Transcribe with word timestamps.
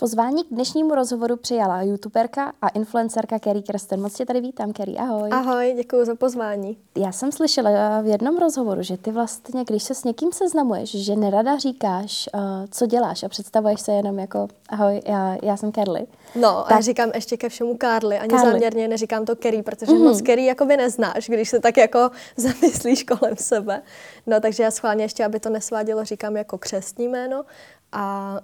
Pozvání 0.00 0.44
k 0.44 0.48
dnešnímu 0.50 0.94
rozhovoru 0.94 1.36
přijala 1.36 1.82
youtuberka 1.82 2.52
a 2.62 2.68
influencerka 2.68 3.38
Kerry 3.38 3.62
Kristen. 3.62 4.00
Moc 4.00 4.14
tě 4.14 4.26
tady 4.26 4.40
vítám, 4.40 4.72
Kerry, 4.72 4.96
ahoj. 4.96 5.30
Ahoj, 5.32 5.74
děkuji 5.76 6.04
za 6.04 6.14
pozvání. 6.14 6.76
Já 6.96 7.12
jsem 7.12 7.32
slyšela 7.32 8.00
v 8.00 8.06
jednom 8.06 8.38
rozhovoru, 8.38 8.82
že 8.82 8.96
ty 8.96 9.12
vlastně, 9.12 9.64
když 9.64 9.82
se 9.82 9.94
s 9.94 10.04
někým 10.04 10.32
seznamuješ, 10.32 10.90
že 10.90 11.16
nerada 11.16 11.58
říkáš, 11.58 12.28
uh, 12.34 12.40
co 12.70 12.86
děláš 12.86 13.22
a 13.22 13.28
představuješ 13.28 13.80
se 13.80 13.92
jenom 13.92 14.18
jako 14.18 14.48
ahoj, 14.68 15.02
já, 15.06 15.36
já 15.42 15.56
jsem 15.56 15.72
Kerly. 15.72 16.06
No 16.34 16.64
tak. 16.68 16.78
a 16.78 16.80
říkám 16.80 17.10
ještě 17.14 17.36
ke 17.36 17.48
všemu 17.48 17.76
Carly, 17.80 18.18
ani 18.18 18.30
Carly. 18.30 18.50
záměrně 18.50 18.88
neříkám 18.88 19.24
to 19.24 19.36
Kerry, 19.36 19.62
protože 19.62 19.92
mm. 19.92 20.02
moc 20.02 20.22
Kerry 20.22 20.44
jakoby 20.44 20.76
neznáš, 20.76 21.28
když 21.28 21.48
se 21.48 21.60
tak 21.60 21.76
jako 21.76 22.10
zamyslíš 22.36 23.04
kolem 23.04 23.36
sebe. 23.36 23.82
No 24.26 24.40
takže 24.40 24.62
já 24.62 24.70
schválně 24.70 25.04
ještě, 25.04 25.24
aby 25.24 25.40
to 25.40 25.50
nesvádělo, 25.50 26.04
říkám 26.04 26.36
jako 26.36 26.58
křestní 26.58 27.08
jméno 27.08 27.44
a 27.92 28.38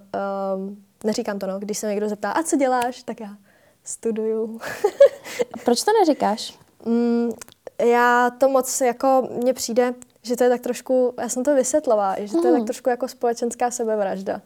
um, 0.55 0.84
neříkám 1.05 1.39
to, 1.39 1.47
no, 1.47 1.59
když 1.59 1.77
se 1.77 1.87
někdo 1.87 2.09
zeptá, 2.09 2.31
a 2.31 2.43
co 2.43 2.57
děláš, 2.57 3.03
tak 3.03 3.19
já 3.19 3.37
studuju. 3.83 4.59
proč 5.65 5.83
to 5.83 5.91
neříkáš? 5.99 6.59
Mm, 6.85 7.31
já 7.79 8.29
to 8.29 8.49
moc 8.49 8.81
jako, 8.81 9.29
mně 9.31 9.53
přijde, 9.53 9.93
že 10.21 10.35
to 10.35 10.43
je 10.43 10.49
tak 10.49 10.61
trošku, 10.61 11.13
já 11.21 11.29
jsem 11.29 11.43
to 11.43 11.55
vysvětlovala, 11.55 12.15
že 12.19 12.31
to 12.31 12.37
je 12.37 12.43
tak 12.43 12.53
hmm. 12.53 12.65
trošku 12.65 12.89
jako 12.89 13.07
společenská 13.07 13.71
sebevražda 13.71 14.41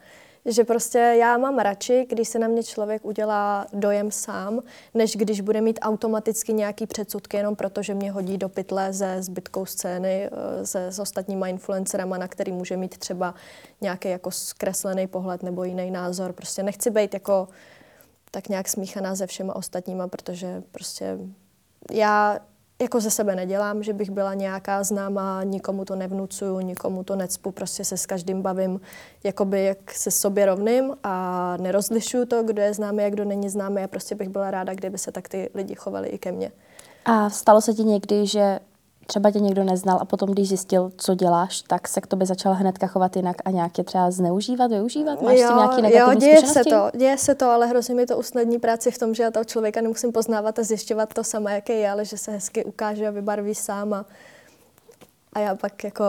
že 0.49 0.63
prostě 0.63 0.97
já 0.97 1.37
mám 1.37 1.59
radši, 1.59 2.05
když 2.09 2.29
se 2.29 2.39
na 2.39 2.47
mě 2.47 2.63
člověk 2.63 3.05
udělá 3.05 3.67
dojem 3.73 4.11
sám, 4.11 4.61
než 4.93 5.15
když 5.15 5.41
bude 5.41 5.61
mít 5.61 5.79
automaticky 5.81 6.53
nějaký 6.53 6.87
předsudky 6.87 7.37
jenom 7.37 7.55
proto, 7.55 7.81
že 7.81 7.93
mě 7.93 8.11
hodí 8.11 8.37
do 8.37 8.49
pytle 8.49 8.93
se 8.93 9.21
zbytkou 9.21 9.65
scény, 9.65 10.29
eh, 10.31 10.65
se 10.65 10.87
s 10.87 10.99
ostatníma 10.99 11.47
influencerama, 11.47 12.17
na 12.17 12.27
který 12.27 12.51
může 12.51 12.77
mít 12.77 12.97
třeba 12.97 13.33
nějaký 13.81 14.09
jako 14.09 14.31
zkreslený 14.31 15.07
pohled 15.07 15.43
nebo 15.43 15.63
jiný 15.63 15.91
názor. 15.91 16.33
Prostě 16.33 16.63
nechci 16.63 16.89
být 16.89 17.13
jako 17.13 17.47
tak 18.31 18.49
nějak 18.49 18.69
smíchaná 18.69 19.15
se 19.15 19.27
všema 19.27 19.55
ostatníma, 19.55 20.07
protože 20.07 20.63
prostě 20.71 21.17
já 21.91 22.39
jako 22.81 22.99
ze 22.99 23.11
sebe 23.11 23.35
nedělám, 23.35 23.83
že 23.83 23.93
bych 23.93 24.09
byla 24.09 24.33
nějaká 24.33 24.83
známá, 24.83 25.43
nikomu 25.43 25.85
to 25.85 25.95
nevnucuju, 25.95 26.59
nikomu 26.59 27.03
to 27.03 27.15
necpu, 27.15 27.51
prostě 27.51 27.85
se 27.85 27.97
s 27.97 28.05
každým 28.05 28.41
bavím 28.41 28.81
jakoby 29.23 29.63
jak 29.63 29.91
se 29.91 30.11
sobě 30.11 30.45
rovným 30.45 30.93
a 31.03 31.57
nerozlišuju 31.57 32.25
to, 32.25 32.43
kdo 32.43 32.61
je 32.61 32.73
známý 32.73 33.03
a 33.03 33.09
kdo 33.09 33.25
není 33.25 33.49
známý 33.49 33.83
a 33.83 33.87
prostě 33.87 34.15
bych 34.15 34.29
byla 34.29 34.51
ráda, 34.51 34.73
kdyby 34.73 34.97
se 34.97 35.11
tak 35.11 35.29
ty 35.29 35.49
lidi 35.53 35.75
chovali 35.75 36.09
i 36.09 36.17
ke 36.17 36.31
mně. 36.31 36.51
A 37.05 37.29
stalo 37.29 37.61
se 37.61 37.73
ti 37.73 37.83
někdy, 37.83 38.27
že 38.27 38.59
třeba 39.09 39.31
tě 39.31 39.39
někdo 39.39 39.63
neznal 39.63 39.97
a 40.01 40.05
potom, 40.05 40.29
když 40.29 40.47
zjistil, 40.47 40.91
co 40.97 41.15
děláš, 41.15 41.61
tak 41.61 41.87
se 41.87 42.01
k 42.01 42.07
tobě 42.07 42.27
začal 42.27 42.53
hnedka 42.53 42.87
chovat 42.87 43.15
jinak 43.15 43.35
a 43.45 43.51
nějak 43.51 43.77
je 43.77 43.83
třeba 43.83 44.11
zneužívat, 44.11 44.71
využívat? 44.71 45.21
Máš 45.21 45.37
jo, 45.37 45.45
s 45.45 45.47
tím 45.47 45.57
nějaký 45.57 45.81
negativní 45.81 46.13
jo, 46.13 46.19
děje 46.19 46.47
se 46.47 46.63
to, 46.63 46.97
děje 46.97 47.17
se 47.17 47.35
to, 47.35 47.45
ale 47.45 47.67
hrozně 47.67 47.95
mi 47.95 48.05
to 48.05 48.17
usnadní 48.17 48.59
práci 48.59 48.91
v 48.91 48.97
tom, 48.97 49.13
že 49.13 49.23
já 49.23 49.31
toho 49.31 49.43
člověka 49.43 49.81
nemusím 49.81 50.11
poznávat 50.11 50.59
a 50.59 50.63
zjišťovat 50.63 51.13
to 51.13 51.23
samé, 51.23 51.53
jaký 51.53 51.73
je, 51.73 51.91
ale 51.91 52.05
že 52.05 52.17
se 52.17 52.31
hezky 52.31 52.65
ukáže 52.65 53.07
a 53.07 53.11
vybarví 53.11 53.55
sám 53.55 53.93
a, 53.93 54.05
a 55.33 55.39
já 55.39 55.55
pak 55.55 55.83
jako 55.83 56.03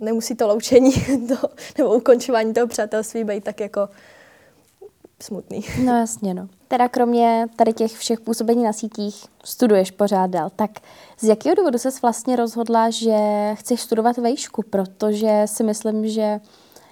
nemusí 0.00 0.34
to 0.34 0.48
loučení 0.48 0.92
to, 1.28 1.48
nebo 1.78 1.94
ukončování 1.94 2.54
toho 2.54 2.66
přátelství 2.66 3.24
být 3.24 3.44
tak 3.44 3.60
jako 3.60 3.88
smutný. 5.22 5.64
No 5.84 5.98
jasně, 5.98 6.34
no. 6.34 6.48
Teda 6.68 6.88
kromě 6.88 7.46
tady 7.56 7.72
těch 7.72 7.92
všech 7.92 8.20
působení 8.20 8.64
na 8.64 8.72
sítích 8.72 9.24
studuješ 9.44 9.90
pořád 9.90 10.30
dál, 10.30 10.50
tak 10.56 10.70
z 11.20 11.24
jakého 11.24 11.54
důvodu 11.54 11.78
ses 11.78 12.02
vlastně 12.02 12.36
rozhodla, 12.36 12.90
že 12.90 13.16
chceš 13.54 13.80
studovat 13.80 14.16
vejšku? 14.16 14.62
Protože 14.70 15.42
si 15.46 15.64
myslím, 15.64 16.08
že 16.08 16.40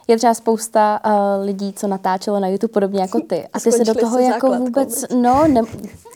je 0.08 0.16
třeba 0.16 0.34
spousta 0.34 1.00
uh, 1.06 1.44
lidí, 1.44 1.72
co 1.72 1.88
natáčelo 1.88 2.41
na 2.41 2.48
YouTube 2.48 2.72
podobně 2.72 3.00
jako 3.00 3.20
ty. 3.20 3.48
A 3.52 3.60
ty 3.60 3.72
se 3.72 3.84
do 3.84 3.94
toho 3.94 4.18
jako 4.18 4.55
vůbec, 4.55 5.05
no, 5.14 5.48
ne, 5.48 5.62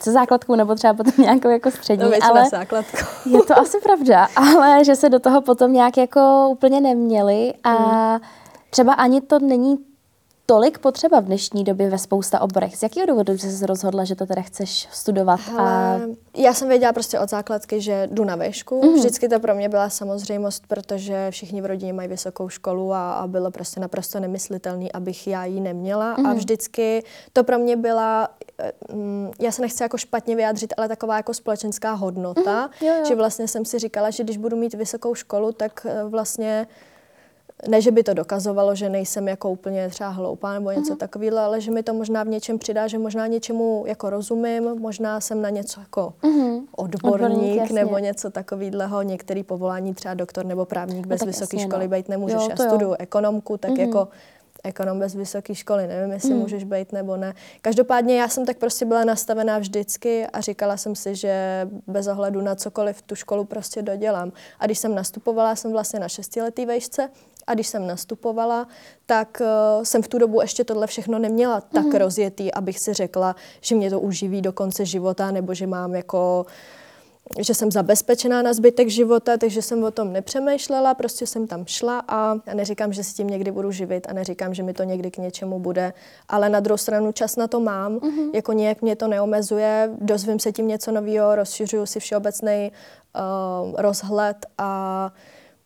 se 0.03 0.13
základkou 0.13 0.55
nebo 0.55 0.75
třeba 0.75 0.95
potom 0.95 1.13
nějakou 1.19 1.49
jako 1.49 1.71
střední, 1.71 2.05
no, 2.05 2.11
ale 2.23 2.49
základkou. 2.51 3.07
je 3.31 3.43
to 3.43 3.59
asi 3.59 3.79
pravda, 3.81 4.29
ale 4.37 4.85
že 4.85 4.97
se 4.97 5.09
do 5.09 5.19
toho 5.19 5.41
potom 5.41 5.73
nějak 5.73 5.97
jako 5.97 6.49
úplně 6.51 6.81
neměli 6.81 7.55
a 7.65 7.71
hmm. 7.71 8.21
třeba 8.71 8.93
ani 8.93 9.21
to 9.21 9.39
není 9.39 9.79
tolik 10.51 10.79
potřeba 10.79 11.21
v 11.21 11.25
dnešní 11.25 11.65
době 11.65 11.91
ve 11.91 11.99
spousta 11.99 12.41
oborech. 12.41 12.77
Z 12.77 12.83
jakého 12.83 13.07
důvodu 13.07 13.39
jsi 13.39 13.53
se 13.53 13.67
rozhodla, 13.67 14.05
že 14.05 14.15
to 14.15 14.27
teda 14.27 14.43
chceš 14.43 14.89
studovat? 14.91 15.41
Hele, 15.41 15.63
a... 15.63 16.01
Já 16.37 16.55
jsem 16.55 16.69
věděla 16.69 16.93
prostě 16.93 17.19
od 17.19 17.31
základky, 17.31 17.81
že 17.81 18.09
jdu 18.11 18.25
na 18.25 18.37
výšku. 18.37 18.83
Mm. 18.85 18.95
Vždycky 18.95 19.29
to 19.29 19.41
pro 19.41 19.55
mě 19.55 19.69
byla 19.69 19.91
samozřejmost, 19.91 20.67
protože 20.67 21.31
všichni 21.31 21.63
v 21.63 21.67
rodině 21.67 21.93
mají 21.93 22.09
vysokou 22.09 22.49
školu 22.49 22.93
a, 22.93 23.13
a 23.13 23.27
bylo 23.27 23.51
prostě 23.51 23.81
naprosto 23.81 24.21
nemyslitelný, 24.21 24.93
abych 24.93 25.27
já 25.27 25.45
ji 25.45 25.61
neměla. 25.61 26.15
Mm. 26.19 26.27
A 26.27 26.29
mhm. 26.29 26.39
vždycky 26.39 27.05
to 27.33 27.45
pro 27.45 27.59
mě 27.59 27.77
byla, 27.77 28.29
mm, 28.93 29.31
já 29.41 29.53
se 29.53 29.63
nechci 29.63 29.83
jako 29.83 29.99
špatně 29.99 30.37
vyjádřit, 30.37 30.75
ale 30.77 30.89
taková 30.89 31.17
jako 31.17 31.35
společenská 31.35 31.93
hodnota, 31.93 32.71
mm. 32.81 32.89
jo, 32.89 32.95
jo. 32.95 33.05
že 33.09 33.15
vlastně 33.15 33.49
jsem 33.49 33.65
si 33.65 33.79
říkala, 33.79 34.11
že 34.11 34.25
když 34.25 34.37
budu 34.37 34.57
mít 34.57 34.75
vysokou 34.75 35.15
školu, 35.15 35.53
tak 35.53 35.87
eh, 35.91 36.05
vlastně 36.05 36.67
ne, 37.69 37.81
že 37.81 37.91
by 37.91 38.03
to 38.03 38.15
dokazovalo, 38.15 38.75
že 38.75 38.89
nejsem 38.89 39.29
jako 39.29 39.51
úplně 39.51 39.89
třeba 39.89 40.11
hloupá 40.11 40.55
nebo 40.55 40.71
něco 40.71 40.95
uh-huh. 40.95 40.97
takového, 40.97 41.39
ale 41.39 41.61
že 41.61 41.71
mi 41.71 41.83
to 41.83 41.95
možná 41.95 42.23
v 42.23 42.29
něčem 42.29 42.59
přidá, 42.59 42.87
že 42.87 42.99
možná 42.99 43.27
něčemu 43.27 43.85
jako 43.87 44.11
rozumím, 44.11 44.65
možná 44.79 45.21
jsem 45.21 45.43
na 45.43 45.51
něco 45.51 45.81
jako 45.81 46.15
uh-huh. 46.23 46.63
odborník, 46.77 47.31
odborník 47.33 47.71
nebo 47.71 47.99
něco 47.99 48.31
takového. 48.31 49.03
Některý 49.03 49.43
povolání, 49.43 49.95
třeba 49.95 50.15
doktor 50.15 50.45
nebo 50.47 50.65
právník 50.65 51.07
no, 51.07 51.09
bez 51.09 51.23
vysoké 51.23 51.59
školy 51.59 51.85
no. 51.85 51.91
být 51.91 52.09
nemůžeš. 52.09 52.43
Jo, 52.43 52.49
Já 52.51 52.57
studuju 52.57 52.95
ekonomku, 52.99 53.57
tak 53.57 53.71
uh-huh. 53.71 53.81
jako 53.81 54.09
ekonom 54.65 54.99
bez 54.99 55.15
vysoké 55.15 55.55
školy, 55.55 55.87
nevím, 55.87 56.13
jestli 56.13 56.35
mm. 56.35 56.39
můžeš 56.39 56.65
být 56.65 56.93
nebo 56.93 57.17
ne. 57.17 57.35
Každopádně 57.63 58.21
já 58.21 58.29
jsem 58.29 58.47
tak 58.47 58.57
prostě 58.57 58.85
byla 58.85 59.05
nastavená 59.05 59.59
vždycky 59.59 60.27
a 60.27 60.41
říkala 60.41 60.77
jsem 60.77 60.95
si, 60.95 61.15
že 61.15 61.69
bez 61.87 62.07
ohledu 62.07 62.41
na 62.41 62.55
cokoliv 62.55 63.03
tu 63.03 63.15
školu 63.15 63.45
prostě 63.45 63.83
dodělám. 63.83 64.33
A 64.59 64.67
když 64.67 64.79
jsem 64.79 64.95
nastupovala, 64.95 65.57
jsem 65.57 65.73
vlastně 65.73 66.01
na 66.01 66.09
šestiletý 66.09 66.67
vejšce 66.67 67.09
a 67.47 67.55
když 67.55 67.67
jsem 67.67 67.87
nastupovala, 67.87 68.69
tak 69.07 69.39
uh, 69.41 69.85
jsem 69.85 70.03
v 70.03 70.09
tu 70.09 70.19
dobu 70.19 70.41
ještě 70.41 70.65
tohle 70.65 70.87
všechno 70.87 71.19
neměla 71.19 71.61
tak 71.61 71.85
mm. 71.85 71.93
rozjetý, 71.93 72.55
abych 72.55 72.79
si 72.79 72.93
řekla, 72.93 73.37
že 73.61 73.75
mě 73.75 73.91
to 73.91 74.01
uživí 74.01 74.43
do 74.43 74.53
konce 74.53 74.85
života, 74.85 75.31
nebo 75.31 75.55
že 75.55 75.67
mám 75.67 75.95
jako 75.95 76.47
že 77.39 77.55
jsem 77.55 77.71
zabezpečená 77.71 78.43
na 78.43 78.53
zbytek 78.53 78.89
života, 78.89 79.37
takže 79.37 79.63
jsem 79.63 79.85
o 79.85 79.91
tom 79.91 80.13
nepřemýšlela, 80.13 80.95
prostě 80.95 81.27
jsem 81.27 81.47
tam 81.47 81.67
šla 81.67 82.05
a 82.09 82.35
já 82.47 82.55
neříkám, 82.55 82.93
že 82.93 83.05
si 83.05 83.15
tím 83.15 83.27
někdy 83.27 83.51
budu 83.51 83.71
živit 83.71 84.07
a 84.11 84.13
neříkám, 84.13 84.55
že 84.55 84.63
mi 84.63 84.73
to 84.73 84.83
někdy 84.83 85.11
k 85.11 85.19
něčemu 85.19 85.59
bude, 85.59 85.93
ale 86.29 86.49
na 86.49 86.61
druhou 86.61 86.77
stranu 86.77 87.13
čas 87.13 87.37
na 87.37 87.49
to 87.49 87.61
mám, 87.61 87.97
mm-hmm. 87.97 88.31
jako 88.35 88.53
nějak 88.53 88.83
mě 88.83 88.97
to 88.97 89.09
neomezuje, 89.09 89.91
dozvím 90.01 90.39
se 90.39 90.53
tím 90.53 90.69
něco 90.69 90.93
nového, 90.93 91.35
rozšiřuju 91.35 91.87
si 91.87 92.01
všeobecný 92.01 92.73
uh, 92.73 93.75
rozhled 93.79 94.37
a 94.59 95.13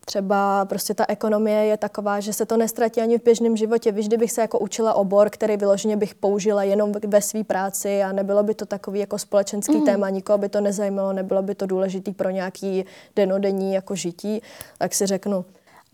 Třeba 0.05 0.65
prostě 0.65 0.95
ta 0.95 1.05
ekonomie 1.09 1.65
je 1.65 1.77
taková, 1.77 2.21
že 2.21 2.33
se 2.33 2.47
to 2.47 2.57
nestratí 2.57 3.01
ani 3.01 3.19
v 3.19 3.23
běžném 3.23 3.57
životě. 3.57 3.93
Víš, 3.93 4.09
kdybych 4.09 4.33
se 4.33 4.41
jako 4.41 4.59
učila 4.59 4.95
obor, 4.95 5.31
který 5.31 5.57
vyloženě 5.57 5.97
bych 5.97 6.15
použila 6.15 6.63
jenom 6.63 6.93
ve 7.07 7.23
své 7.23 7.45
práci 7.45 8.03
a 8.03 8.13
nebylo 8.13 8.43
by 8.43 8.55
to 8.55 8.67
takový 8.67 9.01
jako 9.01 9.19
společenský 9.19 9.77
mm. 9.77 9.85
téma, 9.85 10.11
nikoho 10.11 10.39
by 10.39 10.49
to 10.49 10.61
nezajímalo, 10.61 11.13
nebylo 11.13 11.43
by 11.43 11.55
to 11.55 11.67
důležitý 11.67 12.13
pro 12.13 12.31
nějaký 12.31 12.85
denodenní 13.17 13.75
jako 13.75 13.95
žití, 13.95 14.43
tak 14.79 14.95
si 14.95 15.07
řeknu, 15.07 15.45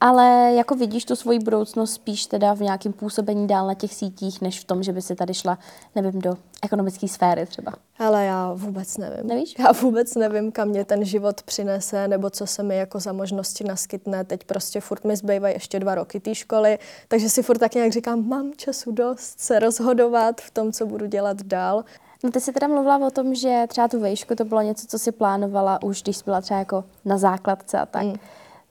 ale 0.01 0.53
jako 0.55 0.75
vidíš 0.75 1.05
tu 1.05 1.17
svoji 1.17 1.39
budoucnost 1.39 1.93
spíš 1.93 2.27
teda 2.27 2.55
v 2.55 2.61
nějakém 2.61 2.93
působení 2.93 3.47
dál 3.47 3.67
na 3.67 3.75
těch 3.75 3.95
sítích, 3.95 4.41
než 4.41 4.61
v 4.61 4.65
tom, 4.65 4.83
že 4.83 4.93
by 4.93 5.03
si 5.03 5.15
tady 5.15 5.35
šla, 5.35 5.59
nevím, 5.95 6.21
do 6.21 6.35
ekonomické 6.63 7.09
sféry 7.09 7.47
třeba. 7.47 7.73
Ale 7.99 8.25
já 8.25 8.53
vůbec 8.53 8.99
nevím. 8.99 9.27
Nevíš? 9.27 9.55
Já 9.59 9.73
vůbec 9.73 10.15
nevím, 10.15 10.53
kam 10.53 10.69
mě 10.69 10.85
ten 10.85 11.05
život 11.05 11.43
přinese, 11.43 12.09
nebo 12.09 12.31
co 12.31 12.47
se 12.47 12.63
mi 12.63 12.77
jako 12.77 13.01
za 13.01 13.13
možnosti 13.13 13.65
naskytne. 13.65 14.25
Teď 14.25 14.45
prostě 14.45 14.81
furt 14.81 15.05
mi 15.05 15.17
zbývají 15.17 15.55
ještě 15.55 15.81
dva 15.81 15.95
roky 15.95 16.21
té 16.21 16.35
školy, 16.35 16.79
takže 17.09 17.31
si 17.31 17.43
furt 17.43 17.59
tak 17.59 17.75
nějak 17.75 17.93
říkám, 17.93 18.29
mám 18.29 18.53
času 18.57 18.93
dost 18.93 19.41
se 19.41 19.59
rozhodovat 19.59 20.41
v 20.41 20.51
tom, 20.51 20.73
co 20.73 20.87
budu 20.87 21.07
dělat 21.07 21.43
dál. 21.43 21.85
No 22.25 22.31
ty 22.31 22.41
jsi 22.41 22.53
teda 22.53 22.69
mluvila 22.69 23.07
o 23.07 23.11
tom, 23.11 23.35
že 23.35 23.65
třeba 23.69 23.89
tu 23.89 24.01
vejšku 24.01 24.35
to 24.35 24.45
bylo 24.45 24.63
něco, 24.63 24.87
co 24.87 24.99
si 24.99 25.13
plánovala 25.13 25.83
už, 25.83 26.03
když 26.03 26.17
jsi 26.17 26.25
byla 26.25 26.41
třeba 26.41 26.59
jako 26.59 26.85
na 27.05 27.19
základce 27.19 27.79
a 27.79 27.87
tak. 27.87 28.03
Mm. 28.03 28.15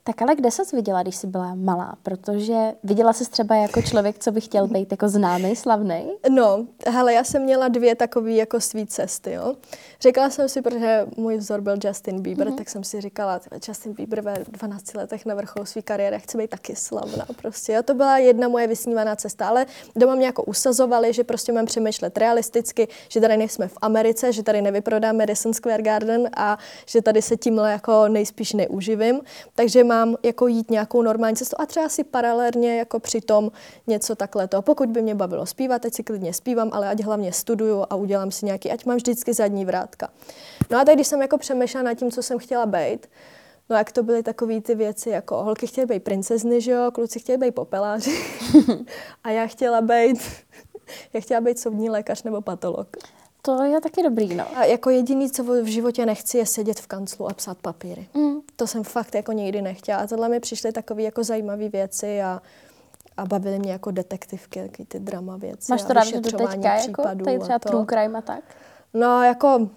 Tak 0.03 0.21
ale 0.21 0.35
kde 0.35 0.51
ses 0.51 0.71
viděla, 0.71 1.01
když 1.01 1.15
jsi 1.15 1.27
byla 1.27 1.55
malá? 1.55 1.95
Protože 2.03 2.73
viděla 2.83 3.13
jsi 3.13 3.29
třeba 3.29 3.55
jako 3.55 3.81
člověk, 3.81 4.19
co 4.19 4.31
by 4.31 4.41
chtěl 4.41 4.67
být 4.67 4.91
jako 4.91 5.09
známý, 5.09 5.55
slavný? 5.55 6.11
No, 6.29 6.65
hele, 6.87 7.13
já 7.13 7.23
jsem 7.23 7.43
měla 7.43 7.67
dvě 7.67 7.95
takové 7.95 8.31
jako 8.31 8.59
svý 8.59 8.85
cesty, 8.85 9.31
jo. 9.31 9.55
Řekla 10.01 10.29
jsem 10.29 10.49
si, 10.49 10.61
protože 10.61 11.07
můj 11.17 11.37
vzor 11.37 11.61
byl 11.61 11.75
Justin 11.83 12.21
Bieber, 12.21 12.47
mm-hmm. 12.47 12.55
tak 12.55 12.69
jsem 12.69 12.83
si 12.83 13.01
říkala, 13.01 13.39
Justin 13.67 13.93
Bieber 13.93 14.21
ve 14.21 14.35
12 14.47 14.93
letech 14.93 15.25
na 15.25 15.35
vrcholu 15.35 15.65
své 15.65 15.81
kariéry 15.81 16.19
chce 16.19 16.37
být 16.37 16.49
taky 16.49 16.75
slavná 16.75 17.25
prostě. 17.41 17.73
Jo, 17.73 17.83
to 17.83 17.93
byla 17.93 18.17
jedna 18.17 18.47
moje 18.47 18.67
vysnívaná 18.67 19.15
cesta, 19.15 19.47
ale 19.47 19.65
doma 19.95 20.15
mě 20.15 20.25
jako 20.25 20.43
usazovali, 20.43 21.13
že 21.13 21.23
prostě 21.23 21.51
mám 21.51 21.65
přemýšlet 21.65 22.17
realisticky, 22.17 22.87
že 23.09 23.21
tady 23.21 23.37
nejsme 23.37 23.67
v 23.67 23.77
Americe, 23.81 24.33
že 24.33 24.43
tady 24.43 24.61
nevyprodám 24.61 25.17
Madison 25.17 25.53
Square 25.53 25.83
Garden 25.83 26.29
a 26.37 26.57
že 26.85 27.01
tady 27.01 27.21
se 27.21 27.37
tímhle 27.37 27.71
jako 27.71 28.07
nejspíš 28.07 28.53
neuživím. 28.53 29.21
Takže 29.55 29.83
nemám 29.89 30.15
jako 30.23 30.47
jít 30.47 30.71
nějakou 30.71 31.01
normální 31.01 31.35
cestu 31.35 31.55
a 31.59 31.65
třeba 31.65 31.89
si 31.89 32.03
paralelně 32.03 32.77
jako 32.77 32.99
přitom 32.99 33.51
něco 33.87 34.15
takhle 34.15 34.47
to. 34.47 34.61
Pokud 34.61 34.89
by 34.89 35.01
mě 35.01 35.15
bavilo 35.15 35.45
zpívat, 35.45 35.81
teď 35.81 35.93
si 35.93 36.03
klidně 36.03 36.33
zpívám, 36.33 36.69
ale 36.73 36.89
ať 36.89 37.03
hlavně 37.03 37.33
studuju 37.33 37.85
a 37.89 37.95
udělám 37.95 38.31
si 38.31 38.45
nějaký, 38.45 38.71
ať 38.71 38.85
mám 38.85 38.97
vždycky 38.97 39.33
zadní 39.33 39.65
vrátka. 39.65 40.09
No 40.69 40.79
a 40.79 40.85
tak 40.85 40.95
když 40.95 41.07
jsem 41.07 41.21
jako 41.21 41.37
přemýšlela 41.37 41.83
nad 41.83 41.93
tím, 41.93 42.11
co 42.11 42.23
jsem 42.23 42.39
chtěla 42.39 42.65
být, 42.65 43.07
No 43.71 43.75
jak 43.75 43.91
to 43.91 44.03
byly 44.03 44.23
takové 44.23 44.61
ty 44.61 44.75
věci, 44.75 45.09
jako 45.09 45.43
holky 45.43 45.67
chtěly 45.67 45.87
být 45.87 46.03
princezny, 46.03 46.61
že 46.61 46.71
jo, 46.71 46.91
kluci 46.91 47.19
chtěli 47.19 47.37
být 47.37 47.51
popeláři 47.51 48.11
a 49.23 49.29
já 49.29 49.47
chtěla 49.47 49.81
být, 49.81 50.17
já 51.13 51.21
chtěla 51.21 51.41
být 51.41 51.59
soudní 51.59 51.89
lékař 51.89 52.23
nebo 52.23 52.41
patolog. 52.41 52.97
To 53.41 53.63
je 53.63 53.81
taky 53.81 54.03
dobrý, 54.03 54.35
no. 54.35 54.45
A 54.57 54.65
jako 54.65 54.89
jediný, 54.89 55.31
co 55.31 55.43
v 55.43 55.65
životě 55.65 56.05
nechci, 56.05 56.37
je 56.37 56.45
sedět 56.45 56.79
v 56.79 56.87
kanclu 56.87 57.29
a 57.29 57.33
psát 57.33 57.57
papíry. 57.57 58.07
Mm. 58.13 58.39
To 58.55 58.67
jsem 58.67 58.83
fakt 58.83 59.15
jako 59.15 59.31
nikdy 59.31 59.61
nechtěla. 59.61 59.99
A 59.99 60.07
tohle 60.07 60.29
mi 60.29 60.39
přišly 60.39 60.71
takové 60.71 61.01
jako 61.01 61.23
zajímavé 61.23 61.69
věci 61.69 62.21
a, 62.21 62.41
a 63.17 63.25
bavily 63.25 63.59
mě 63.59 63.71
jako 63.71 63.91
detektivky, 63.91 64.61
taky 64.61 64.85
ty 64.85 64.99
drama 64.99 65.37
věci. 65.37 65.71
Máš 65.71 65.83
to 65.83 65.93
rád 65.93 66.13
do 66.13 66.37
teďka, 66.37 66.75
jako 66.75 67.03
tady 67.03 67.39
třeba 67.39 67.59
true 67.59 67.85
crime 67.89 68.17
a 68.17 68.21
tak? 68.21 68.43
No, 68.93 69.23
jako 69.23 69.69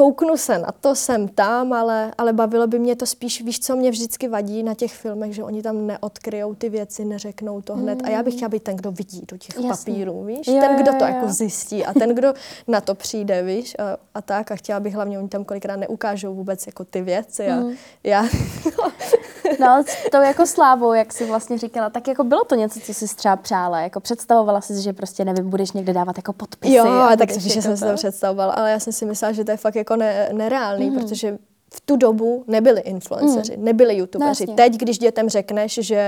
kouknu 0.00 0.36
se 0.36 0.58
na 0.58 0.72
to, 0.80 0.94
jsem 0.94 1.28
tam, 1.28 1.72
ale, 1.72 2.12
ale 2.18 2.32
bavilo 2.32 2.66
by 2.66 2.78
mě 2.78 2.96
to 2.96 3.06
spíš, 3.06 3.42
víš, 3.42 3.60
co 3.60 3.76
mě 3.76 3.90
vždycky 3.90 4.28
vadí 4.28 4.62
na 4.62 4.74
těch 4.74 4.94
filmech, 4.94 5.34
že 5.34 5.44
oni 5.44 5.62
tam 5.62 5.86
neodkryjou 5.86 6.54
ty 6.54 6.68
věci, 6.68 7.04
neřeknou 7.04 7.60
to 7.60 7.76
hned. 7.76 8.02
Mm. 8.02 8.08
A 8.08 8.10
já 8.10 8.22
bych 8.22 8.34
chtěla 8.34 8.48
být 8.48 8.62
ten, 8.62 8.76
kdo 8.76 8.92
vidí 8.92 9.22
do 9.28 9.36
těch 9.36 9.56
Jasně. 9.56 9.70
papírů, 9.70 10.24
víš? 10.24 10.46
Jo, 10.46 10.60
ten, 10.60 10.76
kdo 10.76 10.92
to 10.92 11.04
jo, 11.04 11.06
jako 11.06 11.26
jo. 11.26 11.32
zjistí 11.32 11.84
a 11.84 11.94
ten, 11.94 12.14
kdo 12.14 12.34
na 12.68 12.80
to 12.80 12.94
přijde, 12.94 13.42
víš? 13.42 13.76
A, 13.78 13.96
a 14.14 14.22
tak. 14.22 14.50
A 14.50 14.56
chtěla 14.56 14.80
bych 14.80 14.94
hlavně, 14.94 15.18
oni 15.18 15.28
tam 15.28 15.44
kolikrát 15.44 15.76
neukážou 15.76 16.34
vůbec 16.34 16.66
jako 16.66 16.84
ty 16.84 17.02
věci. 17.02 17.46
A 17.46 17.56
mm. 17.56 17.72
já... 18.04 18.24
no, 19.60 19.84
to 20.10 20.16
jako 20.16 20.46
slávou, 20.46 20.92
jak 20.92 21.12
jsi 21.12 21.26
vlastně 21.26 21.58
říkala, 21.58 21.90
tak 21.90 22.08
jako 22.08 22.24
bylo 22.24 22.44
to 22.44 22.54
něco, 22.54 22.80
co 22.80 22.94
jsi 22.94 23.16
třeba 23.16 23.36
přála. 23.36 23.80
Jako 23.80 24.00
představovala 24.00 24.60
jsi, 24.60 24.82
že 24.82 24.92
prostě, 24.92 25.24
nevím, 25.24 25.50
budeš 25.50 25.72
někde 25.72 25.92
dávat 25.92 26.18
jako 26.18 26.32
podpisy. 26.32 26.74
Jo, 26.74 27.08
tak 27.18 27.30
že 27.30 27.48
jako 27.48 27.62
jsem 27.62 27.76
si 27.76 27.84
to 27.84 27.94
představovala, 27.94 28.52
ale 28.52 28.70
já 28.70 28.78
jsem 28.80 28.92
si 28.92 29.04
myslela, 29.04 29.32
že 29.32 29.44
to 29.44 29.50
je 29.50 29.56
fakt 29.56 29.76
jako 29.76 29.96
ne, 29.96 30.28
nereálný, 30.32 30.90
mm. 30.90 30.98
protože 30.98 31.38
v 31.74 31.80
tu 31.80 31.96
dobu 31.96 32.44
nebyli 32.46 32.80
influenceři, 32.80 33.56
mm. 33.56 33.64
nebyli 33.64 33.96
youtubeři. 33.96 34.46
No, 34.48 34.54
Teď, 34.54 34.76
když 34.76 34.98
dětem 34.98 35.28
řekneš, 35.28 35.78
že, 35.82 36.04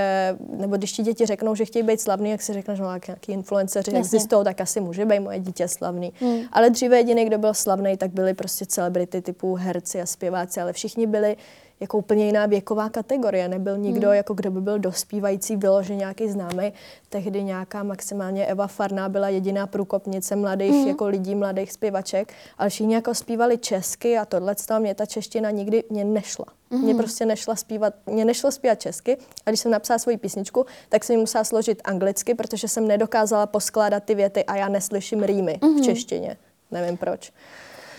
nebo 0.49 0.77
když 0.77 0.91
ti 0.91 1.03
děti 1.03 1.25
řeknou, 1.25 1.55
že 1.55 1.65
chtějí 1.65 1.83
být 1.83 2.01
slavní, 2.01 2.29
jak 2.29 2.41
si 2.41 2.53
řekneš, 2.53 2.77
že 2.77 2.83
no, 2.83 2.89
nějaký 3.07 3.31
influenceři 3.31 3.89
jasně. 3.89 3.99
existují, 3.99 4.43
tak 4.43 4.61
asi 4.61 4.81
může 4.81 5.05
být 5.05 5.19
moje 5.19 5.39
dítě 5.39 5.67
slavný. 5.67 6.13
Mm. 6.21 6.37
Ale 6.51 6.69
dříve 6.69 6.97
jediný, 6.97 7.25
kdo 7.25 7.37
byl 7.37 7.53
slavný, 7.53 7.97
tak 7.97 8.11
byli 8.11 8.33
prostě 8.33 8.65
celebrity 8.65 9.21
typu 9.21 9.55
herci 9.55 10.01
a 10.01 10.05
zpěváci, 10.05 10.61
ale 10.61 10.73
všichni 10.73 11.07
byli 11.07 11.37
jako 11.83 11.97
úplně 11.97 12.25
jiná 12.25 12.45
věková 12.45 12.89
kategorie. 12.89 13.47
Nebyl 13.47 13.77
nikdo, 13.77 14.07
hmm. 14.07 14.17
jako 14.17 14.33
kdo 14.33 14.51
by 14.51 14.61
byl 14.61 14.79
dospívající, 14.79 15.55
vyloženě 15.55 15.99
nějaký 15.99 16.29
známý. 16.29 16.73
Tehdy 17.09 17.43
nějaká 17.43 17.83
maximálně 17.83 18.45
Eva 18.45 18.67
Farná 18.67 19.09
byla 19.09 19.29
jediná 19.29 19.67
průkopnice 19.67 20.35
mladých 20.35 20.71
hmm. 20.71 20.87
jako 20.87 21.07
lidí, 21.07 21.35
mladých 21.35 21.71
zpěvaček, 21.71 22.33
ale 22.57 22.69
všichni 22.69 22.93
jako 22.95 23.15
zpívali 23.15 23.57
česky 23.57 24.17
a 24.17 24.25
tohle 24.25 24.55
tam 24.55 24.81
mě 24.81 24.95
ta 24.95 25.05
čeština 25.05 25.51
nikdy 25.51 25.83
mě 25.89 26.03
nešla. 26.03 26.45
Mm. 26.69 26.81
Mě 26.81 26.95
prostě 26.95 27.25
nešla 27.25 27.55
zpívat, 27.55 27.93
mě 28.05 28.25
nešlo 28.25 28.51
zpívat 28.51 28.81
česky 28.81 29.17
a 29.45 29.49
když 29.49 29.59
jsem 29.59 29.71
napsala 29.71 29.99
svoji 29.99 30.17
písničku, 30.17 30.65
tak 30.89 31.03
jsem 31.03 31.13
ji 31.13 31.19
musela 31.19 31.43
složit 31.43 31.81
anglicky, 31.83 32.35
protože 32.35 32.67
jsem 32.67 32.87
nedokázala 32.87 33.45
poskládat 33.45 34.03
ty 34.03 34.15
věty 34.15 34.43
a 34.43 34.55
já 34.55 34.69
neslyším 34.69 35.23
rýmy 35.23 35.59
mm. 35.61 35.69
v 35.69 35.73
mhm. 35.73 35.83
češtině. 35.83 36.37
Nevím 36.71 36.97
proč. 36.97 37.33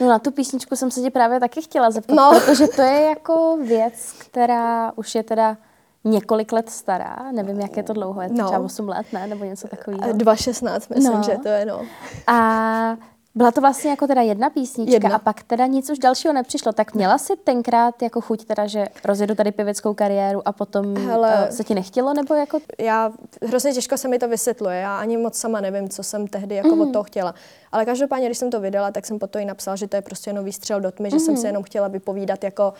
No 0.00 0.08
na 0.08 0.18
tu 0.18 0.30
písničku 0.30 0.76
jsem 0.76 0.90
se 0.90 1.00
tě 1.00 1.10
právě 1.10 1.40
taky 1.40 1.62
chtěla 1.62 1.90
zeptat, 1.90 2.14
no. 2.14 2.40
protože 2.40 2.66
to 2.66 2.82
je 2.82 3.00
jako 3.00 3.58
věc, 3.66 4.12
která 4.18 4.92
už 4.96 5.14
je 5.14 5.22
teda 5.22 5.56
několik 6.04 6.52
let 6.52 6.70
stará, 6.70 7.16
nevím, 7.32 7.60
jak 7.60 7.76
je 7.76 7.82
to 7.82 7.92
dlouho, 7.92 8.22
je 8.22 8.28
to 8.28 8.34
no. 8.34 8.44
třeba 8.44 8.64
8 8.64 8.88
let, 8.88 9.06
ne, 9.12 9.26
nebo 9.26 9.44
něco 9.44 9.68
takového. 9.68 10.12
2,16 10.12 10.80
myslím, 10.94 11.12
no. 11.12 11.22
že 11.22 11.38
to 11.42 11.48
je, 11.48 11.66
no. 11.66 11.80
A 12.26 12.96
byla 13.34 13.50
to 13.52 13.60
vlastně 13.60 13.90
jako 13.90 14.06
teda 14.06 14.22
jedna 14.22 14.50
písnička 14.50 14.92
jedna. 14.92 15.14
a 15.14 15.18
pak 15.18 15.42
teda 15.42 15.66
nic 15.66 15.90
už 15.90 15.98
dalšího 15.98 16.34
nepřišlo. 16.34 16.72
Tak 16.72 16.94
měla 16.94 17.18
jsi 17.18 17.32
tenkrát 17.44 18.02
jako 18.02 18.20
chuť 18.20 18.44
teda, 18.44 18.66
že 18.66 18.86
rozjedu 19.04 19.34
tady 19.34 19.52
pěveckou 19.52 19.94
kariéru 19.94 20.48
a 20.48 20.52
potom 20.52 20.96
Hele, 20.96 21.46
uh, 21.48 21.54
se 21.54 21.64
ti 21.64 21.74
nechtělo 21.74 22.14
nebo 22.14 22.34
jako? 22.34 22.60
Já, 22.78 23.12
hrozně 23.42 23.72
těžko 23.72 23.96
se 23.96 24.08
mi 24.08 24.18
to 24.18 24.28
vysvětluje. 24.28 24.76
Já 24.76 24.98
ani 24.98 25.16
moc 25.16 25.38
sama 25.38 25.60
nevím, 25.60 25.88
co 25.88 26.02
jsem 26.02 26.26
tehdy 26.26 26.54
jako 26.54 26.76
mm. 26.76 26.80
od 26.80 26.92
toho 26.92 27.02
chtěla. 27.02 27.34
Ale 27.72 27.84
každopádně, 27.84 28.26
když 28.26 28.38
jsem 28.38 28.50
to 28.50 28.60
vydala, 28.60 28.90
tak 28.90 29.06
jsem 29.06 29.18
potom 29.18 29.42
i 29.42 29.44
napsala, 29.44 29.76
že 29.76 29.86
to 29.86 29.96
je 29.96 30.02
prostě 30.02 30.32
nový 30.32 30.52
střel 30.52 30.80
do 30.80 30.90
tmy, 30.90 31.08
mm. 31.08 31.10
že 31.10 31.20
jsem 31.20 31.36
se 31.36 31.40
mhm. 31.40 31.46
jenom 31.46 31.62
chtěla 31.62 31.88
vypovídat 31.88 32.44
jako 32.44 32.74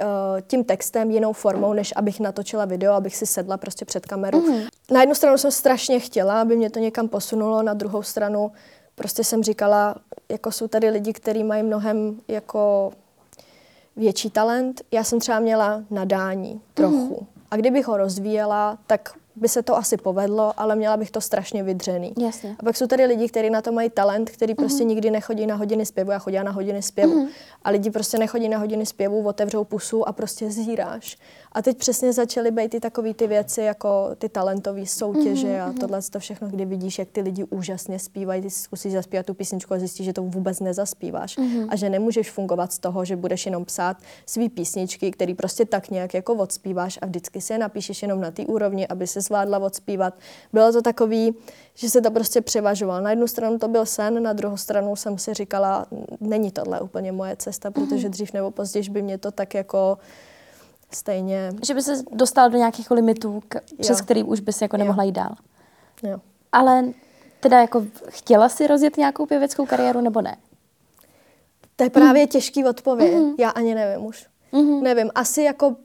uh, 0.00 0.04
tím 0.46 0.64
textem 0.64 1.10
jinou 1.10 1.32
formou, 1.32 1.72
než 1.72 1.92
abych 1.96 2.20
natočila 2.20 2.64
video, 2.64 2.92
abych 2.92 3.16
si 3.16 3.26
sedla 3.26 3.56
prostě 3.56 3.84
před 3.84 4.06
kameru. 4.06 4.40
Mm. 4.40 4.62
Na 4.90 5.00
jednu 5.00 5.14
stranu 5.14 5.38
jsem 5.38 5.50
strašně 5.50 6.00
chtěla, 6.00 6.40
aby 6.40 6.56
mě 6.56 6.70
to 6.70 6.78
někam 6.78 7.08
posunulo, 7.08 7.62
na 7.62 7.74
druhou 7.74 8.02
stranu 8.02 8.52
prostě 8.98 9.24
jsem 9.24 9.42
říkala, 9.42 9.94
jako 10.28 10.52
jsou 10.52 10.68
tady 10.68 10.90
lidi, 10.90 11.12
kteří 11.12 11.44
mají 11.44 11.62
mnohem 11.62 12.20
jako 12.28 12.92
větší 13.96 14.30
talent. 14.30 14.82
Já 14.92 15.04
jsem 15.04 15.20
třeba 15.20 15.40
měla 15.40 15.82
nadání 15.90 16.60
trochu. 16.74 17.18
Mm. 17.20 17.26
A 17.50 17.56
kdybych 17.56 17.86
ho 17.86 17.96
rozvíjela, 17.96 18.78
tak 18.86 19.17
by 19.40 19.48
se 19.48 19.62
to 19.62 19.76
asi 19.76 19.96
povedlo, 19.96 20.52
ale 20.56 20.76
měla 20.76 20.96
bych 20.96 21.10
to 21.10 21.20
strašně 21.20 21.62
vydřený. 21.62 22.12
Jasně. 22.18 22.56
A 22.58 22.64
pak 22.64 22.76
jsou 22.76 22.86
tady 22.86 23.04
lidi, 23.04 23.28
kteří 23.28 23.50
na 23.50 23.62
to 23.62 23.72
mají 23.72 23.90
talent, 23.90 24.30
který 24.30 24.52
mm-hmm. 24.52 24.56
prostě 24.56 24.84
nikdy 24.84 25.10
nechodí 25.10 25.46
na 25.46 25.54
hodiny 25.54 25.86
zpěvu. 25.86 26.10
Já 26.10 26.18
chodím 26.18 26.44
na 26.44 26.50
hodiny 26.50 26.82
zpěvu. 26.82 27.24
Mm-hmm. 27.24 27.28
A 27.62 27.70
lidi 27.70 27.90
prostě 27.90 28.18
nechodí 28.18 28.48
na 28.48 28.58
hodiny 28.58 28.86
zpěvu, 28.86 29.26
otevřou 29.26 29.64
pusu 29.64 30.08
a 30.08 30.12
prostě 30.12 30.50
zíráš. 30.50 31.18
A 31.52 31.62
teď 31.62 31.78
přesně 31.78 32.12
začaly 32.12 32.50
být 32.50 32.70
ty 32.70 32.80
takové 32.80 33.14
ty 33.14 33.26
věci, 33.26 33.60
jako 33.60 34.10
ty 34.18 34.28
talentové 34.28 34.86
soutěže 34.86 35.46
mm-hmm. 35.46 35.64
a 35.64 35.66
mhm. 35.66 35.76
tohle 35.76 36.02
to 36.02 36.18
všechno, 36.18 36.48
kdy 36.48 36.64
vidíš, 36.64 36.98
jak 36.98 37.08
ty 37.08 37.20
lidi 37.20 37.44
úžasně 37.44 37.98
zpívají, 37.98 38.42
ty 38.42 38.50
zkusíš 38.50 38.92
zaspívat 38.92 39.26
tu 39.26 39.34
písničku 39.34 39.74
a 39.74 39.78
zjistíš, 39.78 40.06
že 40.06 40.12
to 40.12 40.22
vůbec 40.22 40.60
nezaspíváš 40.60 41.38
mm-hmm. 41.38 41.66
a 41.68 41.76
že 41.76 41.90
nemůžeš 41.90 42.30
fungovat 42.30 42.72
z 42.72 42.78
toho, 42.78 43.04
že 43.04 43.16
budeš 43.16 43.46
jenom 43.46 43.64
psát 43.64 43.96
svý 44.26 44.48
písničky, 44.48 45.10
který 45.10 45.34
prostě 45.34 45.64
tak 45.64 45.90
nějak 45.90 46.14
jako 46.14 46.34
odspíváš 46.34 46.98
a 47.02 47.06
vždycky 47.06 47.40
si 47.40 47.52
je 47.52 47.58
napíšeš 47.58 48.02
jenom 48.02 48.20
na 48.20 48.30
té 48.30 48.46
úrovni, 48.46 48.88
aby 48.88 49.06
se 49.06 49.22
zvládla 49.28 49.58
odspívat. 49.58 50.14
Bylo 50.52 50.72
to 50.72 50.82
takový, 50.82 51.34
že 51.74 51.90
se 51.90 52.00
to 52.00 52.10
prostě 52.10 52.40
převažovalo. 52.40 53.00
Na 53.00 53.10
jednu 53.10 53.26
stranu 53.26 53.58
to 53.58 53.68
byl 53.68 53.86
sen, 53.86 54.22
na 54.22 54.32
druhou 54.32 54.56
stranu 54.56 54.96
jsem 54.96 55.18
si 55.18 55.34
říkala, 55.34 55.86
není 56.20 56.50
tohle 56.50 56.80
úplně 56.80 57.12
moje 57.12 57.36
cesta, 57.36 57.70
protože 57.70 58.08
mm-hmm. 58.08 58.10
dřív 58.10 58.32
nebo 58.32 58.50
později 58.50 58.90
by 58.90 59.02
mě 59.02 59.18
to 59.18 59.30
tak 59.30 59.54
jako 59.54 59.98
stejně... 60.90 61.50
Že 61.66 61.74
by 61.74 61.82
se 61.82 62.02
dostal 62.12 62.50
do 62.50 62.58
nějakých 62.58 62.90
limitů, 62.90 63.42
k, 63.48 63.60
přes 63.80 64.00
který 64.00 64.22
už 64.22 64.40
by 64.40 64.52
se 64.52 64.64
jako 64.64 64.76
nemohla 64.76 65.04
jít 65.04 65.12
dál. 65.12 65.34
Jo. 66.02 66.18
Ale 66.52 66.84
teda 67.40 67.60
jako 67.60 67.84
chtěla 68.08 68.48
si 68.48 68.66
rozjet 68.66 68.96
nějakou 68.96 69.26
pěveckou 69.26 69.66
kariéru 69.66 70.00
nebo 70.00 70.20
ne? 70.20 70.36
To 71.76 71.84
je 71.84 71.90
právě 71.90 72.22
mm. 72.22 72.28
těžký 72.28 72.64
odpověď. 72.64 73.14
Mm. 73.14 73.34
Já 73.38 73.50
ani 73.50 73.74
nevím 73.74 74.06
už. 74.06 74.26
Mm. 74.52 74.82
Nevím, 74.82 75.10
asi 75.14 75.42
jako 75.42 75.76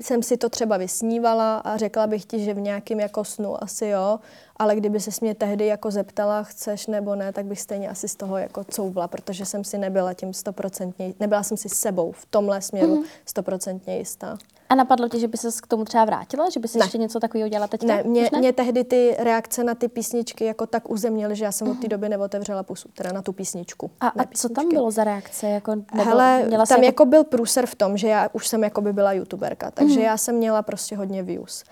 jsem 0.00 0.22
si 0.22 0.36
to 0.36 0.48
třeba 0.48 0.76
vysnívala 0.76 1.58
a 1.58 1.76
řekla 1.76 2.06
bych 2.06 2.24
ti, 2.24 2.44
že 2.44 2.54
v 2.54 2.60
nějakém 2.60 3.00
jako 3.00 3.24
snu 3.24 3.62
asi 3.62 3.86
jo, 3.86 4.20
ale 4.56 4.76
kdyby 4.76 5.00
se 5.00 5.10
mě 5.20 5.34
tehdy 5.34 5.66
jako 5.66 5.90
zeptala, 5.90 6.42
chceš 6.42 6.86
nebo 6.86 7.14
ne, 7.14 7.32
tak 7.32 7.46
bych 7.46 7.60
stejně 7.60 7.88
asi 7.88 8.08
z 8.08 8.16
toho 8.16 8.38
jako 8.38 8.64
couvla, 8.64 9.08
protože 9.08 9.46
jsem 9.46 9.64
si 9.64 9.78
nebyla 9.78 10.14
tím 10.14 10.34
stoprocentně, 10.34 11.14
nebyla 11.20 11.42
jsem 11.42 11.56
si 11.56 11.68
sebou 11.68 12.12
v 12.12 12.26
tomhle 12.26 12.62
směru 12.62 12.94
mhm. 12.94 13.04
stoprocentně 13.26 13.92
mm. 13.92 13.98
jistá. 13.98 14.38
A 14.68 14.74
napadlo 14.74 15.08
ti, 15.08 15.20
že 15.20 15.28
by 15.28 15.36
se 15.36 15.48
k 15.62 15.66
tomu 15.66 15.84
třeba 15.84 16.04
vrátila? 16.04 16.50
Že 16.50 16.60
by 16.60 16.68
si 16.68 16.78
ještě 16.78 16.98
něco 16.98 17.20
takového 17.20 17.48
dělala 17.48 17.68
teď? 17.68 17.82
Ne, 17.82 18.02
mě, 18.02 18.28
ne? 18.32 18.38
mě 18.38 18.52
tehdy 18.52 18.84
ty 18.84 19.16
reakce 19.18 19.64
na 19.64 19.74
ty 19.74 19.88
písničky 19.88 20.44
jako 20.44 20.66
tak 20.66 20.90
uzemnily, 20.90 21.36
že 21.36 21.44
já 21.44 21.52
jsem 21.52 21.68
od 21.68 21.80
té 21.80 21.88
doby 21.88 22.08
neotevřela 22.08 22.62
pusu, 22.62 22.88
teda 22.94 23.12
na 23.12 23.22
tu 23.22 23.32
písničku. 23.32 23.90
A, 24.00 24.08
a 24.08 24.24
co 24.34 24.48
tam 24.48 24.68
bylo 24.68 24.90
za 24.90 25.04
reakce? 25.04 25.46
Jako, 25.46 25.74
nebo 25.74 26.04
Hele, 26.04 26.42
měla 26.46 26.66
tam 26.66 26.82
jako... 26.82 26.86
jako 26.86 27.04
byl 27.04 27.24
průser 27.24 27.66
v 27.66 27.74
tom, 27.74 27.96
že 27.96 28.08
já 28.08 28.28
už 28.32 28.48
jsem 28.48 28.64
jako 28.64 28.80
by 28.80 28.92
byla 28.92 29.12
youtuberka, 29.12 29.70
takže 29.70 29.98
mm. 29.98 30.04
já 30.04 30.16
jsem 30.16 30.34
měla 30.34 30.62
prostě 30.62 30.96
hodně 30.96 31.22
views. 31.22 31.64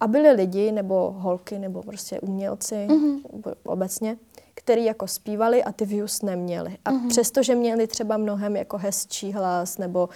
A 0.00 0.06
byli 0.06 0.30
lidi, 0.30 0.72
nebo 0.72 1.14
holky, 1.18 1.58
nebo 1.58 1.82
prostě 1.82 2.20
umělci 2.20 2.86
mm-hmm. 2.88 3.20
obecně, 3.64 4.16
který 4.54 4.84
jako 4.84 5.06
zpívali 5.06 5.64
a 5.64 5.72
ty 5.72 5.84
views 5.84 6.22
neměli. 6.22 6.76
A 6.84 6.92
mm-hmm. 6.92 7.08
přesto, 7.08 7.42
že 7.42 7.54
měli 7.54 7.86
třeba 7.86 8.16
mnohem 8.16 8.56
jako 8.56 8.78
hezčí 8.78 9.32
hlas, 9.32 9.78
nebo 9.78 10.08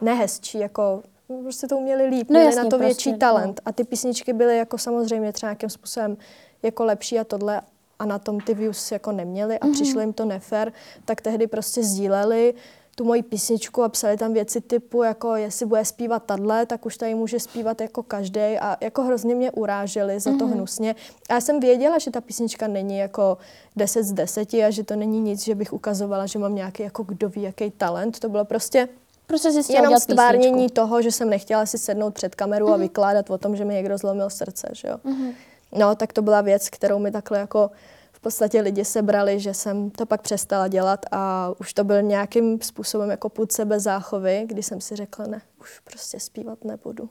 nehezčí, 0.00 0.58
jako 0.58 1.02
prostě 1.42 1.66
to 1.66 1.76
uměli 1.76 2.06
líp, 2.06 2.30
no, 2.30 2.32
měli 2.32 2.46
jasně, 2.46 2.62
na 2.62 2.70
to 2.70 2.78
větší 2.78 3.10
prostě, 3.10 3.18
talent. 3.18 3.60
No. 3.66 3.70
A 3.70 3.72
ty 3.72 3.84
písničky 3.84 4.32
byly 4.32 4.58
jako 4.58 4.78
samozřejmě 4.78 5.32
třeba 5.32 5.50
nějakým 5.50 5.70
způsobem 5.70 6.16
jako 6.62 6.84
lepší 6.84 7.18
a 7.18 7.24
tohle 7.24 7.62
a 7.98 8.06
na 8.06 8.18
tom 8.18 8.40
ty 8.40 8.54
views 8.54 8.92
jako 8.92 9.12
neměli 9.12 9.58
a 9.58 9.66
mm-hmm. 9.66 9.72
přišlo 9.72 10.00
jim 10.00 10.12
to 10.12 10.24
nefér, 10.24 10.72
tak 11.04 11.20
tehdy 11.20 11.46
prostě 11.46 11.82
sdíleli 11.82 12.54
tu 12.96 13.04
moji 13.04 13.22
písničku 13.22 13.82
a 13.82 13.88
psali 13.88 14.16
tam 14.16 14.32
věci 14.32 14.60
typu, 14.60 15.02
jako 15.02 15.36
jestli 15.36 15.66
bude 15.66 15.84
zpívat 15.84 16.22
tadle, 16.22 16.66
tak 16.66 16.86
už 16.86 16.96
tady 16.96 17.14
může 17.14 17.40
zpívat 17.40 17.80
jako 17.80 18.02
každý 18.02 18.40
a 18.40 18.76
jako 18.80 19.02
hrozně 19.02 19.34
mě 19.34 19.50
uráželi 19.50 20.20
za 20.20 20.30
to 20.30 20.36
mm-hmm. 20.36 20.52
hnusně. 20.52 20.94
A 21.28 21.34
já 21.34 21.40
jsem 21.40 21.60
věděla, 21.60 21.98
že 21.98 22.10
ta 22.10 22.20
písnička 22.20 22.66
není 22.66 22.98
jako 22.98 23.38
10 23.76 24.02
z 24.02 24.12
10 24.12 24.54
a 24.54 24.70
že 24.70 24.84
to 24.84 24.96
není 24.96 25.20
nic, 25.20 25.44
že 25.44 25.54
bych 25.54 25.72
ukazovala, 25.72 26.26
že 26.26 26.38
mám 26.38 26.54
nějaký 26.54 26.82
jako 26.82 27.02
kdo 27.02 27.28
ví 27.28 27.42
jaký 27.42 27.70
talent. 27.70 28.18
To 28.18 28.28
bylo 28.28 28.44
prostě 28.44 28.88
Prostě 29.26 29.62
si 29.62 29.72
Jenom 29.72 30.00
stvárnění 30.00 30.70
toho, 30.70 31.02
že 31.02 31.12
jsem 31.12 31.30
nechtěla 31.30 31.66
si 31.66 31.78
sednout 31.78 32.14
před 32.14 32.34
kameru 32.34 32.66
mm-hmm. 32.66 32.72
a 32.72 32.76
mhm. 32.76 32.80
vykládat 32.80 33.30
o 33.30 33.38
tom, 33.38 33.56
že 33.56 33.64
mi 33.64 33.74
někdo 33.74 33.98
zlomil 33.98 34.30
srdce, 34.30 34.68
že 34.72 34.88
jo. 34.88 34.96
Mm-hmm. 35.04 35.34
No, 35.72 35.94
tak 35.94 36.12
to 36.12 36.22
byla 36.22 36.40
věc, 36.40 36.68
kterou 36.68 36.98
mi 36.98 37.10
takhle 37.10 37.38
jako 37.38 37.70
v 38.12 38.20
podstatě 38.20 38.60
lidi 38.60 38.84
sebrali, 38.84 39.40
že 39.40 39.54
jsem 39.54 39.90
to 39.90 40.06
pak 40.06 40.22
přestala 40.22 40.68
dělat 40.68 41.06
a 41.10 41.52
už 41.60 41.74
to 41.74 41.84
byl 41.84 42.02
nějakým 42.02 42.62
způsobem 42.62 43.10
jako 43.10 43.28
půd 43.28 43.52
sebe 43.52 43.80
záchovy, 43.80 44.44
kdy 44.46 44.62
jsem 44.62 44.80
si 44.80 44.96
řekla, 44.96 45.26
ne, 45.26 45.42
už 45.60 45.80
prostě 45.84 46.20
zpívat 46.20 46.64
nebudu. 46.64 47.08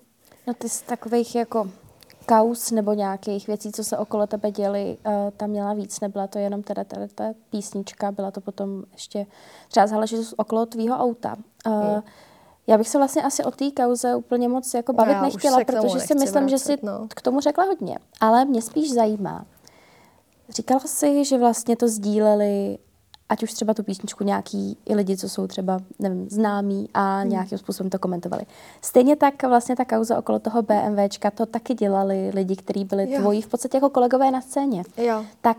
No 0.48 0.54
ty 0.54 0.70
z 0.70 0.82
takových 0.82 1.36
jako 1.36 1.72
kaus 2.26 2.72
nebo 2.72 2.94
nějakých 2.94 3.48
věcí, 3.48 3.72
co 3.72 3.84
se 3.84 3.98
okolo 3.98 4.28
tebe 4.28 4.52
děli, 4.52 4.98
uh, 5.06 5.14
tam 5.38 5.50
měla 5.50 5.74
víc. 5.74 6.00
Nebyla 6.00 6.28
to 6.28 6.40
jenom 6.40 6.64
teda, 6.64 6.84
ta 7.16 7.24
písnička, 7.50 8.12
byla 8.12 8.32
to 8.32 8.42
potom 8.42 8.84
ještě 8.94 9.26
třeba 9.68 9.88
záležitost 9.88 10.34
okolo 10.38 10.66
tvýho 10.66 10.98
auta. 10.98 11.36
Uh. 11.68 12.02
Já 12.68 12.78
bych 12.78 12.90
se 12.90 12.98
vlastně 12.98 13.24
asi 13.24 13.44
o 13.44 13.52
té 13.52 13.72
kauze 13.72 14.16
úplně 14.16 14.48
moc 14.48 14.74
jako 14.74 14.94
bavit 14.94 15.16
no 15.16 15.22
nechtěla, 15.22 15.64
protože 15.66 16.00
si 16.00 16.16
myslím, 16.16 16.44
vracet, 16.44 16.50
že 16.50 16.60
si 16.60 16.78
no. 16.82 17.08
k 17.16 17.22
tomu 17.22 17.40
řekla 17.40 17.64
hodně. 17.64 17.98
Ale 18.20 18.46
mě 18.46 18.62
spíš 18.62 18.94
zajímá. 18.94 19.46
Říkala 20.50 20.80
jsi, 20.80 21.26
že 21.26 21.38
vlastně 21.38 21.76
to 21.76 21.88
sdíleli 21.88 22.78
ať 23.30 23.44
už 23.44 23.54
třeba 23.54 23.74
tu 23.74 23.84
písničku 23.84 24.24
nějaký 24.24 24.78
i 24.86 24.96
lidi, 24.96 25.18
co 25.18 25.30
jsou 25.30 25.48
třeba, 25.48 25.80
nevím, 26.00 26.30
známí 26.30 26.90
a 26.94 27.20
hmm. 27.20 27.30
nějakým 27.30 27.58
způsobem 27.58 27.90
to 27.90 28.00
komentovali. 28.00 28.44
Stejně 28.82 29.16
tak 29.16 29.44
vlastně 29.44 29.76
ta 29.76 29.86
kauza 29.86 30.18
okolo 30.18 30.40
toho 30.40 30.62
BMWčka, 30.62 31.32
to 31.32 31.46
taky 31.46 31.74
dělali 31.74 32.32
lidi, 32.34 32.56
kteří 32.56 32.86
byli 32.86 33.12
jo. 33.12 33.20
tvoji 33.20 33.42
v 33.42 33.48
podstatě 33.48 33.78
jako 33.78 33.90
kolegové 33.90 34.32
na 34.32 34.42
scéně. 34.42 34.84
Jo. 34.98 35.26
Tak 35.42 35.58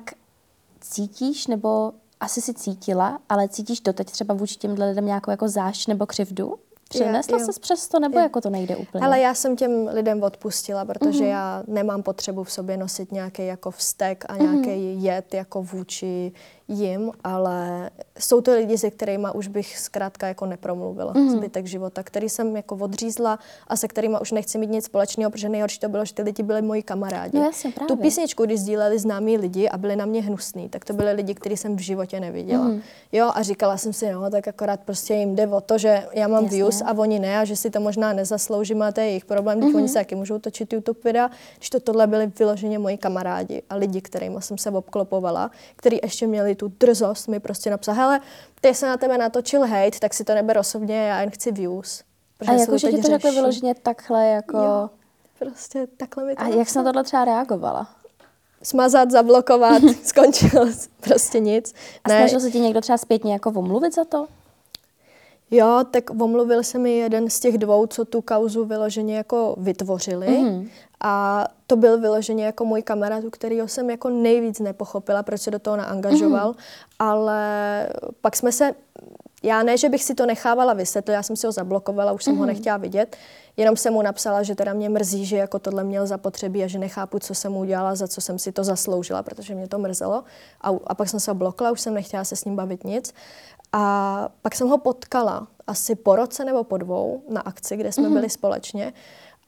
cítíš, 0.80 1.46
nebo 1.46 1.92
asi 2.20 2.40
si 2.40 2.54
cítila, 2.54 3.18
ale 3.28 3.48
cítíš 3.48 3.80
doteď 3.80 4.10
třeba 4.10 4.34
vůči 4.34 4.56
těmhle 4.56 4.88
lidem 4.88 5.06
nějakou 5.06 5.30
jako 5.30 5.48
zášť 5.48 5.88
nebo 5.88 6.06
křivdu? 6.06 6.54
Přenesla 6.88 7.38
se 7.38 7.60
přes 7.60 7.88
to, 7.88 8.00
nebo 8.00 8.18
je. 8.18 8.22
jako 8.22 8.40
to 8.40 8.50
nejde 8.50 8.76
úplně? 8.76 9.04
Ale 9.04 9.20
já 9.20 9.34
jsem 9.34 9.56
těm 9.56 9.88
lidem 9.92 10.22
odpustila, 10.22 10.84
protože 10.84 11.20
mm-hmm. 11.20 11.28
já 11.28 11.62
nemám 11.66 12.02
potřebu 12.02 12.44
v 12.44 12.52
sobě 12.52 12.76
nosit 12.76 13.12
nějaký 13.12 13.46
jako 13.46 13.70
vztek 13.70 14.24
a 14.28 14.36
nějaký 14.36 14.68
mm-hmm. 14.68 15.02
jed 15.02 15.34
jako 15.34 15.62
vůči 15.62 16.32
jim, 16.68 17.12
ale 17.24 17.90
jsou 18.18 18.40
to 18.40 18.54
lidi, 18.54 18.78
se 18.78 18.90
kterými 18.90 19.28
už 19.34 19.48
bych 19.48 19.78
zkrátka 19.78 20.28
jako 20.28 20.46
nepromluvila 20.46 21.12
mm. 21.16 21.30
zbytek 21.30 21.66
života, 21.66 22.02
který 22.02 22.28
jsem 22.28 22.56
jako 22.56 22.76
odřízla 22.76 23.38
a 23.66 23.76
se 23.76 23.88
kterými 23.88 24.16
už 24.20 24.32
nechci 24.32 24.58
mít 24.58 24.70
nic 24.70 24.84
společného, 24.84 25.30
protože 25.30 25.48
nejhorší 25.48 25.80
to 25.80 25.88
bylo, 25.88 26.04
že 26.04 26.14
ty 26.14 26.22
lidi 26.22 26.42
byli 26.42 26.62
moji 26.62 26.82
kamarádi. 26.82 27.38
No 27.38 27.44
jasně, 27.44 27.72
právě. 27.72 27.96
Tu 27.96 28.02
písničku, 28.02 28.44
když 28.44 28.60
sdíleli 28.60 28.98
známí 28.98 29.38
lidi 29.38 29.68
a 29.68 29.78
byli 29.78 29.96
na 29.96 30.06
mě 30.06 30.22
hnusní, 30.22 30.68
tak 30.68 30.84
to 30.84 30.92
byli 30.92 31.12
lidi, 31.12 31.34
který 31.34 31.56
jsem 31.56 31.76
v 31.76 31.80
životě 31.80 32.20
neviděla. 32.20 32.64
Mm. 32.64 32.80
Jo, 33.12 33.30
a 33.34 33.42
říkala 33.42 33.76
jsem 33.76 33.92
si, 33.92 34.12
no, 34.12 34.30
tak 34.30 34.48
akorát 34.48 34.80
prostě 34.80 35.14
jim 35.14 35.36
jde 35.36 35.46
o 35.48 35.60
to, 35.60 35.78
že 35.78 36.06
já 36.12 36.28
mám 36.28 36.44
jasně. 36.44 36.56
views 36.56 36.82
a 36.82 36.92
oni 36.98 37.18
ne 37.18 37.38
a 37.38 37.44
že 37.44 37.56
si 37.56 37.70
to 37.70 37.80
možná 37.80 38.12
nezasloužím 38.12 38.82
a 38.82 38.92
to 38.92 39.00
je 39.00 39.06
jejich 39.06 39.24
problém, 39.24 39.58
když 39.58 39.70
mm. 39.70 39.76
oni 39.76 39.88
se 39.88 39.94
taky 39.94 40.14
můžou 40.14 40.38
točit 40.38 40.72
YouTube 40.72 41.00
videa, 41.04 41.30
když 41.56 41.70
to 41.70 41.80
tohle 41.80 42.06
byli 42.06 42.32
vyloženě 42.38 42.78
moji 42.78 42.96
kamarádi 42.96 43.62
a 43.70 43.76
lidi, 43.76 44.00
kterými 44.00 44.42
jsem 44.42 44.58
se 44.58 44.70
obklopovala, 44.70 45.50
kteří 45.76 46.00
ještě 46.02 46.26
měli 46.26 46.55
tu 46.56 46.72
drzost 46.80 47.28
mi 47.28 47.40
prostě 47.40 47.70
napsal, 47.70 47.94
hele, 47.94 48.20
ty 48.60 48.74
se 48.74 48.86
na 48.86 48.96
tebe 48.96 49.18
natočil 49.18 49.60
hate, 49.66 49.98
tak 50.00 50.14
si 50.14 50.24
to 50.24 50.34
neber 50.34 50.58
osobně, 50.58 51.06
já 51.06 51.20
jen 51.20 51.30
chci 51.30 51.52
views. 51.52 52.02
A 52.48 52.52
jako, 52.52 52.78
že 52.78 52.90
ti 52.92 53.02
to 53.02 53.08
řekli 53.08 53.30
vyloženě 53.30 53.74
takhle, 53.74 54.26
jako... 54.26 54.56
Jo, 54.58 54.90
prostě 55.38 55.86
takhle 55.96 56.24
mi 56.24 56.34
to 56.34 56.40
A 56.40 56.44
napsal. 56.44 56.58
jak 56.58 56.68
jsi 56.68 56.78
na 56.78 56.84
tohle 56.84 57.04
třeba 57.04 57.24
reagovala? 57.24 57.88
Smazat, 58.62 59.10
zablokovat, 59.10 59.82
skončilo, 60.04 60.66
prostě 61.00 61.40
nic. 61.40 61.74
A 62.04 62.08
ne. 62.08 62.18
snažil 62.18 62.40
se 62.40 62.50
ti 62.50 62.60
někdo 62.60 62.80
třeba 62.80 62.98
zpětně 62.98 63.32
jako 63.32 63.50
omluvit 63.50 63.94
za 63.94 64.04
to? 64.04 64.26
Jo, 65.50 65.84
tak 65.90 66.10
omluvil 66.10 66.62
se 66.62 66.78
mi 66.78 66.96
jeden 66.96 67.30
z 67.30 67.40
těch 67.40 67.58
dvou, 67.58 67.86
co 67.86 68.04
tu 68.04 68.22
kauzu 68.22 68.64
vyloženě 68.64 69.16
jako 69.16 69.54
vytvořili. 69.58 70.26
Mm-hmm. 70.26 70.68
A 71.00 71.46
to 71.66 71.76
byl 71.76 72.00
vyloženě 72.00 72.44
jako 72.44 72.64
můj 72.64 72.82
kamarád, 72.82 73.24
u 73.24 73.30
kterého 73.30 73.68
jsem 73.68 73.90
jako 73.90 74.10
nejvíc 74.10 74.60
nepochopila, 74.60 75.22
proč 75.22 75.40
se 75.40 75.50
do 75.50 75.58
toho 75.58 75.76
naangažoval. 75.76 76.52
Mm-hmm. 76.52 76.96
Ale 76.98 77.88
pak 78.20 78.36
jsme 78.36 78.52
se, 78.52 78.74
já 79.42 79.62
ne, 79.62 79.78
že 79.78 79.88
bych 79.88 80.04
si 80.04 80.14
to 80.14 80.26
nechávala 80.26 80.72
vysvětlit, 80.72 81.14
já 81.14 81.22
jsem 81.22 81.36
si 81.36 81.46
ho 81.46 81.52
zablokovala, 81.52 82.12
už 82.12 82.24
jsem 82.24 82.34
mm-hmm. 82.34 82.38
ho 82.38 82.42
mhm. 82.44 82.48
nechtěla 82.48 82.76
vidět, 82.76 83.16
jenom 83.56 83.76
jsem 83.76 83.92
mu 83.92 84.02
napsala, 84.02 84.42
že 84.42 84.54
teda 84.54 84.72
mě 84.72 84.88
mrzí, 84.88 85.26
že 85.26 85.36
jako 85.36 85.58
tohle 85.58 85.84
měl 85.84 86.06
zapotřebí 86.06 86.64
a 86.64 86.66
že 86.66 86.78
nechápu, 86.78 87.18
co 87.18 87.34
jsem 87.34 87.52
mu 87.52 87.60
udělala, 87.60 87.94
za 87.94 88.08
co 88.08 88.20
jsem 88.20 88.38
si 88.38 88.52
to 88.52 88.64
zasloužila, 88.64 89.22
protože 89.22 89.54
mě 89.54 89.68
to 89.68 89.78
mrzelo. 89.78 90.24
A, 90.60 90.70
a 90.86 90.94
pak 90.94 91.08
jsem 91.08 91.20
se 91.20 91.30
ho 91.30 91.34
blokla, 91.34 91.70
už 91.70 91.80
jsem 91.80 91.94
nechtěla 91.94 92.24
se 92.24 92.36
s 92.36 92.44
ním 92.44 92.56
bavit 92.56 92.84
nic. 92.84 93.14
A 93.78 94.28
pak 94.42 94.54
jsem 94.54 94.68
ho 94.68 94.78
potkala 94.78 95.48
asi 95.66 95.94
po 95.94 96.16
roce 96.16 96.44
nebo 96.44 96.64
po 96.64 96.76
dvou 96.76 97.22
na 97.28 97.40
akci, 97.40 97.76
kde 97.76 97.92
jsme 97.92 98.08
mm-hmm. 98.08 98.12
byli 98.12 98.30
společně. 98.30 98.92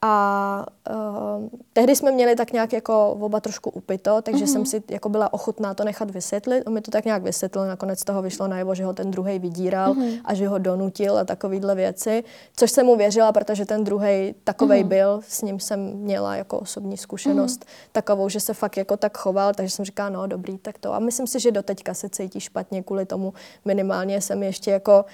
A 0.03 0.67
uh, 0.91 1.49
tehdy 1.73 1.97
jsme 1.97 2.13
měli 2.13 2.37
tak 2.37 2.53
nějak 2.53 2.73
jako 2.73 3.11
oba 3.11 3.41
trošku 3.41 3.71
upito, 3.71 4.23
takže 4.23 4.45
mm-hmm. 4.45 4.53
jsem 4.53 4.67
si 4.67 4.83
jako 4.91 5.09
byla 5.09 5.33
ochotná 5.33 5.75
to 5.75 5.85
nechat 5.85 6.11
vysvětlit. 6.11 6.63
On 6.67 6.73
mi 6.73 6.81
to 6.81 6.91
tak 6.91 7.05
nějak 7.05 7.23
vysvětlil, 7.23 7.67
nakonec 7.67 8.05
toho 8.05 8.23
vyšlo 8.23 8.49
najevo, 8.49 8.75
že 8.75 8.85
ho 8.85 8.93
ten 8.93 9.11
druhý 9.11 9.39
vydíral 9.39 9.95
mm-hmm. 9.95 10.21
a 10.25 10.35
že 10.35 10.49
ho 10.49 10.59
donutil 10.59 11.19
a 11.19 11.25
takovýhle 11.25 11.75
věci. 11.75 12.25
Což 12.57 12.71
jsem 12.71 12.87
mu 12.87 12.97
věřila, 12.97 13.33
protože 13.33 13.65
ten 13.65 13.85
druhý 13.85 14.35
takovej 14.45 14.85
mm-hmm. 14.85 14.89
byl, 14.89 15.21
s 15.29 15.43
ním 15.43 15.61
jsem 15.61 15.81
měla 15.81 16.37
jako 16.37 16.59
osobní 16.59 16.97
zkušenost 16.97 17.61
mm-hmm. 17.61 17.89
takovou, 17.93 18.29
že 18.29 18.41
se 18.41 18.55
fakt 18.55 18.77
jako 18.77 18.97
tak 18.97 19.19
choval, 19.19 19.55
takže 19.55 19.71
jsem 19.71 19.85
říkala, 19.85 20.09
no 20.09 20.27
dobrý, 20.27 20.59
tak 20.59 20.79
to. 20.79 20.95
A 20.95 20.99
myslím 20.99 21.27
si, 21.27 21.41
že 21.41 21.51
doteďka 21.51 21.95
se 21.95 22.09
cítí 22.09 22.41
špatně 22.41 22.83
kvůli 22.83 23.07
tomu. 23.07 23.33
Minimálně 23.65 24.21
jsem 24.21 24.43
ještě 24.43 24.71
jako 24.71 25.05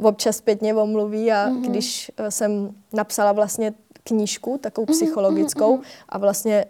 občas 0.00 0.36
zpětně 0.36 0.74
omluví 0.74 1.32
a 1.32 1.48
mm-hmm. 1.48 1.60
když 1.60 2.10
eh, 2.16 2.30
jsem 2.30 2.74
napsala 2.92 3.32
vlastně 3.32 3.74
knížku, 4.04 4.58
takovou 4.58 4.86
mhm, 4.88 4.94
psychologickou 4.94 5.76
mm-hmm. 5.76 6.04
a 6.08 6.18
vlastně 6.18 6.66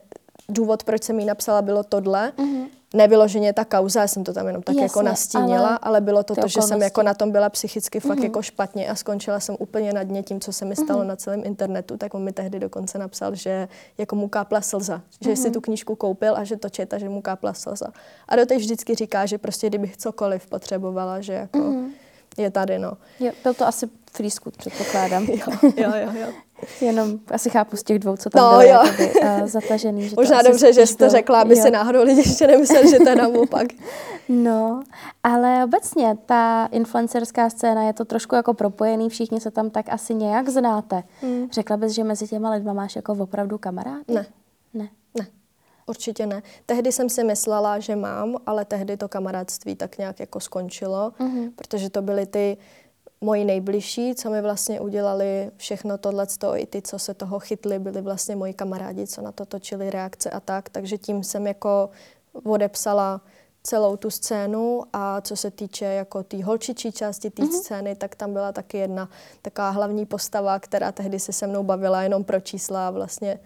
důvod, 0.48 0.84
proč 0.84 1.02
jsem 1.02 1.20
ji 1.20 1.26
napsala, 1.26 1.62
bylo 1.62 1.82
tohle. 1.82 2.32
Mm-hmm. 2.36 2.66
Nevyloženě 2.94 3.52
ta 3.52 3.64
kauza, 3.64 4.00
já 4.00 4.08
jsem 4.08 4.24
to 4.24 4.32
tam 4.32 4.46
jenom 4.46 4.62
tak 4.62 4.74
Jasně, 4.74 4.84
jako 4.84 5.02
nastínila, 5.02 5.68
ale, 5.68 5.78
ale 5.82 6.00
bylo 6.00 6.22
to 6.22 6.34
to, 6.34 6.48
že 6.48 6.62
jsem 6.62 6.82
jako 6.82 7.02
na 7.02 7.14
tom 7.14 7.30
byla 7.30 7.48
psychicky 7.48 8.00
fakt 8.00 8.18
mm-hmm. 8.18 8.22
jako 8.22 8.42
špatně 8.42 8.88
a 8.88 8.94
skončila 8.94 9.40
jsem 9.40 9.56
úplně 9.58 9.92
na 9.92 10.02
dně 10.02 10.22
tím, 10.22 10.40
co 10.40 10.52
se 10.52 10.64
mi 10.64 10.76
stalo 10.76 11.02
mm-hmm. 11.02 11.06
na 11.06 11.16
celém 11.16 11.42
internetu, 11.44 11.96
tak 11.96 12.14
on 12.14 12.22
mi 12.22 12.32
tehdy 12.32 12.58
dokonce 12.58 12.98
napsal, 12.98 13.34
že 13.34 13.68
jako 13.98 14.16
mu 14.16 14.28
kápla 14.28 14.60
slza, 14.60 15.02
že 15.20 15.30
mm-hmm. 15.30 15.42
si 15.42 15.50
tu 15.50 15.60
knížku 15.60 15.94
koupil 15.94 16.36
a 16.36 16.44
že 16.44 16.56
to 16.56 16.68
četa, 16.68 16.98
že 16.98 17.08
mu 17.08 17.22
kápla 17.22 17.54
slza. 17.54 17.86
A 18.28 18.36
do 18.36 18.42
vždycky 18.56 18.94
říká, 18.94 19.26
že 19.26 19.38
prostě 19.38 19.66
kdybych 19.66 19.96
cokoliv 19.96 20.46
potřebovala, 20.46 21.20
že 21.20 21.32
jako 21.32 21.58
mm-hmm. 21.58 21.90
je 22.38 22.50
tady, 22.50 22.78
no. 22.78 22.92
Jo, 23.20 23.32
byl 23.42 23.54
to 23.54 23.66
asi 23.66 23.88
frýskut, 24.12 24.56
předpokládám. 24.56 25.24
jo, 25.30 25.72
jo, 25.76 25.92
jo. 25.94 26.12
jo. 26.20 26.32
Jenom 26.80 27.18
asi 27.30 27.50
chápu 27.50 27.76
z 27.76 27.82
těch 27.82 27.98
dvou, 27.98 28.16
co 28.16 28.30
tam 28.30 28.52
no, 28.52 28.58
byly 28.58 28.72
uh, 29.22 29.46
zatažený. 29.46 30.08
Že 30.08 30.16
Možná 30.16 30.42
dobře, 30.42 30.72
že 30.72 30.86
jsi 30.86 30.96
to 30.96 31.08
řekla, 31.08 31.40
aby 31.40 31.56
jo. 31.56 31.62
si 31.62 31.70
náhodou 31.70 32.02
lidi 32.02 32.20
ještě 32.20 32.46
nemysleli, 32.46 32.90
že 32.90 32.98
to 32.98 33.08
je 33.08 33.16
naopak. 33.16 33.66
No, 34.28 34.82
ale 35.22 35.64
obecně 35.64 36.16
ta 36.26 36.68
influencerská 36.72 37.50
scéna 37.50 37.82
je 37.82 37.92
to 37.92 38.04
trošku 38.04 38.34
jako 38.34 38.54
propojený, 38.54 39.08
všichni 39.08 39.40
se 39.40 39.50
tam 39.50 39.70
tak 39.70 39.86
asi 39.88 40.14
nějak 40.14 40.48
znáte. 40.48 41.02
Hmm. 41.20 41.48
Řekla 41.52 41.76
bys, 41.76 41.92
že 41.92 42.04
mezi 42.04 42.28
těma 42.28 42.50
lidma 42.50 42.72
máš 42.72 42.96
jako 42.96 43.12
opravdu 43.12 43.58
kamarády? 43.58 44.04
Ne. 44.08 44.26
Ne. 44.74 44.88
Ne. 45.18 45.26
Určitě 45.86 46.26
ne. 46.26 46.42
Tehdy 46.66 46.92
jsem 46.92 47.08
si 47.08 47.24
myslela, 47.24 47.78
že 47.78 47.96
mám, 47.96 48.36
ale 48.46 48.64
tehdy 48.64 48.96
to 48.96 49.08
kamarádství 49.08 49.76
tak 49.76 49.98
nějak 49.98 50.20
jako 50.20 50.40
skončilo, 50.40 51.12
mm-hmm. 51.20 51.50
protože 51.56 51.90
to 51.90 52.02
byly 52.02 52.26
ty 52.26 52.56
moji 53.24 53.44
nejbližší, 53.44 54.14
co 54.14 54.30
mi 54.30 54.42
vlastně 54.42 54.80
udělali 54.80 55.50
všechno 55.56 55.98
tohle, 55.98 56.26
i 56.56 56.66
ty, 56.66 56.82
co 56.82 56.98
se 56.98 57.14
toho 57.14 57.38
chytli, 57.38 57.78
byli 57.78 58.00
vlastně 58.00 58.36
moji 58.36 58.54
kamarádi, 58.54 59.06
co 59.06 59.22
na 59.22 59.32
to 59.32 59.46
točili 59.46 59.90
reakce 59.90 60.30
a 60.30 60.40
tak, 60.40 60.68
takže 60.68 60.98
tím 60.98 61.24
jsem 61.24 61.46
jako 61.46 61.90
odepsala 62.44 63.20
celou 63.62 63.96
tu 63.96 64.10
scénu 64.10 64.82
a 64.92 65.20
co 65.20 65.36
se 65.36 65.50
týče 65.50 65.84
jako 65.84 66.22
té 66.22 66.36
tý 66.36 66.42
holčičí 66.42 66.92
části 66.92 67.30
té 67.30 67.42
mm-hmm. 67.42 67.60
scény, 67.60 67.96
tak 67.96 68.14
tam 68.14 68.32
byla 68.32 68.52
taky 68.52 68.78
jedna 68.78 69.08
taková 69.42 69.70
hlavní 69.70 70.06
postava, 70.06 70.58
která 70.58 70.92
tehdy 70.92 71.20
se 71.20 71.32
se 71.32 71.46
mnou 71.46 71.62
bavila 71.62 72.02
jenom 72.02 72.24
pro 72.24 72.40
čísla 72.40 72.88
a 72.88 72.90
vlastně 72.90 73.40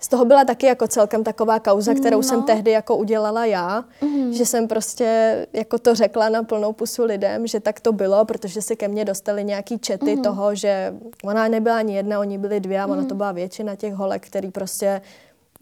z 0.00 0.08
toho 0.08 0.24
byla 0.24 0.44
taky 0.44 0.66
jako 0.66 0.88
celkem 0.88 1.24
taková 1.24 1.60
kauza, 1.60 1.94
kterou 1.94 2.16
no. 2.16 2.22
jsem 2.22 2.42
tehdy 2.42 2.70
jako 2.70 2.96
udělala 2.96 3.44
já, 3.44 3.84
mm. 4.02 4.32
že 4.32 4.46
jsem 4.46 4.68
prostě 4.68 5.46
jako 5.52 5.78
to 5.78 5.94
řekla 5.94 6.28
na 6.28 6.42
plnou 6.42 6.72
pusu 6.72 7.04
lidem, 7.04 7.46
že 7.46 7.60
tak 7.60 7.80
to 7.80 7.92
bylo, 7.92 8.24
protože 8.24 8.62
se 8.62 8.76
ke 8.76 8.88
mně 8.88 9.04
dostali 9.04 9.44
nějaký 9.44 9.78
čety 9.78 10.16
mm. 10.16 10.22
toho, 10.22 10.54
že 10.54 10.94
ona 11.24 11.48
nebyla 11.48 11.76
ani 11.76 11.96
jedna, 11.96 12.20
oni 12.20 12.38
byli 12.38 12.60
dvě 12.60 12.80
a 12.80 12.86
mm. 12.86 12.92
ona 12.92 13.04
to 13.04 13.14
byla 13.14 13.32
většina 13.32 13.76
těch 13.76 13.94
holek, 13.94 14.26
který 14.26 14.50
prostě 14.50 15.00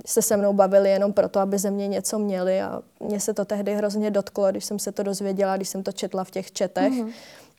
se 0.07 0.23
se 0.23 0.37
mnou 0.37 0.53
bavili 0.53 0.91
jenom 0.91 1.13
proto, 1.13 1.41
aby 1.41 1.59
ze 1.59 1.71
mě 1.71 1.89
něco 1.89 2.19
měli 2.19 2.61
a 2.61 2.83
mě 3.01 3.21
se 3.21 3.35
to 3.35 3.45
tehdy 3.45 3.75
hrozně 3.75 4.11
dotklo, 4.11 4.51
když 4.51 4.65
jsem 4.65 4.79
se 4.79 4.93
to 4.93 5.03
dozvěděla, 5.03 5.57
když 5.57 5.69
jsem 5.69 5.83
to 5.83 5.93
četla 5.93 6.25
v 6.25 6.31
těch 6.31 6.53
četech, 6.53 6.93
mm. 6.93 7.11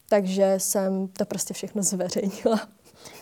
takže 0.10 0.56
jsem 0.58 1.08
to 1.08 1.26
prostě 1.26 1.54
všechno 1.54 1.84
zveřejnila. 1.84 2.68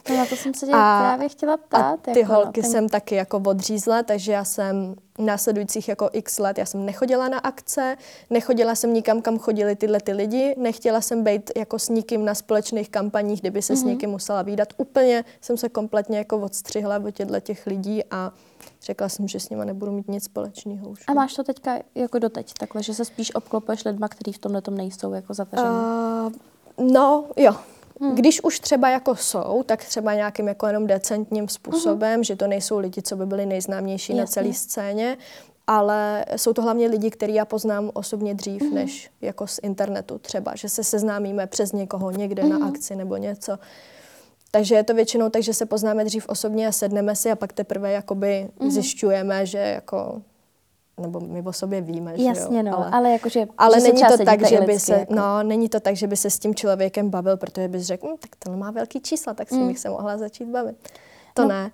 No 0.10 0.18
na 0.18 0.26
to 0.26 0.36
jsem 0.36 0.54
se 0.54 0.66
tě 0.66 0.72
a, 0.72 1.00
právě 1.00 1.30
chtěla 1.30 1.58
ptát. 1.58 1.94
A 1.94 2.14
ty 2.14 2.20
jako, 2.20 2.34
holky 2.34 2.62
no, 2.62 2.64
ten... 2.64 2.72
jsem 2.72 2.90
taky 2.90 3.16
jako 3.16 3.42
odřízla, 3.46 4.04
takže 4.04 4.32
já 4.32 4.44
jsem 4.44 4.96
následujících 5.20 5.90
jako 5.90 6.10
x 6.14 6.40
let, 6.40 6.58
já 6.58 6.66
jsem 6.66 6.86
nechodila 6.86 7.30
na 7.30 7.40
akce, 7.40 7.98
nechodila 8.30 8.76
jsem 8.76 8.94
nikam, 8.94 9.22
kam 9.22 9.40
chodili 9.40 9.76
tyhle 9.76 10.00
ty 10.00 10.14
lidi, 10.14 10.56
nechtěla 10.58 11.02
jsem 11.02 11.24
být 11.24 11.52
jako 11.56 11.80
s 11.80 11.90
nikým 11.90 12.26
na 12.26 12.36
společných 12.36 12.90
kampaních, 12.90 13.42
kdyby 13.42 13.62
se 13.62 13.74
mm-hmm. 13.74 13.78
s 13.78 13.84
mhm. 13.84 13.90
někým 13.90 14.10
musela 14.10 14.42
výdat. 14.42 14.74
Úplně 14.78 15.24
jsem 15.42 15.58
se 15.58 15.70
kompletně 15.70 16.18
jako 16.18 16.38
odstřihla 16.38 17.00
od 17.06 17.12
těchto 17.12 17.40
těch 17.40 17.68
lidí 17.68 18.04
a 18.12 18.32
řekla 18.82 19.10
jsem, 19.10 19.28
že 19.28 19.40
s 19.40 19.50
nima 19.50 19.66
nebudu 19.66 19.92
mít 19.92 20.08
nic 20.08 20.24
společného 20.24 20.90
už. 20.90 21.04
A 21.08 21.14
máš 21.14 21.34
to 21.34 21.44
teďka 21.44 21.78
jako 21.96 22.20
doteď 22.20 22.54
takhle, 22.60 22.84
že 22.84 22.94
se 22.94 23.06
spíš 23.06 23.36
obklopuješ 23.36 23.86
lidma, 23.86 24.08
kteří 24.08 24.32
v 24.32 24.38
tomhle 24.38 24.62
tom 24.62 24.76
nejsou 24.76 25.14
jako 25.14 25.34
zatažení? 25.34 25.70
Uh, 25.70 26.92
no, 26.92 27.26
jo. 27.38 27.56
Hmm. 28.02 28.16
Když 28.16 28.44
už 28.44 28.60
třeba 28.60 28.90
jako 28.90 29.16
jsou, 29.16 29.64
tak 29.66 29.86
třeba 29.86 30.14
nějakým 30.14 30.48
jako 30.48 30.68
jenom 30.68 30.88
decentním 30.88 31.48
způsobem, 31.48 32.14
hmm. 32.14 32.24
že 32.24 32.36
to 32.36 32.48
nejsou 32.48 32.80
lidi, 32.80 33.02
co 33.02 33.16
by 33.16 33.26
byli 33.26 33.46
nejznámější 33.46 34.14
Jasně. 34.14 34.22
na 34.22 34.28
celé 34.28 34.54
scéně, 34.54 35.18
ale 35.68 36.26
jsou 36.36 36.54
to 36.54 36.62
hlavně 36.62 36.88
lidi, 36.88 37.12
který 37.12 37.34
já 37.34 37.46
poznám 37.46 37.92
osobně 37.94 38.34
dřív, 38.34 38.62
mm-hmm. 38.62 38.74
než 38.74 39.12
jako 39.22 39.48
z 39.48 39.60
internetu 39.64 40.18
třeba, 40.18 40.56
že 40.56 40.70
se 40.70 40.84
seznámíme 40.84 41.48
přes 41.48 41.72
někoho 41.72 42.12
někde 42.12 42.44
mm-hmm. 42.44 42.50
na 42.50 42.58
mhm. 42.58 42.68
akci 42.68 42.96
nebo 42.96 43.18
něco. 43.18 43.58
Takže 44.52 44.76
je 44.76 44.84
to 44.84 44.94
většinou 44.94 45.30
tak, 45.30 45.44
že 45.44 45.54
se 45.54 45.66
poznáme 45.66 46.06
dřív 46.06 46.30
osobně 46.30 46.68
a 46.68 46.72
sedneme 46.72 47.16
si 47.16 47.32
a 47.32 47.36
pak 47.36 47.54
teprve 47.54 47.92
jakoby 47.92 48.50
mm-hmm. 48.60 48.70
zjišťujeme, 48.70 49.46
že 49.46 49.58
jako 49.58 50.22
nebo 50.98 51.20
my 51.20 51.42
o 51.42 51.54
sobě 51.54 51.82
víme, 51.82 52.14
Jasně, 52.18 52.62
že 52.62 52.68
jo, 52.68 52.72
no, 52.72 52.78
ale, 52.78 52.90
ale 52.92 53.12
jakože 53.12 53.48
ale 53.58 53.80
není 53.80 54.02
to 54.18 54.26
tak, 54.26 54.48
že 54.48 54.62
by 54.62 54.80
se, 54.80 54.94
jako. 54.94 55.16
no, 55.16 55.44
není 55.44 55.70
to 55.70 55.80
tak, 55.80 55.96
že 55.96 56.08
by 56.08 56.18
se 56.18 56.30
s 56.30 56.40
tím 56.40 56.56
člověkem 56.56 57.10
bavil, 57.10 57.38
protože 57.38 57.68
bys 57.68 57.84
řekl, 57.84 58.08
hm, 58.08 58.18
tak 58.20 58.30
ten 58.40 58.60
má 58.60 58.72
velký 58.72 59.02
čísla, 59.02 59.34
tak 59.34 59.50
si 59.50 59.56
mm. 59.56 59.68
bych 59.68 59.80
se 59.80 59.90
mohla 59.90 60.18
začít 60.18 60.46
bavit. 60.46 60.76
To 61.34 61.42
no. 61.42 61.48
ne. 61.48 61.72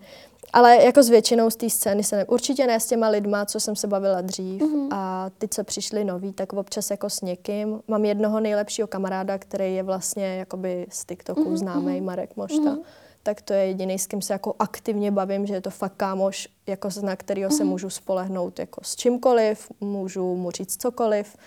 Ale 0.53 0.83
jako 0.83 1.03
s 1.03 1.09
většinou 1.09 1.49
z 1.49 1.55
té 1.55 1.69
scény 1.69 2.03
se 2.03 2.15
ne, 2.15 2.25
určitě 2.25 2.67
ne 2.67 2.79
s 2.79 2.85
těma 2.85 3.09
lidma, 3.09 3.45
co 3.45 3.59
jsem 3.59 3.75
se 3.75 3.87
bavila 3.87 4.21
dřív 4.21 4.61
mm-hmm. 4.61 4.87
a 4.91 5.29
ty, 5.37 5.47
co 5.47 5.63
přišli 5.63 6.03
noví, 6.03 6.33
tak 6.33 6.53
občas 6.53 6.91
jako 6.91 7.09
s 7.09 7.21
někým. 7.21 7.79
Mám 7.87 8.05
jednoho 8.05 8.39
nejlepšího 8.39 8.87
kamaráda, 8.87 9.37
který 9.37 9.75
je 9.75 9.83
vlastně 9.83 10.35
jakoby 10.35 10.87
z 10.89 11.05
TikToku 11.05 11.43
mm-hmm. 11.43 11.55
známý, 11.57 12.01
Marek 12.01 12.35
Mošta. 12.35 12.61
Mm-hmm. 12.61 12.83
Tak 13.23 13.41
to 13.41 13.53
je 13.53 13.65
jediný, 13.65 13.99
s 13.99 14.07
kým 14.07 14.21
se 14.21 14.33
jako 14.33 14.55
aktivně 14.59 15.11
bavím, 15.11 15.45
že 15.45 15.53
je 15.53 15.61
to 15.61 15.69
fakt 15.69 15.93
kámoš, 15.97 16.47
jako 16.67 16.89
na 17.01 17.15
kterého 17.15 17.49
mm-hmm. 17.49 17.57
se 17.57 17.63
můžu 17.63 17.89
spolehnout 17.89 18.59
jako 18.59 18.81
s 18.83 18.95
čímkoliv, 18.95 19.71
můžu 19.81 20.35
mu 20.35 20.51
říct 20.51 20.81
cokoliv 20.81 21.37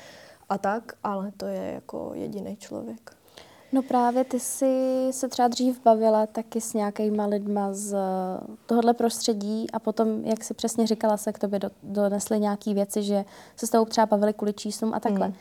a 0.48 0.58
tak, 0.58 0.92
ale 1.04 1.32
to 1.36 1.46
je 1.46 1.72
jako 1.74 2.10
jediný 2.14 2.56
člověk. 2.56 3.16
No 3.72 3.82
právě 3.82 4.24
ty 4.24 4.40
jsi 4.40 5.08
se 5.10 5.28
třeba 5.28 5.48
dřív 5.48 5.80
bavila 5.84 6.26
taky 6.26 6.60
s 6.60 6.74
nějakýma 6.74 7.26
lidma 7.26 7.72
z 7.72 7.96
tohohle 8.66 8.94
prostředí 8.94 9.70
a 9.70 9.78
potom, 9.78 10.24
jak 10.24 10.44
si 10.44 10.54
přesně 10.54 10.86
říkala, 10.86 11.16
se 11.16 11.32
k 11.32 11.38
tobě 11.38 11.58
do, 11.58 11.70
donesly 11.82 12.40
nějaké 12.40 12.74
věci, 12.74 13.02
že 13.02 13.24
se 13.56 13.66
s 13.66 13.70
tebou 13.70 13.84
třeba 13.84 14.06
bavili 14.06 14.32
kvůli 14.32 14.52
číslům 14.52 14.94
a 14.94 15.00
takhle. 15.00 15.26
Hmm. 15.26 15.36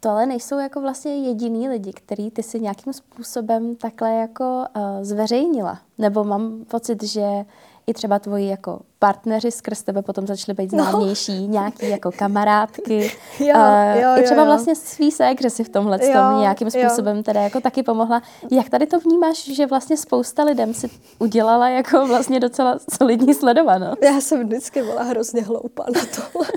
To 0.00 0.08
ale 0.08 0.26
nejsou 0.26 0.58
jako 0.58 0.80
vlastně 0.80 1.16
jediný 1.16 1.68
lidi, 1.68 1.92
který 1.92 2.30
ty 2.30 2.42
si 2.42 2.60
nějakým 2.60 2.92
způsobem 2.92 3.76
takhle 3.76 4.14
jako 4.14 4.64
uh, 4.76 4.82
zveřejnila. 5.02 5.78
Nebo 5.98 6.24
mám 6.24 6.64
pocit, 6.64 7.02
že 7.02 7.44
i 7.86 7.94
třeba 7.94 8.18
tvoji 8.18 8.48
jako 8.48 8.80
partneři 8.98 9.50
skrz 9.50 9.82
tebe 9.82 10.02
potom 10.02 10.26
začaly 10.26 10.54
být 10.56 10.72
no. 10.72 10.84
známější, 10.84 11.46
no. 11.46 11.52
nějaký 11.52 11.88
jako 11.88 12.10
kamarádky. 12.12 13.12
jo, 13.40 13.54
uh, 13.54 14.00
jo, 14.02 14.10
I 14.16 14.22
třeba 14.22 14.42
jo, 14.42 14.46
vlastně 14.46 14.76
svý 14.76 15.10
ségře 15.10 15.50
si 15.50 15.64
v 15.64 15.68
tomhle 15.68 15.98
jo, 16.02 16.12
tom 16.12 16.40
nějakým 16.40 16.70
způsobem 16.70 17.16
jo. 17.16 17.22
teda 17.22 17.40
jako 17.40 17.60
taky 17.60 17.82
pomohla. 17.82 18.22
Jak 18.50 18.68
tady 18.68 18.86
to 18.86 19.00
vnímáš, 19.00 19.44
že 19.44 19.66
vlastně 19.66 19.96
spousta 19.96 20.44
lidem 20.44 20.74
si 20.74 20.90
udělala 21.18 21.68
jako 21.68 22.06
vlastně 22.06 22.40
docela 22.40 22.78
solidní 22.98 23.34
sledovanost? 23.34 24.02
Já 24.02 24.20
jsem 24.20 24.44
vždycky 24.46 24.82
byla 24.82 25.02
hrozně 25.02 25.42
hloupá 25.42 25.84
na 25.94 26.00
tohle. 26.16 26.48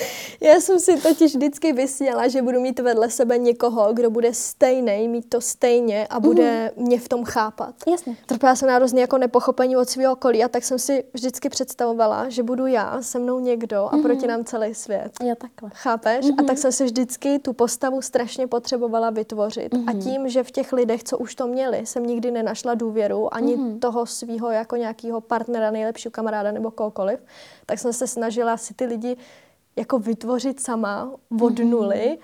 Já 0.40 0.60
jsem 0.60 0.80
si 0.80 0.96
totiž 0.96 1.34
vždycky 1.34 1.72
vysněla, 1.72 2.28
že 2.28 2.42
budu 2.42 2.60
mít 2.60 2.80
vedle 2.80 3.10
sebe 3.10 3.38
někoho, 3.38 3.92
kdo 3.92 4.10
bude 4.10 4.34
stejný, 4.34 5.08
mít 5.08 5.28
to 5.28 5.40
stejně 5.40 6.06
a 6.06 6.20
bude 6.20 6.72
mm. 6.76 6.84
mě 6.84 7.00
v 7.00 7.08
tom 7.08 7.24
chápat. 7.24 7.74
Jasně. 7.90 8.16
Trpěla 8.26 8.56
jsem 8.56 8.68
na 8.68 8.74
hrozně 8.74 9.00
jako 9.00 9.18
nepochopení 9.18 9.76
od 9.76 9.88
svého 9.88 10.12
okolí 10.12 10.44
a 10.44 10.48
tak 10.48 10.64
jsem 10.64 10.78
si 10.78 11.04
vždycky 11.14 11.48
představovala, 11.48 12.28
že 12.28 12.42
budu 12.42 12.66
já, 12.66 13.02
se 13.02 13.18
mnou 13.18 13.38
někdo 13.38 13.88
a 13.92 13.96
mm. 13.96 14.02
proti 14.02 14.26
nám 14.26 14.44
celý 14.44 14.74
svět. 14.74 15.12
Jo, 15.22 15.34
takhle. 15.38 15.70
Chápeš? 15.74 16.26
Mm. 16.26 16.40
A 16.40 16.42
tak 16.42 16.58
jsem 16.58 16.72
si 16.72 16.84
vždycky 16.84 17.38
tu 17.38 17.52
postavu 17.52 18.02
strašně 18.02 18.46
potřebovala 18.46 19.10
vytvořit. 19.10 19.74
Mm. 19.74 19.88
A 19.88 19.92
tím, 19.92 20.28
že 20.28 20.42
v 20.42 20.50
těch 20.50 20.72
lidech, 20.72 21.04
co 21.04 21.18
už 21.18 21.34
to 21.34 21.46
měli, 21.46 21.86
jsem 21.86 22.06
nikdy 22.06 22.30
nenašla 22.30 22.74
důvěru 22.74 23.34
ani 23.34 23.56
mm. 23.56 23.80
toho 23.80 24.06
svého 24.06 24.50
jako 24.50 24.76
nějakého 24.76 25.20
partnera, 25.20 25.70
nejlepšího 25.70 26.10
kamaráda 26.10 26.52
nebo 26.52 26.70
kohokoliv, 26.70 27.20
tak 27.66 27.78
jsem 27.78 27.92
se 27.92 28.06
snažila 28.06 28.56
si 28.56 28.74
ty 28.74 28.84
lidi 28.84 29.16
jako 29.78 29.98
vytvořit 29.98 30.60
sama 30.60 31.10
od 31.40 31.52
mm-hmm. 31.52 31.68
nuly 31.68 32.18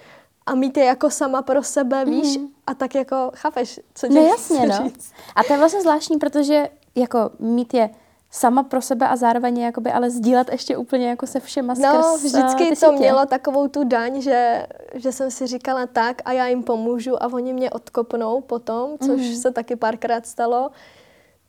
a 0.46 0.54
mít 0.54 0.76
je 0.76 0.84
jako 0.84 1.10
sama 1.10 1.42
pro 1.42 1.62
sebe, 1.62 2.04
víš, 2.04 2.38
mm-hmm. 2.38 2.48
a 2.66 2.74
tak 2.74 2.94
jako, 2.94 3.30
chápeš, 3.34 3.80
co 3.94 4.08
tě 4.08 4.14
no 4.14 4.22
jasně, 4.22 4.66
no. 4.66 4.74
Říct? 4.84 5.12
A 5.36 5.44
to 5.44 5.52
je 5.52 5.58
vlastně 5.58 5.80
zvláštní, 5.80 6.18
protože 6.18 6.68
jako 6.94 7.30
mít 7.38 7.74
je 7.74 7.90
sama 8.30 8.62
pro 8.62 8.82
sebe 8.82 9.08
a 9.08 9.16
zároveň 9.16 9.58
jakoby 9.58 9.92
ale 9.92 10.10
sdílet 10.10 10.52
ještě 10.52 10.76
úplně 10.76 11.08
jako 11.08 11.26
se 11.26 11.40
všema 11.40 11.74
skrz 11.74 11.92
No, 11.92 12.16
vždycky 12.16 12.68
to 12.68 12.74
sítě. 12.74 12.98
mělo 12.98 13.26
takovou 13.26 13.68
tu 13.68 13.84
daň, 13.84 14.20
že, 14.20 14.66
že 14.94 15.12
jsem 15.12 15.30
si 15.30 15.46
říkala 15.46 15.86
tak 15.86 16.22
a 16.24 16.32
já 16.32 16.46
jim 16.46 16.62
pomůžu 16.62 17.22
a 17.22 17.26
oni 17.32 17.52
mě 17.52 17.70
odkopnou 17.70 18.40
potom, 18.40 18.98
což 18.98 19.20
mm-hmm. 19.20 19.40
se 19.40 19.50
taky 19.50 19.76
párkrát 19.76 20.26
stalo 20.26 20.70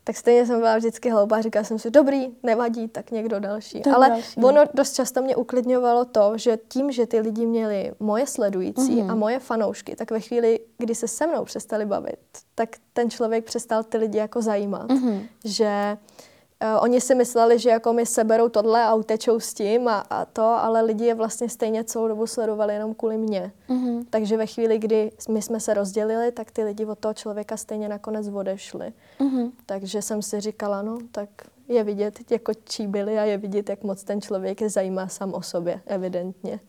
tak 0.07 0.17
stejně 0.17 0.45
jsem 0.45 0.59
byla 0.59 0.77
vždycky 0.77 1.09
hloupá. 1.09 1.41
Říkala 1.41 1.63
jsem 1.63 1.79
si, 1.79 1.91
dobrý, 1.91 2.27
nevadí, 2.43 2.87
tak 2.87 3.11
někdo 3.11 3.39
další. 3.39 3.81
To 3.81 3.95
Ale 3.95 4.09
další. 4.09 4.41
ono 4.43 4.63
dost 4.73 4.93
často 4.93 5.21
mě 5.21 5.35
uklidňovalo 5.35 6.05
to, 6.05 6.33
že 6.35 6.57
tím, 6.67 6.91
že 6.91 7.05
ty 7.05 7.19
lidi 7.19 7.45
měli 7.45 7.91
moje 7.99 8.27
sledující 8.27 8.95
mm-hmm. 8.95 9.11
a 9.11 9.15
moje 9.15 9.39
fanoušky, 9.39 9.95
tak 9.95 10.11
ve 10.11 10.19
chvíli, 10.19 10.59
kdy 10.77 10.95
se 10.95 11.07
se 11.07 11.27
mnou 11.27 11.45
přestali 11.45 11.85
bavit, 11.85 12.19
tak 12.55 12.69
ten 12.93 13.09
člověk 13.09 13.45
přestal 13.45 13.83
ty 13.83 13.97
lidi 13.97 14.17
jako 14.17 14.41
zajímat. 14.41 14.89
Mm-hmm. 14.89 15.21
Že 15.45 15.97
Uh, 15.97 16.34
oni 16.81 17.01
si 17.01 17.15
mysleli, 17.15 17.59
že 17.59 17.69
jako 17.69 17.93
mi 17.93 18.05
seberou 18.05 18.49
tohle 18.49 18.83
a 18.83 18.93
utečou 18.93 19.39
s 19.39 19.53
tím 19.53 19.87
a, 19.87 19.99
a 19.99 20.25
to, 20.25 20.43
ale 20.43 20.81
lidi 20.81 21.05
je 21.05 21.15
vlastně 21.15 21.49
stejně 21.49 21.83
celou 21.83 22.07
dobu 22.07 22.27
sledovali 22.27 22.73
jenom 22.73 22.93
kvůli 22.93 23.17
mně. 23.17 23.51
Mm-hmm. 23.69 24.05
Takže 24.09 24.37
ve 24.37 24.45
chvíli, 24.45 24.79
kdy 24.79 25.11
my 25.29 25.41
jsme 25.41 25.59
se 25.59 25.73
rozdělili, 25.73 26.31
tak 26.31 26.51
ty 26.51 26.63
lidi 26.63 26.85
od 26.85 26.99
toho 26.99 27.13
člověka 27.13 27.57
stejně 27.57 27.89
nakonec 27.89 28.27
odešli. 28.27 28.93
Mm-hmm. 29.19 29.51
Takže 29.65 30.01
jsem 30.01 30.21
si 30.21 30.41
říkala, 30.41 30.81
no 30.81 30.97
tak 31.11 31.29
je 31.67 31.83
vidět, 31.83 32.31
jako 32.31 32.51
čí 32.63 32.87
byli 32.87 33.19
a 33.19 33.23
je 33.23 33.37
vidět, 33.37 33.69
jak 33.69 33.83
moc 33.83 34.03
ten 34.03 34.21
člověk 34.21 34.61
je 34.61 34.69
zajímá 34.69 35.07
sám 35.07 35.33
o 35.33 35.41
sobě, 35.41 35.81
evidentně. 35.85 36.59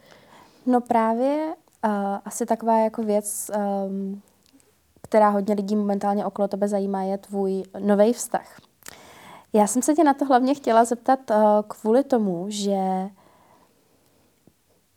No 0.67 0.81
právě 0.81 1.55
uh, 1.85 1.91
asi 2.25 2.47
taková 2.47 2.79
jako 2.79 3.03
věc, 3.03 3.51
um, 3.87 4.23
která 5.03 5.29
hodně 5.29 5.55
lidí 5.55 5.77
momentálně 5.77 6.27
okolo 6.27 6.49
tebe 6.49 6.69
zajímá, 6.69 7.03
je 7.03 7.19
tvůj 7.19 7.63
nový 7.79 8.13
vztah. 8.13 8.61
Já 9.57 9.67
jsem 9.67 9.83
se 9.83 9.95
tě 9.95 10.05
na 10.05 10.15
to 10.15 10.25
hlavně 10.25 10.55
chtěla 10.55 10.85
zeptat 10.85 11.21
uh, 11.31 11.37
kvůli 11.69 12.05
tomu, 12.05 12.47
že 12.49 13.09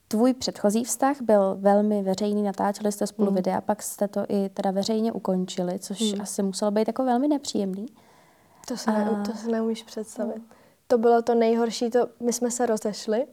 tvůj 0.07 0.33
předchozí 0.33 0.83
vztah 0.83 1.21
byl 1.21 1.57
velmi 1.59 2.03
veřejný, 2.03 2.43
natáčeli 2.43 2.91
jste 2.91 3.07
spolu 3.07 3.31
mm. 3.31 3.35
videa, 3.35 3.61
pak 3.61 3.83
jste 3.83 4.07
to 4.07 4.25
i 4.29 4.49
teda 4.49 4.71
veřejně 4.71 5.11
ukončili, 5.11 5.79
což 5.79 6.13
mm. 6.13 6.21
asi 6.21 6.43
muselo 6.43 6.71
být 6.71 6.87
jako 6.87 7.05
velmi 7.05 7.27
nepříjemný. 7.27 7.85
To 8.67 8.77
se, 8.77 8.91
ne, 8.91 9.23
to 9.25 9.37
se 9.37 9.47
neumíš 9.47 9.83
představit. 9.83 10.35
Mm. 10.35 10.45
To 10.87 10.97
bylo 10.97 11.21
to 11.21 11.35
nejhorší, 11.35 11.89
to, 11.89 12.07
my 12.19 12.33
jsme 12.33 12.51
se 12.51 12.65
rozešli 12.65 13.27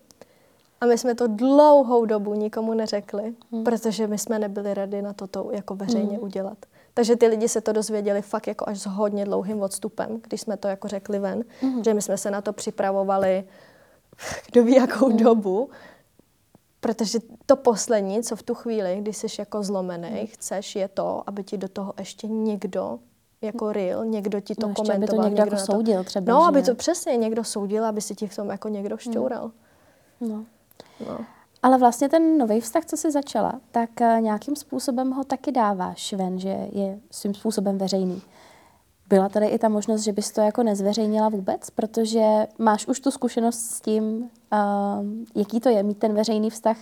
a 0.81 0.87
my 0.87 0.99
jsme 0.99 1.15
to 1.15 1.27
dlouhou 1.27 2.05
dobu 2.05 2.35
nikomu 2.35 2.75
neřekli, 2.75 3.35
mm. 3.51 3.65
protože 3.65 4.07
my 4.07 4.19
jsme 4.19 4.39
nebyli 4.39 4.75
rady 4.75 5.03
na 5.03 5.13
toto 5.13 5.51
jako 5.53 5.75
veřejně 5.75 6.19
mm. 6.19 6.25
udělat. 6.25 6.59
Takže 6.97 7.17
ty 7.17 7.27
lidi 7.27 7.49
se 7.49 7.61
to 7.61 7.73
dozvěděli 7.73 8.23
fakt 8.23 8.47
jako 8.47 8.69
až 8.69 8.81
s 8.81 8.87
hodně 8.87 9.25
dlouhým 9.25 9.63
odstupem, 9.63 10.21
když 10.23 10.41
jsme 10.41 10.57
to 10.57 10.69
jako 10.69 10.89
řekli 10.89 11.19
ven, 11.19 11.45
mm-hmm. 11.63 11.83
že 11.85 11.95
my 11.95 12.03
jsme 12.03 12.19
se 12.19 12.31
na 12.31 12.41
to 12.41 12.53
připravovali 12.53 13.45
kdo 14.51 14.65
ví 14.65 14.75
jakou 14.75 15.11
mm. 15.11 15.17
dobu, 15.17 15.71
protože 16.81 17.19
to 17.47 17.57
poslední, 17.57 18.23
co 18.23 18.37
v 18.37 18.43
tu 18.43 18.55
chvíli, 18.55 18.97
kdy 19.01 19.13
jsi 19.13 19.27
jako 19.39 19.63
zlomený, 19.63 20.21
mm. 20.21 20.27
chceš, 20.27 20.77
je 20.77 20.89
to, 20.89 21.23
aby 21.27 21.45
ti 21.45 21.59
do 21.59 21.69
toho 21.69 21.95
ještě 21.99 22.27
někdo 22.27 22.99
jako 23.43 23.73
real, 23.73 24.05
někdo 24.05 24.41
ti 24.41 24.55
to 24.55 24.69
no, 24.69 24.75
komentoval. 24.75 24.97
aby 24.97 25.07
to 25.07 25.23
někdo, 25.23 25.43
někdo 25.43 25.57
jako 25.57 25.73
soudil 25.73 26.05
třeba. 26.05 26.33
No, 26.33 26.41
že? 26.43 26.49
aby 26.49 26.63
to 26.63 26.75
přesně 26.75 27.17
někdo 27.17 27.45
soudil, 27.45 27.85
aby 27.85 28.01
si 28.01 28.15
ti 28.15 28.27
v 28.27 28.37
tom 28.37 28.51
jako 28.51 28.69
někdo 28.69 28.97
šťoural. 28.97 29.51
No. 30.21 30.45
no. 31.07 31.19
Ale 31.67 31.79
vlastně 31.79 32.09
ten 32.09 32.39
nový 32.39 32.61
vztah, 32.61 32.85
co 32.85 32.97
jsi 32.97 33.11
začala, 33.11 33.61
tak 33.71 34.01
eh, 34.01 34.19
nějakým 34.21 34.57
způsobem 34.57 35.11
ho 35.11 35.25
taky 35.25 35.53
dáváš 35.53 36.13
ven, 36.13 36.39
že 36.39 36.69
je 36.73 36.99
svým 37.11 37.35
způsobem 37.35 37.79
veřejný. 37.79 38.23
Byla 39.09 39.29
tady 39.29 39.47
i 39.47 39.59
ta 39.59 39.69
možnost, 39.69 40.01
že 40.01 40.13
bys 40.13 40.33
to 40.33 40.41
jako 40.41 40.63
nezveřejnila 40.63 41.29
vůbec, 41.29 41.71
protože 41.71 42.47
máš 42.59 42.87
už 42.87 43.01
tu 43.01 43.11
zkušenost 43.11 43.59
s 43.59 43.81
tím, 43.81 44.05
uh, 44.15 44.29
jaký 45.35 45.61
to 45.61 45.69
je 45.69 45.83
mít 45.83 45.99
ten 45.99 46.15
veřejný 46.15 46.51
vztah 46.51 46.77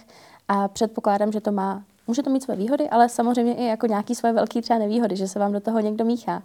a 0.48 0.68
předpokládám, 0.68 1.32
že 1.32 1.40
to 1.40 1.52
má, 1.52 1.84
může 2.06 2.22
to 2.22 2.30
mít 2.30 2.42
své 2.42 2.56
výhody, 2.56 2.90
ale 2.90 3.08
samozřejmě 3.08 3.54
i 3.54 3.64
jako 3.64 3.86
nějaký 3.86 4.14
svoje 4.14 4.32
velké 4.32 4.62
třeba 4.62 4.78
nevýhody, 4.78 5.16
že 5.16 5.28
se 5.28 5.38
vám 5.38 5.52
do 5.52 5.60
toho 5.60 5.80
někdo 5.80 6.04
míchá. 6.04 6.42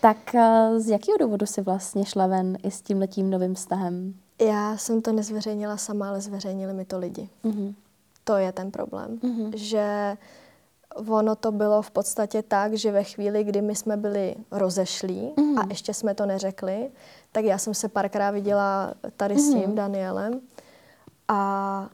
Tak 0.00 0.34
eh, 0.34 0.70
z 0.80 0.88
jakého 0.88 1.18
důvodu 1.18 1.46
si 1.46 1.62
vlastně 1.62 2.04
šla 2.04 2.26
ven 2.26 2.56
i 2.62 2.70
s 2.70 2.82
tím 2.82 2.98
letím 2.98 3.30
novým 3.30 3.54
vztahem? 3.54 4.14
Já 4.40 4.76
jsem 4.76 5.02
to 5.02 5.12
nezveřejnila 5.12 5.76
sama, 5.76 6.08
ale 6.08 6.20
zveřejnili 6.20 6.72
mi 6.72 6.84
to 6.84 6.98
lidi. 6.98 7.28
Mm-hmm. 7.44 7.74
To 8.24 8.36
je 8.36 8.52
ten 8.52 8.70
problém, 8.70 9.18
mm-hmm. 9.18 9.50
že 9.54 10.16
ono 11.08 11.36
to 11.36 11.52
bylo 11.52 11.82
v 11.82 11.90
podstatě 11.90 12.42
tak, 12.42 12.74
že 12.74 12.92
ve 12.92 13.04
chvíli, 13.04 13.44
kdy 13.44 13.62
my 13.62 13.74
jsme 13.74 13.96
byli 13.96 14.34
rozešlí 14.50 15.32
mm-hmm. 15.36 15.60
a 15.60 15.66
ještě 15.68 15.94
jsme 15.94 16.14
to 16.14 16.26
neřekli, 16.26 16.90
tak 17.32 17.44
já 17.44 17.58
jsem 17.58 17.74
se 17.74 17.88
párkrát 17.88 18.30
viděla 18.30 18.94
tady 19.16 19.34
mm-hmm. 19.34 19.50
s 19.50 19.62
tím 19.62 19.74
Danielem 19.74 20.40
a 21.28 21.88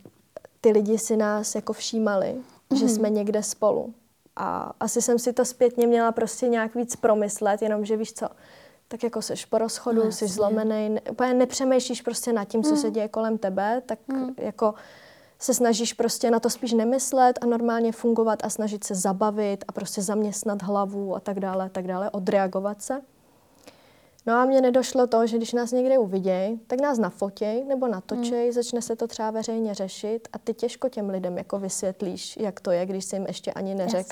ty 0.60 0.70
lidi 0.70 0.98
si 0.98 1.16
nás 1.16 1.54
jako 1.54 1.72
všímali, 1.72 2.36
mm-hmm. 2.70 2.76
že 2.76 2.88
jsme 2.88 3.10
někde 3.10 3.42
spolu. 3.42 3.94
A 4.36 4.72
asi 4.80 5.02
jsem 5.02 5.18
si 5.18 5.32
to 5.32 5.44
zpětně 5.44 5.86
měla 5.86 6.12
prostě 6.12 6.48
nějak 6.48 6.74
víc 6.74 6.96
promyslet, 6.96 7.62
jenomže 7.62 7.96
víš 7.96 8.12
co, 8.12 8.26
tak 8.88 9.02
jako 9.02 9.22
seš 9.22 9.44
po 9.44 9.58
rozchodu, 9.58 10.04
no, 10.04 10.12
jsi 10.12 10.28
zlomený, 10.28 10.88
ne, 10.88 11.00
úplně 11.10 11.34
nepřemýšlíš 11.34 12.02
prostě 12.02 12.32
nad 12.32 12.44
tím, 12.44 12.62
co 12.62 12.70
mm. 12.70 12.76
se 12.76 12.90
děje 12.90 13.08
kolem 13.08 13.38
tebe, 13.38 13.82
tak 13.86 13.98
mm. 14.08 14.34
jako 14.38 14.74
se 15.38 15.54
snažíš 15.54 15.92
prostě 15.92 16.30
na 16.30 16.40
to 16.40 16.50
spíš 16.50 16.72
nemyslet 16.72 17.38
a 17.40 17.46
normálně 17.46 17.92
fungovat 17.92 18.44
a 18.44 18.50
snažit 18.50 18.84
se 18.84 18.94
zabavit 18.94 19.64
a 19.68 19.72
prostě 19.72 20.02
zaměstnat 20.02 20.62
hlavu 20.62 21.16
a 21.16 21.20
tak 21.20 21.40
dále, 21.40 21.64
a 21.64 21.68
tak 21.68 21.86
dále, 21.86 22.10
odreagovat 22.10 22.82
se. 22.82 23.00
No 24.26 24.34
a 24.34 24.44
mně 24.44 24.60
nedošlo 24.60 25.06
to, 25.06 25.26
že 25.26 25.36
když 25.36 25.52
nás 25.52 25.72
někde 25.72 25.98
uvidějí, 25.98 26.60
tak 26.66 26.80
nás 26.80 26.98
nafotěj 26.98 27.64
nebo 27.64 27.88
natočej, 27.88 28.44
hmm. 28.44 28.52
začne 28.52 28.82
se 28.82 28.96
to 28.96 29.06
třeba 29.06 29.30
veřejně 29.30 29.74
řešit 29.74 30.28
a 30.32 30.38
ty 30.38 30.54
těžko 30.54 30.88
těm 30.88 31.10
lidem 31.10 31.38
jako 31.38 31.58
vysvětlíš, 31.58 32.36
jak 32.36 32.60
to 32.60 32.70
je, 32.70 32.86
když 32.86 33.04
jsi 33.04 33.16
jim 33.16 33.26
ještě 33.26 33.52
ani 33.52 33.74
neřek, 33.74 34.06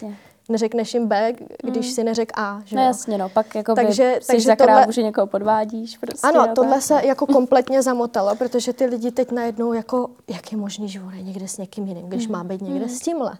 neřekneš 0.48 0.94
jim 0.94 1.06
B, 1.06 1.32
když 1.62 1.86
hmm. 1.86 1.94
si 1.94 2.04
neřek 2.04 2.32
A. 2.38 2.62
Že 2.64 2.76
no 2.76 2.82
jasně, 2.82 3.18
no, 3.18 3.28
pak 3.28 3.54
jako 3.54 3.74
takže, 3.74 4.18
jsi 4.20 4.26
takže 4.26 4.46
za 4.46 4.56
tohle, 4.56 4.86
že 4.90 5.02
někoho 5.02 5.26
podvádíš. 5.26 5.98
Prostě, 5.98 6.26
ano, 6.26 6.54
tohle 6.54 6.74
tak. 6.74 6.82
se 6.82 7.06
jako 7.06 7.26
kompletně 7.36 7.82
zamotalo, 7.82 8.36
protože 8.36 8.72
ty 8.72 8.86
lidi 8.86 9.10
teď 9.10 9.30
najednou 9.30 9.72
jako, 9.72 10.10
jak 10.28 10.52
je 10.52 10.58
možný, 10.58 10.88
že 10.88 11.00
je 11.14 11.22
někde 11.22 11.48
s 11.48 11.58
někým 11.58 11.86
jiným, 11.86 12.08
když 12.08 12.24
hmm. 12.24 12.32
má 12.32 12.44
být 12.44 12.62
někde 12.62 12.86
hmm. 12.86 12.96
s 12.96 13.00
tímhle. 13.00 13.38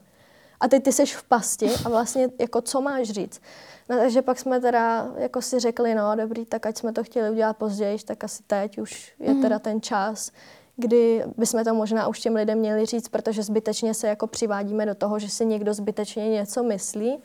A 0.61 0.69
teď 0.69 0.83
ty 0.83 0.93
jsi 0.93 1.07
v 1.07 1.23
pasti 1.23 1.71
a 1.85 1.89
vlastně 1.89 2.29
jako 2.41 2.61
co 2.61 2.81
máš 2.81 3.11
říct? 3.11 3.41
No, 3.89 3.97
takže 3.97 4.23
pak 4.23 4.39
jsme 4.39 4.61
teda 4.61 5.09
jako 5.17 5.43
si 5.43 5.61
řekli, 5.61 5.95
no 5.95 6.17
dobrý, 6.17 6.47
tak 6.47 6.67
ať 6.67 6.79
jsme 6.79 6.93
to 6.93 7.05
chtěli 7.05 7.31
udělat 7.31 7.57
později, 7.57 7.99
tak 8.05 8.25
asi 8.25 8.43
teď 8.47 8.79
už 8.79 9.15
je 9.19 9.35
mm. 9.35 9.43
teda 9.43 9.59
ten 9.59 9.81
čas, 9.81 10.31
kdy 10.77 11.25
bychom 11.37 11.65
to 11.65 11.75
možná 11.75 12.09
už 12.09 12.21
těm 12.21 12.35
lidem 12.35 12.59
měli 12.59 12.87
říct, 12.87 13.09
protože 13.09 13.43
zbytečně 13.43 13.95
se 13.95 14.09
jako 14.09 14.27
přivádíme 14.27 14.87
do 14.87 14.95
toho, 14.95 15.19
že 15.19 15.29
si 15.29 15.47
někdo 15.47 15.75
zbytečně 15.75 16.29
něco 16.29 16.63
myslí, 16.63 17.19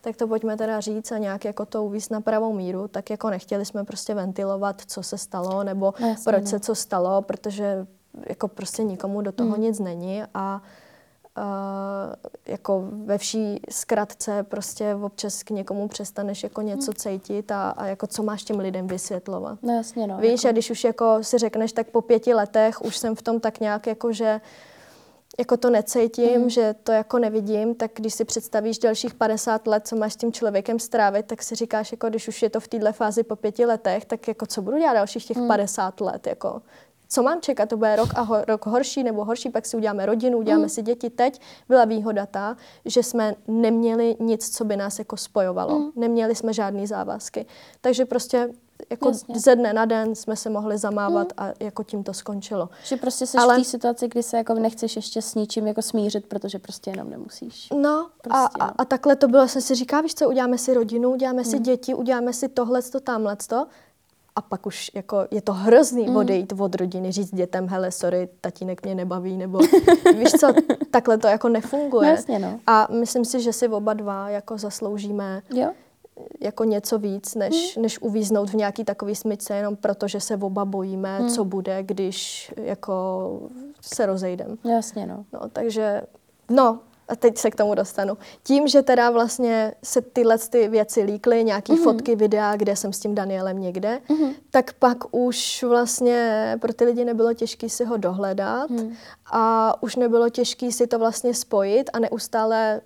tak 0.00 0.16
to 0.16 0.28
pojďme 0.28 0.56
teda 0.56 0.80
říct 0.80 1.12
a 1.12 1.18
nějak 1.18 1.44
jako 1.44 1.66
to 1.66 1.84
uvíct 1.84 2.10
na 2.10 2.20
pravou 2.20 2.52
míru, 2.52 2.88
tak 2.88 3.10
jako 3.10 3.30
nechtěli 3.30 3.64
jsme 3.64 3.84
prostě 3.84 4.14
ventilovat, 4.14 4.82
co 4.86 5.02
se 5.02 5.18
stalo, 5.18 5.64
nebo 5.64 5.94
no, 6.00 6.14
proč 6.24 6.46
se 6.46 6.60
co 6.60 6.74
stalo, 6.74 7.22
protože 7.22 7.86
jako 8.28 8.48
prostě 8.48 8.84
nikomu 8.84 9.20
do 9.20 9.32
toho 9.32 9.56
mm. 9.56 9.62
nic 9.62 9.80
není 9.80 10.22
a 10.34 10.62
Uh, 10.62 10.83
jako 12.46 12.84
ve 12.92 13.18
vší 13.18 13.60
zkratce 13.70 14.42
prostě 14.42 14.94
občas 14.94 15.42
k 15.42 15.50
někomu 15.50 15.88
přestaneš 15.88 16.42
jako 16.42 16.62
něco 16.62 16.90
hmm. 16.90 16.94
cítit 16.94 17.50
a, 17.50 17.70
a 17.70 17.86
jako 17.86 18.06
co 18.06 18.22
máš 18.22 18.44
těm 18.44 18.58
lidem 18.58 18.86
vysvětlovat. 18.86 19.58
No 19.62 19.76
jasně, 19.76 20.06
no. 20.06 20.18
Víš, 20.18 20.44
jako... 20.44 20.48
a 20.48 20.52
když 20.52 20.70
už 20.70 20.84
jako 20.84 21.18
si 21.22 21.38
řekneš, 21.38 21.72
tak 21.72 21.86
po 21.86 22.02
pěti 22.02 22.34
letech 22.34 22.82
už 22.82 22.96
jsem 22.96 23.14
v 23.14 23.22
tom 23.22 23.40
tak 23.40 23.60
nějak 23.60 23.86
jako, 23.86 24.12
že 24.12 24.40
jako 25.38 25.56
to 25.56 25.70
necítím, 25.70 26.40
mm. 26.40 26.50
že 26.50 26.74
to 26.82 26.92
jako 26.92 27.18
nevidím, 27.18 27.74
tak 27.74 27.90
když 27.94 28.14
si 28.14 28.24
představíš 28.24 28.78
dalších 28.78 29.14
50 29.14 29.66
let, 29.66 29.86
co 29.86 29.96
máš 29.96 30.12
s 30.12 30.16
tím 30.16 30.32
člověkem 30.32 30.78
strávit, 30.78 31.26
tak 31.26 31.42
si 31.42 31.54
říkáš, 31.54 31.92
jako 31.92 32.08
když 32.08 32.28
už 32.28 32.42
je 32.42 32.50
to 32.50 32.60
v 32.60 32.68
této 32.68 32.92
fázi 32.92 33.22
po 33.22 33.36
pěti 33.36 33.66
letech, 33.66 34.04
tak 34.04 34.28
jako 34.28 34.46
co 34.46 34.62
budu 34.62 34.78
dělat 34.78 34.94
dalších 34.94 35.26
těch 35.26 35.36
mm. 35.36 35.48
50 35.48 36.00
let, 36.00 36.26
jako 36.26 36.62
co 37.14 37.22
mám 37.22 37.40
čekat, 37.40 37.68
to 37.68 37.76
bude 37.76 37.96
rok 37.96 38.08
a 38.14 38.20
ho, 38.20 38.44
rok 38.44 38.66
horší 38.66 39.02
nebo 39.02 39.24
horší, 39.24 39.50
pak 39.50 39.66
si 39.66 39.76
uděláme 39.76 40.06
rodinu, 40.06 40.38
uděláme 40.38 40.62
mm. 40.62 40.68
si 40.68 40.82
děti. 40.82 41.10
Teď 41.10 41.40
byla 41.68 41.84
výhoda 41.84 42.26
ta, 42.26 42.56
že 42.84 43.02
jsme 43.02 43.34
neměli 43.48 44.16
nic, 44.20 44.56
co 44.56 44.64
by 44.64 44.76
nás 44.76 44.98
jako 44.98 45.16
spojovalo. 45.16 45.78
Mm. 45.78 45.90
Neměli 45.96 46.34
jsme 46.34 46.52
žádný 46.52 46.86
závazky. 46.86 47.46
Takže 47.80 48.04
prostě 48.04 48.48
jako 48.90 49.08
Jasně. 49.08 49.38
ze 49.38 49.56
dne 49.56 49.72
na 49.72 49.84
den 49.84 50.14
jsme 50.14 50.36
se 50.36 50.50
mohli 50.50 50.78
zamávat 50.78 51.26
mm. 51.26 51.46
a 51.46 51.52
jako 51.60 51.82
tím 51.82 52.04
to 52.04 52.12
skončilo. 52.12 52.68
Že 52.84 52.96
prostě 52.96 53.26
jsi 53.26 53.38
Ale... 53.38 53.54
v 53.54 53.58
té 53.58 53.64
situaci, 53.64 54.08
kdy 54.08 54.22
se 54.22 54.36
jako 54.36 54.54
nechceš 54.54 54.96
ještě 54.96 55.22
s 55.22 55.34
ničím 55.34 55.66
jako 55.66 55.82
smířit, 55.82 56.26
protože 56.26 56.58
prostě 56.58 56.90
jenom 56.90 57.10
nemusíš. 57.10 57.68
No 57.80 58.08
prostě. 58.22 58.38
a, 58.60 58.64
a, 58.64 58.68
a 58.78 58.84
takhle 58.84 59.16
to 59.16 59.28
bylo, 59.28 59.48
jsem 59.48 59.62
si 59.62 59.74
říká, 59.74 60.00
víš 60.00 60.14
co, 60.14 60.28
uděláme 60.28 60.58
si 60.58 60.74
rodinu, 60.74 61.10
uděláme 61.10 61.42
mm. 61.42 61.44
si 61.44 61.58
děti, 61.58 61.94
uděláme 61.94 62.32
si 62.32 62.48
tohle, 62.48 62.82
to, 62.82 63.00
tamhle, 63.00 63.36
to 63.48 63.66
a 64.36 64.40
pak 64.40 64.66
už 64.66 64.90
jako 64.94 65.26
je 65.30 65.42
to 65.42 65.52
hrozný 65.52 66.06
mm. 66.06 66.16
odejít 66.16 66.52
od 66.58 66.74
rodiny, 66.74 67.12
říct 67.12 67.34
dětem, 67.34 67.68
hele, 67.68 67.90
sorry, 67.90 68.28
tatínek 68.40 68.84
mě 68.84 68.94
nebaví, 68.94 69.36
nebo 69.36 69.58
víš 70.18 70.32
co, 70.40 70.52
takhle 70.90 71.18
to 71.18 71.26
jako 71.26 71.48
nefunguje. 71.48 72.08
No, 72.08 72.14
jasně, 72.14 72.38
no. 72.38 72.60
A 72.66 72.88
myslím 72.92 73.24
si, 73.24 73.40
že 73.40 73.52
si 73.52 73.68
oba 73.68 73.94
dva 73.94 74.28
jako 74.28 74.58
zasloužíme 74.58 75.42
jo? 75.54 75.70
jako 76.40 76.64
něco 76.64 76.98
víc, 76.98 77.34
než, 77.34 77.76
mm. 77.76 77.82
než 77.82 78.00
uvíznout 78.00 78.50
v 78.50 78.54
nějaký 78.54 78.84
takový 78.84 79.14
smyčce, 79.14 79.56
jenom 79.56 79.76
proto, 79.76 80.08
že 80.08 80.20
se 80.20 80.36
oba 80.36 80.64
bojíme, 80.64 81.20
mm. 81.20 81.28
co 81.28 81.44
bude, 81.44 81.82
když 81.82 82.52
jako 82.56 83.30
se 83.80 84.06
rozejdem. 84.06 84.58
Jasně, 84.64 85.06
no. 85.06 85.24
no 85.32 85.40
takže, 85.52 86.02
no, 86.50 86.78
a 87.08 87.16
teď 87.16 87.38
se 87.38 87.50
k 87.50 87.54
tomu 87.54 87.74
dostanu. 87.74 88.18
Tím, 88.42 88.68
že 88.68 88.82
teda 88.82 89.10
vlastně 89.10 89.74
se 89.82 90.02
tyhle 90.02 90.38
ty 90.38 90.68
věci 90.68 91.02
líkly, 91.02 91.44
nějaký 91.44 91.72
mm-hmm. 91.72 91.82
fotky, 91.82 92.16
videa, 92.16 92.56
kde 92.56 92.76
jsem 92.76 92.92
s 92.92 93.00
tím 93.00 93.14
Danielem 93.14 93.60
někde, 93.60 94.00
mm-hmm. 94.08 94.34
tak 94.50 94.72
pak 94.72 94.98
už 95.10 95.64
vlastně 95.68 96.58
pro 96.60 96.72
ty 96.72 96.84
lidi 96.84 97.04
nebylo 97.04 97.34
těžké 97.34 97.68
si 97.68 97.84
ho 97.84 97.96
dohledat 97.96 98.70
mm. 98.70 98.94
a 99.32 99.74
už 99.82 99.96
nebylo 99.96 100.28
těžké 100.28 100.72
si 100.72 100.86
to 100.86 100.98
vlastně 100.98 101.34
spojit 101.34 101.90
a 101.92 101.98
neustále 101.98 102.80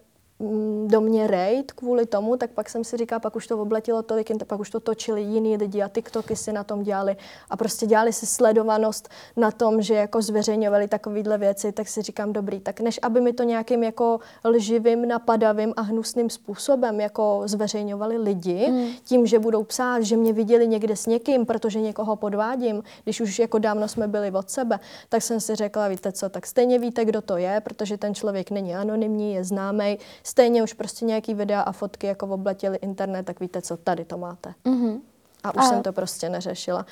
do 0.86 1.00
mě 1.00 1.26
raid 1.26 1.72
kvůli 1.72 2.06
tomu, 2.06 2.36
tak 2.36 2.50
pak 2.50 2.70
jsem 2.70 2.84
si 2.84 2.96
říkal, 2.96 3.20
pak 3.20 3.36
už 3.36 3.46
to 3.46 3.58
obletilo 3.58 4.02
tolik, 4.02 4.44
pak 4.46 4.60
už 4.60 4.70
to 4.70 4.80
točili 4.80 5.22
jiní 5.22 5.56
lidi 5.56 5.82
a 5.82 5.88
TikToky 5.88 6.36
si 6.36 6.52
na 6.52 6.64
tom 6.64 6.82
dělali 6.82 7.16
a 7.50 7.56
prostě 7.56 7.86
dělali 7.86 8.12
si 8.12 8.26
sledovanost 8.26 9.08
na 9.36 9.50
tom, 9.50 9.82
že 9.82 9.94
jako 9.94 10.22
zveřejňovali 10.22 10.88
takovýhle 10.88 11.38
věci, 11.38 11.72
tak 11.72 11.88
si 11.88 12.02
říkám, 12.02 12.32
dobrý, 12.32 12.60
tak 12.60 12.80
než 12.80 13.00
aby 13.02 13.20
mi 13.20 13.32
to 13.32 13.42
nějakým 13.42 13.82
jako 13.82 14.20
lživým, 14.44 15.08
napadavým 15.08 15.74
a 15.76 15.80
hnusným 15.80 16.30
způsobem 16.30 17.00
jako 17.00 17.42
zveřejňovali 17.44 18.16
lidi, 18.16 18.66
hmm. 18.66 18.88
tím, 19.04 19.26
že 19.26 19.38
budou 19.38 19.64
psát, 19.64 20.02
že 20.02 20.16
mě 20.16 20.32
viděli 20.32 20.68
někde 20.68 20.96
s 20.96 21.06
někým, 21.06 21.46
protože 21.46 21.80
někoho 21.80 22.16
podvádím, 22.16 22.82
když 23.04 23.20
už 23.20 23.38
jako 23.38 23.58
dávno 23.58 23.88
jsme 23.88 24.08
byli 24.08 24.30
od 24.30 24.50
sebe, 24.50 24.78
tak 25.08 25.22
jsem 25.22 25.40
si 25.40 25.54
řekla, 25.54 25.88
víte 25.88 26.12
co, 26.12 26.28
tak 26.28 26.46
stejně 26.46 26.78
víte, 26.78 27.04
kdo 27.04 27.22
to 27.22 27.36
je, 27.36 27.60
protože 27.60 27.98
ten 27.98 28.14
člověk 28.14 28.50
není 28.50 28.74
anonymní, 28.74 29.34
je 29.34 29.44
známý, 29.44 29.98
stejně 30.28 30.62
už 30.62 30.72
prostě 30.72 31.04
nějaký 31.04 31.34
videa 31.34 31.60
a 31.60 31.72
fotky 31.72 32.06
jako 32.06 32.26
obletěly 32.26 32.76
internet, 32.76 33.26
tak 33.26 33.40
víte 33.40 33.62
co, 33.62 33.76
tady 33.76 34.04
to 34.04 34.18
máte. 34.18 34.54
Mm-hmm. 34.64 35.00
A 35.44 35.54
už 35.54 35.62
a... 35.64 35.68
jsem 35.68 35.82
to 35.82 35.92
prostě 35.92 36.28
neřešila. 36.28 36.86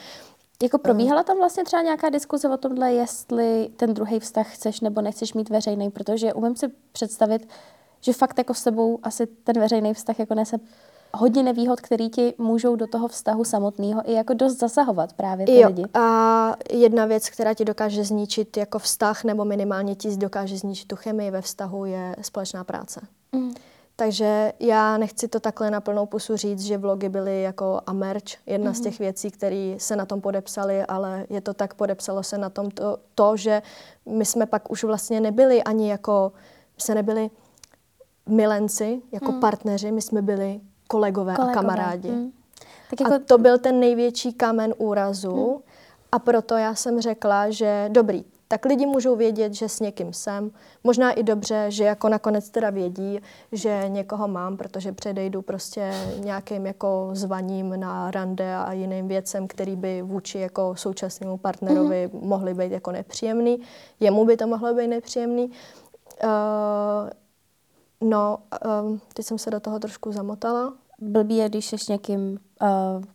Jako 0.63 0.79
probíhala 0.79 1.23
tam 1.23 1.37
vlastně 1.37 1.65
třeba 1.65 1.83
nějaká 1.83 2.09
diskuze 2.09 2.49
o 2.49 2.57
tomhle, 2.57 2.93
jestli 2.93 3.71
ten 3.77 3.95
druhý 3.95 4.21
vztah 4.21 4.55
chceš 4.55 4.81
nebo 4.81 5.01
nechceš 5.01 5.35
mít 5.35 5.51
veřejný, 5.51 5.91
protože 5.91 6.33
umím 6.33 6.57
si 6.57 6.69
představit, 6.93 7.49
že 8.01 8.13
fakt 8.13 8.39
jako 8.39 8.55
s 8.55 8.59
sebou 8.59 8.99
asi 9.03 9.27
ten 9.27 9.61
veřejný 9.61 9.95
vztah 9.95 10.19
jako 10.19 10.35
nese 10.35 10.57
hodně 11.15 11.43
nevýhod, 11.43 11.81
který 11.81 12.11
ti 12.11 12.35
můžou 12.39 12.77
do 12.77 12.87
toho 12.87 13.09
vztahu 13.09 13.45
samotného 13.45 14.11
i 14.11 14.13
jako 14.13 14.35
dost 14.35 14.59
zasahovat 14.59 15.13
právě 15.13 15.47
ty 15.47 15.61
jo, 15.61 15.69
lidi. 15.69 15.85
A 15.95 16.57
jedna 16.73 17.07
věc, 17.07 17.31
která 17.31 17.55
ti 17.55 17.65
dokáže 17.65 18.05
zničit 18.05 18.57
jako 18.57 18.79
vztah, 18.79 19.25
nebo 19.25 19.45
minimálně 19.45 19.95
ti 19.95 20.17
dokáže 20.17 20.59
zničit 20.59 20.89
tu 20.89 20.97
chemii 20.97 21.31
ve 21.31 21.43
vztahu, 21.43 21.85
je 21.85 22.17
společná 22.23 22.65
práce. 22.65 23.01
Mm. 23.37 23.55
Takže 23.97 24.53
já 24.61 24.99
nechci 24.99 25.29
to 25.29 25.41
takhle 25.41 25.71
na 25.71 25.81
plnou 25.81 26.07
pusu 26.07 26.37
říct, 26.37 26.61
že 26.61 26.79
vlogy 26.79 27.09
byly 27.09 27.43
jako 27.43 27.81
a 27.87 27.93
merch, 27.93 28.23
jedna 28.47 28.73
mm-hmm. 28.73 28.75
z 28.75 28.81
těch 28.81 28.99
věcí, 28.99 29.31
které 29.31 29.75
se 29.79 29.97
na 29.97 30.07
tom 30.07 30.21
podepsali, 30.21 30.83
ale 30.83 31.27
je 31.31 31.41
to 31.41 31.55
tak, 31.55 31.75
podepsalo 31.75 32.23
se 32.23 32.39
na 32.39 32.51
tom 32.51 32.71
to, 32.71 32.99
to, 33.15 33.37
že 33.37 33.63
my 34.07 34.25
jsme 34.25 34.47
pak 34.47 34.71
už 34.71 34.85
vlastně 34.85 35.21
nebyli 35.21 35.63
ani 35.63 35.91
jako, 35.91 36.33
se 36.79 36.95
nebyli 36.95 37.31
milenci, 38.29 39.03
jako 39.13 39.33
mm. 39.33 39.41
partneři, 39.41 39.93
my 39.93 40.03
jsme 40.03 40.23
byli 40.23 40.61
kolegové, 40.89 41.35
kolegové. 41.35 41.53
a 41.53 41.55
kamarádi. 41.55 42.11
Mm. 42.11 42.33
Tak 42.91 43.01
jako... 43.01 43.15
A 43.15 43.19
to 43.19 43.39
byl 43.39 43.59
ten 43.59 43.81
největší 43.81 44.33
kamen 44.33 44.75
úrazu 44.79 45.55
mm. 45.55 45.73
a 46.13 46.19
proto 46.19 46.55
já 46.55 46.75
jsem 46.75 47.01
řekla, 47.01 47.51
že 47.51 47.89
dobrý, 47.93 48.25
tak 48.49 48.65
lidi 48.65 48.87
můžou 48.87 49.17
vědět, 49.17 49.55
že 49.55 49.69
s 49.69 49.81
někým 49.81 50.13
jsem. 50.13 50.51
Možná 50.85 51.13
i 51.13 51.23
dobře, 51.23 51.67
že 51.69 51.85
jako 51.85 52.09
nakonec 52.09 52.51
teda 52.51 52.71
vědí, 52.71 53.21
že 53.53 53.85
někoho 53.89 54.29
mám, 54.29 54.57
protože 54.57 54.93
předejdu 54.93 55.43
prostě 55.43 55.93
nějakým 56.19 56.67
jako 56.67 57.11
zvaním 57.13 57.81
na 57.81 58.11
rande 58.11 58.57
a 58.57 58.73
jiným 58.73 59.09
věcem, 59.09 59.49
který 59.49 59.77
by 59.77 60.03
vůči 60.03 60.39
jako 60.39 60.75
současnému 60.77 61.37
partnerovi 61.37 62.11
mm-hmm. 62.13 62.23
mohly 62.23 62.55
být 62.55 62.73
jako 62.73 62.93
nepříjemný. 62.93 63.61
Jemu 64.01 64.25
by 64.25 64.37
to 64.37 64.47
mohlo 64.47 64.75
být 64.75 64.89
nepříjemný. 64.89 65.51
Uh, 66.25 67.11
no, 68.01 68.39
um, 68.83 69.01
teď 69.15 69.27
jsem 69.27 69.39
se 69.39 69.51
do 69.51 69.61
toho 69.61 69.79
trošku 69.79 70.13
zamotala. 70.13 70.73
Blbý 71.01 71.37
je, 71.37 71.49
když 71.49 71.67
jsi 71.67 71.79
s 71.79 71.89
někým 71.89 72.39
uh, 72.63 72.69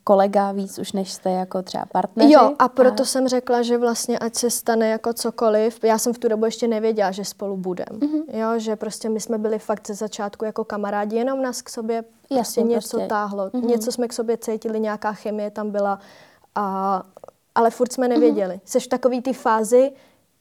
kolega 0.04 0.52
víc 0.52 0.80
už, 0.80 0.91
než 0.91 1.12
jste 1.12 1.32
jako 1.32 1.62
třeba 1.62 1.86
partneři. 1.91 2.34
Jo, 2.34 2.52
a 2.60 2.67
proto 2.67 3.04
a... 3.04 3.06
jsem 3.06 3.28
řekla, 3.28 3.62
že 3.62 3.78
vlastně 3.78 4.20
ať 4.20 4.36
se 4.36 4.50
stane 4.50 4.89
jako 4.89 5.13
cokoliv, 5.13 5.84
já 5.84 5.98
jsem 5.98 6.13
v 6.13 6.17
tu 6.17 6.28
dobu 6.28 6.46
ještě 6.46 6.67
nevěděla, 6.67 7.12
že 7.12 7.26
spolu 7.26 7.58
budem. 7.58 7.86
Mm-hmm. 7.91 8.24
Jo, 8.38 8.60
že 8.60 8.76
prostě 8.76 9.10
my 9.10 9.20
jsme 9.20 9.38
byli 9.38 9.60
fakt 9.60 9.88
ze 9.88 9.94
začátku 9.94 10.46
jako 10.46 10.63
kamarádi, 10.63 11.15
jenom 11.15 11.41
nás 11.41 11.62
k 11.62 11.70
sobě 11.70 12.02
prostě 12.02 12.36
Jasně, 12.36 12.63
něco 12.63 12.98
prostě. 12.98 13.08
táhlo. 13.08 13.50
Mm-hmm. 13.50 13.65
Něco 13.65 13.91
jsme 13.91 14.08
k 14.08 14.13
sobě 14.13 14.38
cítili, 14.38 14.80
nějaká 14.80 15.13
chemie 15.13 15.52
tam 15.52 15.72
byla, 15.72 16.00
a, 16.56 17.04
ale 17.56 17.70
furt 17.70 17.94
jsme 17.94 18.08
nevěděli. 18.08 18.56
Mm-hmm. 18.56 18.65
Seš 18.65 18.86
v 18.86 18.89
takový 18.89 19.22
ty 19.22 19.34
fázi, 19.34 19.91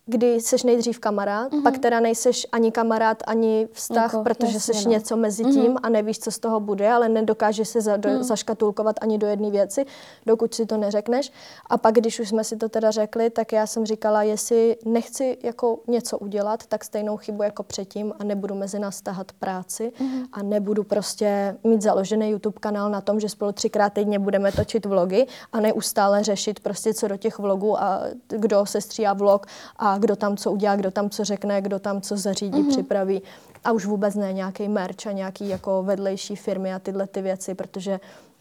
kdy 0.06 0.40
seš 0.40 0.62
nejdřív 0.62 0.98
kamarád, 0.98 1.52
mm-hmm. 1.52 1.62
pak 1.62 1.78
teda 1.78 2.00
nejseš 2.00 2.46
ani 2.52 2.72
kamarád, 2.72 3.22
ani 3.26 3.68
vztah, 3.72 4.12
jako, 4.12 4.24
protože 4.24 4.54
jasně, 4.54 4.74
seš 4.74 4.84
no. 4.84 4.90
něco 4.90 5.16
mezi 5.16 5.44
tím 5.44 5.74
mm-hmm. 5.74 5.80
a 5.82 5.88
nevíš, 5.88 6.18
co 6.18 6.30
z 6.30 6.38
toho 6.38 6.60
bude, 6.60 6.90
ale 6.90 7.08
nedokážeš 7.08 7.68
se 7.68 7.80
za, 7.80 7.96
do, 7.96 8.10
mm. 8.10 8.22
zaškatulkovat 8.22 8.96
ani 9.00 9.18
do 9.18 9.26
jedné 9.26 9.50
věci, 9.50 9.86
dokud 10.26 10.54
si 10.54 10.66
to 10.66 10.76
neřekneš. 10.76 11.32
A 11.66 11.78
pak, 11.78 11.94
když 11.94 12.20
už 12.20 12.28
jsme 12.28 12.44
si 12.44 12.56
to 12.56 12.68
teda 12.68 12.90
řekli, 12.90 13.30
tak 13.30 13.52
já 13.52 13.66
jsem 13.66 13.86
říkala, 13.86 14.22
jestli 14.22 14.76
nechci 14.84 15.38
jako 15.42 15.78
něco 15.88 16.18
udělat, 16.18 16.66
tak 16.66 16.84
stejnou 16.84 17.16
chybu 17.16 17.42
jako 17.42 17.62
předtím 17.62 18.12
a 18.18 18.24
nebudu 18.24 18.54
mezi 18.54 18.78
nás 18.78 19.00
tahat 19.00 19.32
práci 19.32 19.92
mm-hmm. 20.00 20.26
a 20.32 20.42
nebudu 20.42 20.84
prostě 20.84 21.56
mít 21.64 21.82
založený 21.82 22.30
YouTube 22.30 22.58
kanál 22.60 22.90
na 22.90 23.00
tom, 23.00 23.20
že 23.20 23.28
spolu 23.28 23.52
třikrát 23.52 23.92
týdně 23.92 24.18
budeme 24.18 24.52
točit 24.52 24.86
vlogy 24.86 25.26
a 25.52 25.60
neustále 25.60 26.24
řešit 26.24 26.60
prostě 26.60 26.94
co 26.94 27.08
do 27.08 27.16
těch 27.16 27.38
vlogů 27.38 27.82
a 27.82 28.02
kdo 28.28 28.66
se 28.66 28.80
stříhá 28.80 29.12
vlog 29.12 29.46
a 29.76 29.89
kdo 29.98 30.16
tam 30.16 30.36
co 30.36 30.52
udělá, 30.52 30.76
kdo 30.76 30.90
tam 30.90 31.10
co 31.10 31.24
řekne, 31.24 31.62
kdo 31.62 31.78
tam 31.78 32.00
co 32.00 32.16
zařídí, 32.16 32.62
mm-hmm. 32.62 32.68
připraví. 32.68 33.22
A 33.64 33.72
už 33.72 33.86
vůbec 33.86 34.14
ne 34.14 34.32
nějaký 34.32 34.68
merch 34.68 35.06
a 35.06 35.12
nějaký 35.12 35.48
jako 35.48 35.82
vedlejší 35.82 36.36
firmy 36.36 36.74
a 36.74 36.78
tyhle 36.78 37.06
ty 37.06 37.22
věci, 37.22 37.54
protože 37.54 38.00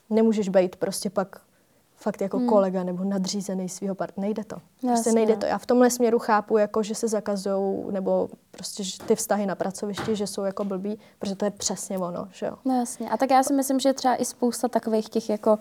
nemůžeš 0.09 0.49
být 0.49 0.75
prostě 0.75 1.09
pak 1.09 1.41
fakt 1.99 2.21
jako 2.21 2.37
hmm. 2.37 2.47
kolega 2.47 2.83
nebo 2.83 3.03
nadřízený 3.03 3.69
svého 3.69 3.95
partnera. 3.95 4.25
Nejde 4.25 4.43
to. 4.43 4.55
Prostě 4.55 4.87
Jasně. 4.87 5.11
nejde 5.11 5.35
to. 5.35 5.45
Já 5.45 5.57
v 5.57 5.65
tomhle 5.65 5.89
směru 5.89 6.19
chápu, 6.19 6.57
jako, 6.57 6.83
že 6.83 6.95
se 6.95 7.07
zakazují, 7.07 7.85
nebo 7.91 8.29
prostě 8.51 8.83
že 8.83 8.97
ty 9.07 9.15
vztahy 9.15 9.45
na 9.45 9.55
pracovišti, 9.55 10.15
že 10.15 10.27
jsou 10.27 10.43
jako 10.43 10.63
blbý, 10.63 10.99
protože 11.19 11.35
to 11.35 11.45
je 11.45 11.51
přesně 11.51 11.97
ono, 11.97 12.27
že 12.31 12.45
jo. 12.45 12.53
No 12.65 12.79
jasně. 12.79 13.09
A 13.09 13.17
tak 13.17 13.31
já 13.31 13.43
si 13.43 13.53
myslím, 13.53 13.79
že 13.79 13.93
třeba 13.93 14.15
i 14.15 14.25
spousta 14.25 14.67
takových 14.67 15.09
těch 15.09 15.29
jako 15.29 15.59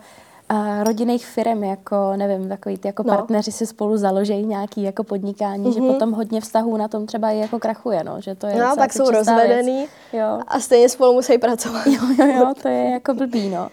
a 0.49 0.83
rodinných 0.83 1.25
firm, 1.25 1.63
jako 1.63 2.13
nevím, 2.15 2.49
takový 2.49 2.77
ty 2.77 2.87
jako 2.87 3.03
no. 3.03 3.15
partneři 3.15 3.51
si 3.51 3.65
spolu 3.65 3.97
založí 3.97 4.45
nějaký 4.45 4.83
jako 4.83 5.03
podnikání, 5.03 5.65
mm-hmm. 5.65 5.73
že 5.73 5.81
mhm. 5.81 5.93
potom 5.93 6.11
hodně 6.11 6.41
vztahů 6.41 6.77
na 6.77 6.87
tom 6.87 7.05
třeba 7.05 7.31
i 7.31 7.37
jako 7.37 7.59
krachuje, 7.59 8.03
no, 8.03 8.21
že 8.21 8.35
to 8.35 8.47
je 8.47 8.55
No, 8.55 8.75
pak 8.75 8.93
jsou 8.93 9.09
rozvedený 9.09 9.87
jo. 10.13 10.39
a 10.47 10.59
stejně 10.59 10.89
spolu 10.89 11.13
musí 11.13 11.37
pracovat. 11.37 11.87
Jo, 11.87 12.01
jo, 12.19 12.25
jo, 12.25 12.53
to 12.61 12.67
je 12.67 12.91
jako 12.91 13.13
blbý, 13.13 13.49
no. 13.49 13.69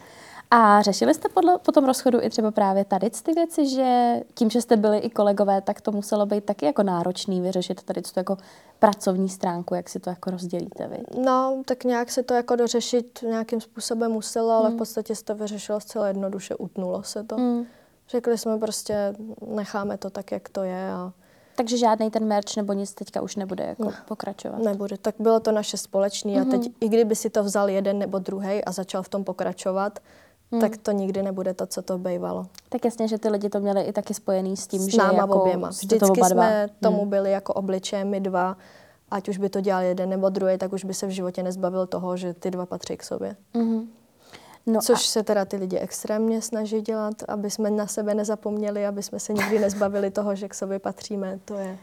A 0.51 0.83
řešili 0.83 1.15
jste 1.15 1.29
podle, 1.29 1.59
po 1.59 1.73
tom 1.73 1.85
rozchodu 1.85 2.19
i 2.23 2.31
třeba 2.31 2.51
právě 2.51 2.85
tady 2.85 3.11
ty 3.11 3.33
věci, 3.33 3.67
že 3.69 4.21
tím, 4.35 4.51
že 4.51 4.63
jste 4.63 4.77
byli 4.77 4.99
i 4.99 5.11
kolegové, 5.11 5.61
tak 5.61 5.81
to 5.81 5.93
muselo 5.93 6.27
být 6.27 6.45
taky 6.45 6.67
jako 6.67 6.83
náročný 6.83 7.41
vyřešit 7.41 7.83
tady 7.83 8.03
tu 8.03 8.11
jako 8.17 8.37
pracovní 8.79 9.29
stránku, 9.29 9.75
jak 9.75 9.89
si 9.89 10.01
to 10.01 10.11
jako 10.11 10.31
rozdělíte 10.31 10.89
vy? 10.89 11.23
No, 11.25 11.63
tak 11.65 11.85
nějak 11.85 12.11
se 12.11 12.23
to 12.23 12.35
jako 12.35 12.57
dořešit 12.57 13.19
nějakým 13.23 13.61
způsobem 13.61 14.13
muselo, 14.13 14.51
ale 14.51 14.69
hmm. 14.69 14.77
v 14.77 14.79
podstatě 14.79 15.15
se 15.15 15.25
to 15.25 15.35
vyřešilo 15.35 15.81
zcela 15.81 16.09
jednoduše, 16.09 16.55
utnulo 16.55 17.03
se 17.03 17.25
to. 17.25 17.37
Hmm. 17.37 17.67
Řekli 18.09 18.39
jsme 18.39 18.59
prostě, 18.59 19.15
necháme 19.47 19.99
to 19.99 20.11
tak, 20.11 20.33
jak 20.33 20.49
to 20.49 20.63
je 20.63 20.91
a 20.91 21.13
takže 21.57 21.79
žádný 21.79 22.11
ten 22.11 22.25
merch 22.25 22.57
nebo 22.57 22.73
nic 22.73 22.95
teďka 22.95 23.21
už 23.21 23.37
nebude 23.37 23.65
jako 23.65 23.85
ne, 23.85 23.97
pokračovat. 24.09 24.59
Nebude. 24.59 24.99
Tak 24.99 25.15
bylo 25.19 25.41
to 25.41 25.53
naše 25.53 25.77
společné 25.77 26.33
mm-hmm. 26.33 26.49
a 26.49 26.51
teď, 26.51 26.61
mhm. 26.61 26.75
i 26.81 26.89
kdyby 26.89 27.17
si 27.17 27.31
to 27.31 27.45
vzal 27.45 27.71
jeden 27.71 27.99
nebo 27.99 28.19
druhý 28.19 28.65
a 28.65 28.73
začal 28.73 29.03
v 29.03 29.09
tom 29.09 29.25
pokračovat, 29.25 29.99
hmm. 30.53 30.61
tak 30.61 30.77
to 30.77 30.93
nikdy 30.93 31.23
nebude 31.23 31.55
to, 31.55 31.67
co 31.67 31.83
to 31.83 31.99
bývalo. 31.99 32.47
Tak 32.69 32.85
jasně, 32.85 33.09
že 33.09 33.19
ty 33.19 33.29
lidi 33.29 33.49
to 33.49 33.61
měli 33.61 33.83
i 33.83 33.93
taky 33.93 34.15
spojený 34.15 34.57
s 34.57 34.67
tím, 34.67 34.81
s 34.81 34.87
že 34.87 34.99
náma 34.99 35.19
jako 35.19 35.43
oběma. 35.43 35.69
Vždycky 35.69 36.21
to 36.21 36.25
jsme 36.25 36.69
tomu 36.81 37.01
hmm. 37.01 37.11
byli 37.11 37.31
jako 37.31 37.53
obličeje 37.53 38.05
my 38.05 38.21
dva, 38.21 38.57
ať 39.11 39.29
už 39.29 39.39
by 39.39 39.49
to 39.49 39.61
dělal 39.61 39.83
jeden 39.83 40.11
nebo 40.11 40.29
druhý, 40.29 40.59
tak 40.59 40.73
už 40.73 40.85
by 40.85 40.95
se 40.95 41.07
v 41.07 41.11
životě 41.11 41.43
nezbavil 41.43 41.87
toho, 41.87 42.17
že 42.17 42.35
ty 42.35 42.51
dva 42.51 42.67
patří 42.67 42.97
k 42.97 43.03
sobě. 43.03 43.37
Hmm. 43.55 43.89
No 44.67 44.81
Což 44.81 44.99
a... 44.99 45.09
se 45.09 45.23
teda 45.23 45.45
ty 45.45 45.57
lidi 45.57 45.79
extrémně 45.79 46.43
snaží 46.43 46.81
dělat, 46.81 47.15
aby 47.29 47.51
jsme 47.51 47.71
na 47.71 47.87
sebe 47.87 48.15
nezapomněli, 48.15 48.87
aby 48.87 49.03
jsme 49.03 49.21
se 49.21 49.33
nikdy 49.33 49.59
nezbavili 49.59 50.11
toho, 50.11 50.35
že 50.35 50.49
k 50.49 50.55
sobě 50.55 50.79
patříme. 50.79 51.39
To 51.45 51.55
je 51.55 51.79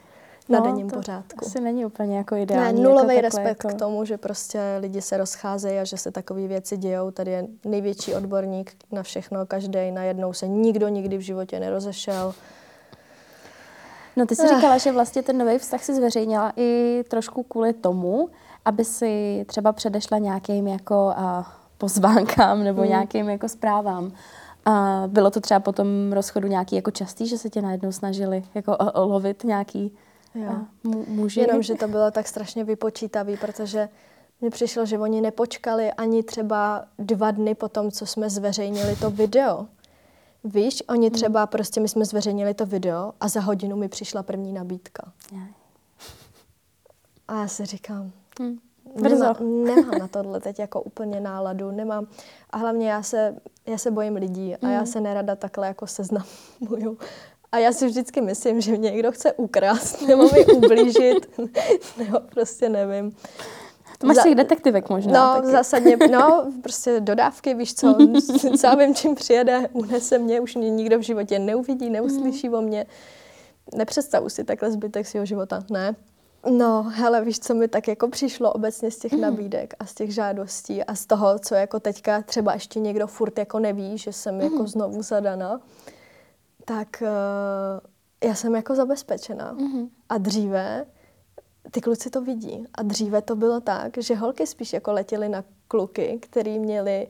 na 0.48 0.60
no, 0.60 0.66
denním 0.66 0.86
pořádku. 0.86 1.46
asi 1.46 1.60
není 1.60 1.86
úplně 1.86 2.16
jako 2.16 2.36
ideální. 2.36 2.82
Ne, 2.82 2.88
nulový 2.88 3.14
jako 3.14 3.22
respekt 3.22 3.64
jako... 3.64 3.68
k 3.68 3.78
tomu, 3.78 4.04
že 4.04 4.18
prostě 4.18 4.60
lidi 4.80 5.02
se 5.02 5.16
rozcházejí 5.16 5.78
a 5.78 5.84
že 5.84 5.96
se 5.96 6.10
takové 6.10 6.46
věci 6.46 6.76
dějou. 6.76 7.10
Tady 7.10 7.30
je 7.30 7.46
největší 7.64 8.14
odborník 8.14 8.72
na 8.92 9.02
všechno, 9.02 9.46
každý 9.46 9.90
najednou 9.90 10.32
se 10.32 10.48
nikdo 10.48 10.88
nikdy 10.88 11.16
v 11.16 11.20
životě 11.20 11.60
nerozešel. 11.60 12.34
No 14.16 14.26
ty 14.26 14.36
jsi 14.36 14.42
eh. 14.44 14.48
říkala, 14.54 14.78
že 14.78 14.92
vlastně 14.92 15.22
ten 15.22 15.38
nový 15.38 15.58
vztah 15.58 15.84
si 15.84 15.94
zveřejnila 15.94 16.52
i 16.56 17.00
trošku 17.08 17.42
kvůli 17.42 17.72
tomu, 17.72 18.28
aby 18.64 18.84
si 18.84 19.44
třeba 19.48 19.72
předešla 19.72 20.18
nějakým 20.18 20.66
jako 20.66 21.14
uh, 21.18 21.44
pozvánkám 21.78 22.64
nebo 22.64 22.80
hmm. 22.80 22.90
nějakým 22.90 23.28
jako 23.28 23.48
zprávám. 23.48 24.12
A 24.64 25.02
bylo 25.06 25.30
to 25.30 25.40
třeba 25.40 25.60
po 25.60 25.72
tom 25.72 26.12
rozchodu 26.12 26.48
nějaký 26.48 26.76
jako 26.76 26.90
častý, 26.90 27.26
že 27.26 27.38
se 27.38 27.50
tě 27.50 27.62
najednou 27.62 27.92
snažili 27.92 28.44
jako 28.54 28.76
lovit 28.94 29.44
nějaký 29.44 29.92
Jo. 30.34 30.52
Může 31.06 31.40
Jenom, 31.40 31.62
že 31.62 31.74
to 31.74 31.88
bylo 31.88 32.10
tak 32.10 32.28
strašně 32.28 32.64
vypočítavý, 32.64 33.36
protože 33.36 33.88
mně 34.40 34.50
přišlo, 34.50 34.86
že 34.86 34.98
oni 34.98 35.20
nepočkali 35.20 35.92
ani 35.92 36.22
třeba 36.22 36.84
dva 36.98 37.30
dny 37.30 37.54
po 37.54 37.68
tom, 37.68 37.90
co 37.90 38.06
jsme 38.06 38.30
zveřejnili 38.30 38.96
to 38.96 39.10
video. 39.10 39.66
Víš, 40.44 40.82
oni 40.88 41.06
hmm. 41.06 41.14
třeba 41.14 41.46
prostě, 41.46 41.80
my 41.80 41.88
jsme 41.88 42.04
zveřejnili 42.04 42.54
to 42.54 42.66
video 42.66 43.12
a 43.20 43.28
za 43.28 43.40
hodinu 43.40 43.76
mi 43.76 43.88
přišla 43.88 44.22
první 44.22 44.52
nabídka. 44.52 45.12
A 47.28 47.40
já 47.40 47.48
si 47.48 47.66
říkám, 47.66 48.12
hmm. 48.40 48.58
Nemám, 48.94 49.36
nemám 49.64 49.98
na 49.98 50.08
tohle 50.08 50.40
teď 50.40 50.58
jako 50.58 50.82
úplně 50.82 51.20
náladu, 51.20 51.70
nemám. 51.70 52.06
A 52.50 52.58
hlavně 52.58 52.90
já 52.90 53.02
se, 53.02 53.36
já 53.66 53.78
se 53.78 53.90
bojím 53.90 54.16
lidí 54.16 54.56
a 54.56 54.68
já 54.68 54.78
hmm. 54.78 54.86
se 54.86 55.00
nerada 55.00 55.36
takhle 55.36 55.66
jako 55.66 55.86
seznamuju 55.86 56.98
a 57.54 57.58
já 57.58 57.72
si 57.72 57.86
vždycky 57.86 58.20
myslím, 58.20 58.60
že 58.60 58.70
mě 58.76 58.90
někdo 58.90 59.12
chce 59.12 59.32
ukrást 59.32 60.02
nebo 60.02 60.22
mi 60.22 60.46
ublížit, 60.46 61.38
nebo 61.98 62.20
prostě 62.20 62.68
nevím. 62.68 63.16
To 63.98 64.06
máš 64.06 64.16
Za, 64.16 64.22
těch 64.22 64.34
detektivek 64.34 64.88
možná. 64.88 65.12
No, 65.12 65.40
taky. 65.40 65.52
zásadně, 65.52 65.96
no, 66.10 66.52
prostě 66.62 67.00
dodávky, 67.00 67.54
víš 67.54 67.74
co, 67.78 67.96
já 68.64 68.74
vím, 68.74 68.94
čím 68.94 69.14
přijede, 69.14 69.68
unese 69.72 70.18
mě, 70.18 70.40
už 70.40 70.54
mě 70.54 70.70
nikdo 70.70 70.98
v 70.98 71.02
životě 71.02 71.38
neuvidí, 71.38 71.90
neuslyší 71.90 72.48
mm. 72.48 72.54
o 72.54 72.60
mě. 72.60 72.86
Nepředstavu 73.74 74.28
si 74.28 74.44
takhle 74.44 74.70
zbytek 74.70 75.06
svého 75.06 75.26
života, 75.26 75.62
ne. 75.70 75.96
No, 76.50 76.82
hele, 76.82 77.24
víš, 77.24 77.38
co 77.38 77.54
mi 77.54 77.68
tak 77.68 77.88
jako 77.88 78.08
přišlo 78.08 78.52
obecně 78.52 78.90
z 78.90 78.98
těch 78.98 79.12
mm. 79.12 79.20
nabídek 79.20 79.74
a 79.78 79.86
z 79.86 79.94
těch 79.94 80.14
žádostí 80.14 80.84
a 80.84 80.94
z 80.94 81.06
toho, 81.06 81.38
co 81.38 81.54
jako 81.54 81.80
teďka 81.80 82.22
třeba 82.22 82.54
ještě 82.54 82.80
někdo 82.80 83.06
furt 83.06 83.38
jako 83.38 83.58
neví, 83.58 83.98
že 83.98 84.12
jsem 84.12 84.34
mm. 84.34 84.40
jako 84.40 84.66
znovu 84.66 85.02
zadaná 85.02 85.60
tak 86.64 87.02
uh, 87.02 88.28
já 88.28 88.34
jsem 88.34 88.54
jako 88.54 88.74
zabezpečená. 88.74 89.54
Mm-hmm. 89.54 89.88
A 90.08 90.18
dříve 90.18 90.86
ty 91.70 91.80
kluci 91.80 92.10
to 92.10 92.20
vidí. 92.20 92.64
A 92.74 92.82
dříve 92.82 93.22
to 93.22 93.36
bylo 93.36 93.60
tak, 93.60 93.98
že 93.98 94.14
holky 94.14 94.46
spíš 94.46 94.72
jako 94.72 94.92
letěly 94.92 95.28
na 95.28 95.44
kluky, 95.68 96.18
který 96.22 96.58
měli 96.58 97.08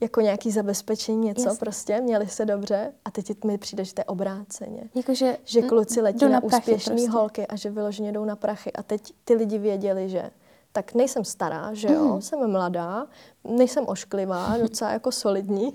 jako 0.00 0.20
nějaký 0.20 0.50
zabezpečení, 0.50 1.26
něco 1.26 1.42
Jasně. 1.42 1.58
prostě, 1.58 2.00
měli 2.00 2.28
se 2.28 2.44
dobře 2.44 2.92
a 3.04 3.10
teď 3.10 3.44
mi 3.44 3.58
přijde, 3.58 3.84
že 3.84 3.94
to 3.94 4.00
je 4.00 4.04
obráceně. 4.04 4.88
Jako, 4.94 5.14
že, 5.14 5.36
že 5.44 5.62
kluci 5.62 6.00
letí 6.00 6.24
na, 6.24 6.30
na 6.30 6.42
úspěšné 6.42 6.94
prostě. 6.94 7.10
holky 7.10 7.46
a 7.46 7.56
že 7.56 7.70
vyloženě 7.70 8.12
jdou 8.12 8.24
na 8.24 8.36
prachy. 8.36 8.72
A 8.72 8.82
teď 8.82 9.12
ty 9.24 9.34
lidi 9.34 9.58
věděli, 9.58 10.08
že 10.08 10.30
tak 10.72 10.94
nejsem 10.94 11.24
stará, 11.24 11.74
že 11.74 11.88
jo, 11.92 12.04
mm. 12.04 12.22
jsem 12.22 12.50
mladá, 12.50 13.06
nejsem 13.44 13.84
ošklivá, 13.86 14.56
docela 14.62 14.92
jako 14.92 15.12
solidní 15.12 15.74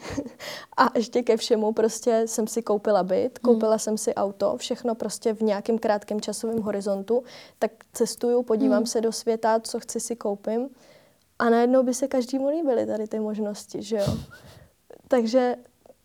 a 0.78 0.90
ještě 0.96 1.24
ke 1.24 1.38
všemu 1.38 1.74
prostě 1.74 2.24
jsem 2.26 2.48
si 2.48 2.62
koupila 2.62 3.04
byt, 3.04 3.40
mhm. 3.44 3.54
koupila 3.54 3.74
mm. 3.74 3.80
jsem 3.80 3.98
si 3.98 4.16
auto, 4.16 4.58
všechno 4.58 4.96
prostě 4.96 5.34
v 5.34 5.42
nějakém 5.42 5.78
krátkém 5.78 6.22
časovém 6.22 6.62
horizontu, 6.62 7.24
tak 7.60 7.72
cestuju, 7.94 8.44
podívám 8.44 8.80
mm. 8.80 8.86
se 8.86 9.02
do 9.02 9.12
světa, 9.12 9.60
co 9.60 9.80
chci 9.80 10.00
si 10.00 10.16
koupím 10.16 10.70
a 11.40 11.50
najednou 11.50 11.84
by 11.84 11.94
se 11.94 12.08
každému 12.08 12.50
líbily 12.50 12.86
tady 12.86 13.08
ty 13.08 13.20
možnosti, 13.20 13.84
že 13.84 13.98
jo. 13.98 14.18
Takže, 15.08 15.56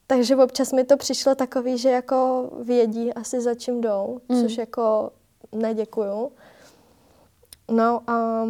takže 0.07 0.37
občas 0.37 0.73
mi 0.73 0.85
to 0.85 0.97
přišlo 0.97 1.35
takový, 1.35 1.79
že 1.79 1.91
jako 1.91 2.51
vědí 2.63 3.15
asi 3.15 3.41
za 3.41 3.55
čím 3.55 3.81
jdou, 3.81 4.21
mm. 4.29 4.43
což 4.43 4.59
jako 4.59 5.11
neděkuju. 5.53 6.33
No 7.71 8.11
a 8.11 8.45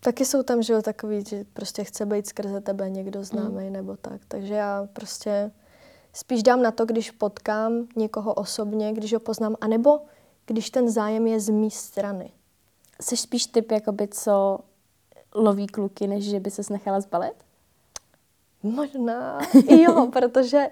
Taky 0.00 0.24
jsou 0.24 0.42
tam, 0.42 0.62
že 0.62 0.72
jo, 0.72 0.82
takový, 0.82 1.24
že 1.24 1.44
prostě 1.52 1.84
chce 1.84 2.06
být 2.06 2.26
skrze 2.26 2.60
tebe 2.60 2.90
někdo 2.90 3.24
známý 3.24 3.66
mm. 3.66 3.72
nebo 3.72 3.96
tak. 3.96 4.20
Takže 4.28 4.54
já 4.54 4.88
prostě 4.92 5.50
spíš 6.12 6.42
dám 6.42 6.62
na 6.62 6.70
to, 6.70 6.84
když 6.84 7.10
potkám 7.10 7.86
někoho 7.96 8.34
osobně, 8.34 8.92
když 8.92 9.12
ho 9.12 9.20
poznám, 9.20 9.56
anebo 9.60 10.00
když 10.46 10.70
ten 10.70 10.90
zájem 10.90 11.26
je 11.26 11.40
z 11.40 11.48
mé 11.48 11.70
strany. 11.70 12.32
Jsi 13.00 13.16
spíš 13.16 13.46
typ, 13.46 13.70
jakoby, 13.70 14.08
co 14.08 14.58
loví 15.34 15.66
kluky, 15.66 16.06
než 16.06 16.24
že 16.24 16.40
by 16.40 16.50
ses 16.50 16.68
nechala 16.68 17.00
zbalit? 17.00 17.34
Možná, 18.62 19.38
jo, 19.68 20.08
protože 20.12 20.70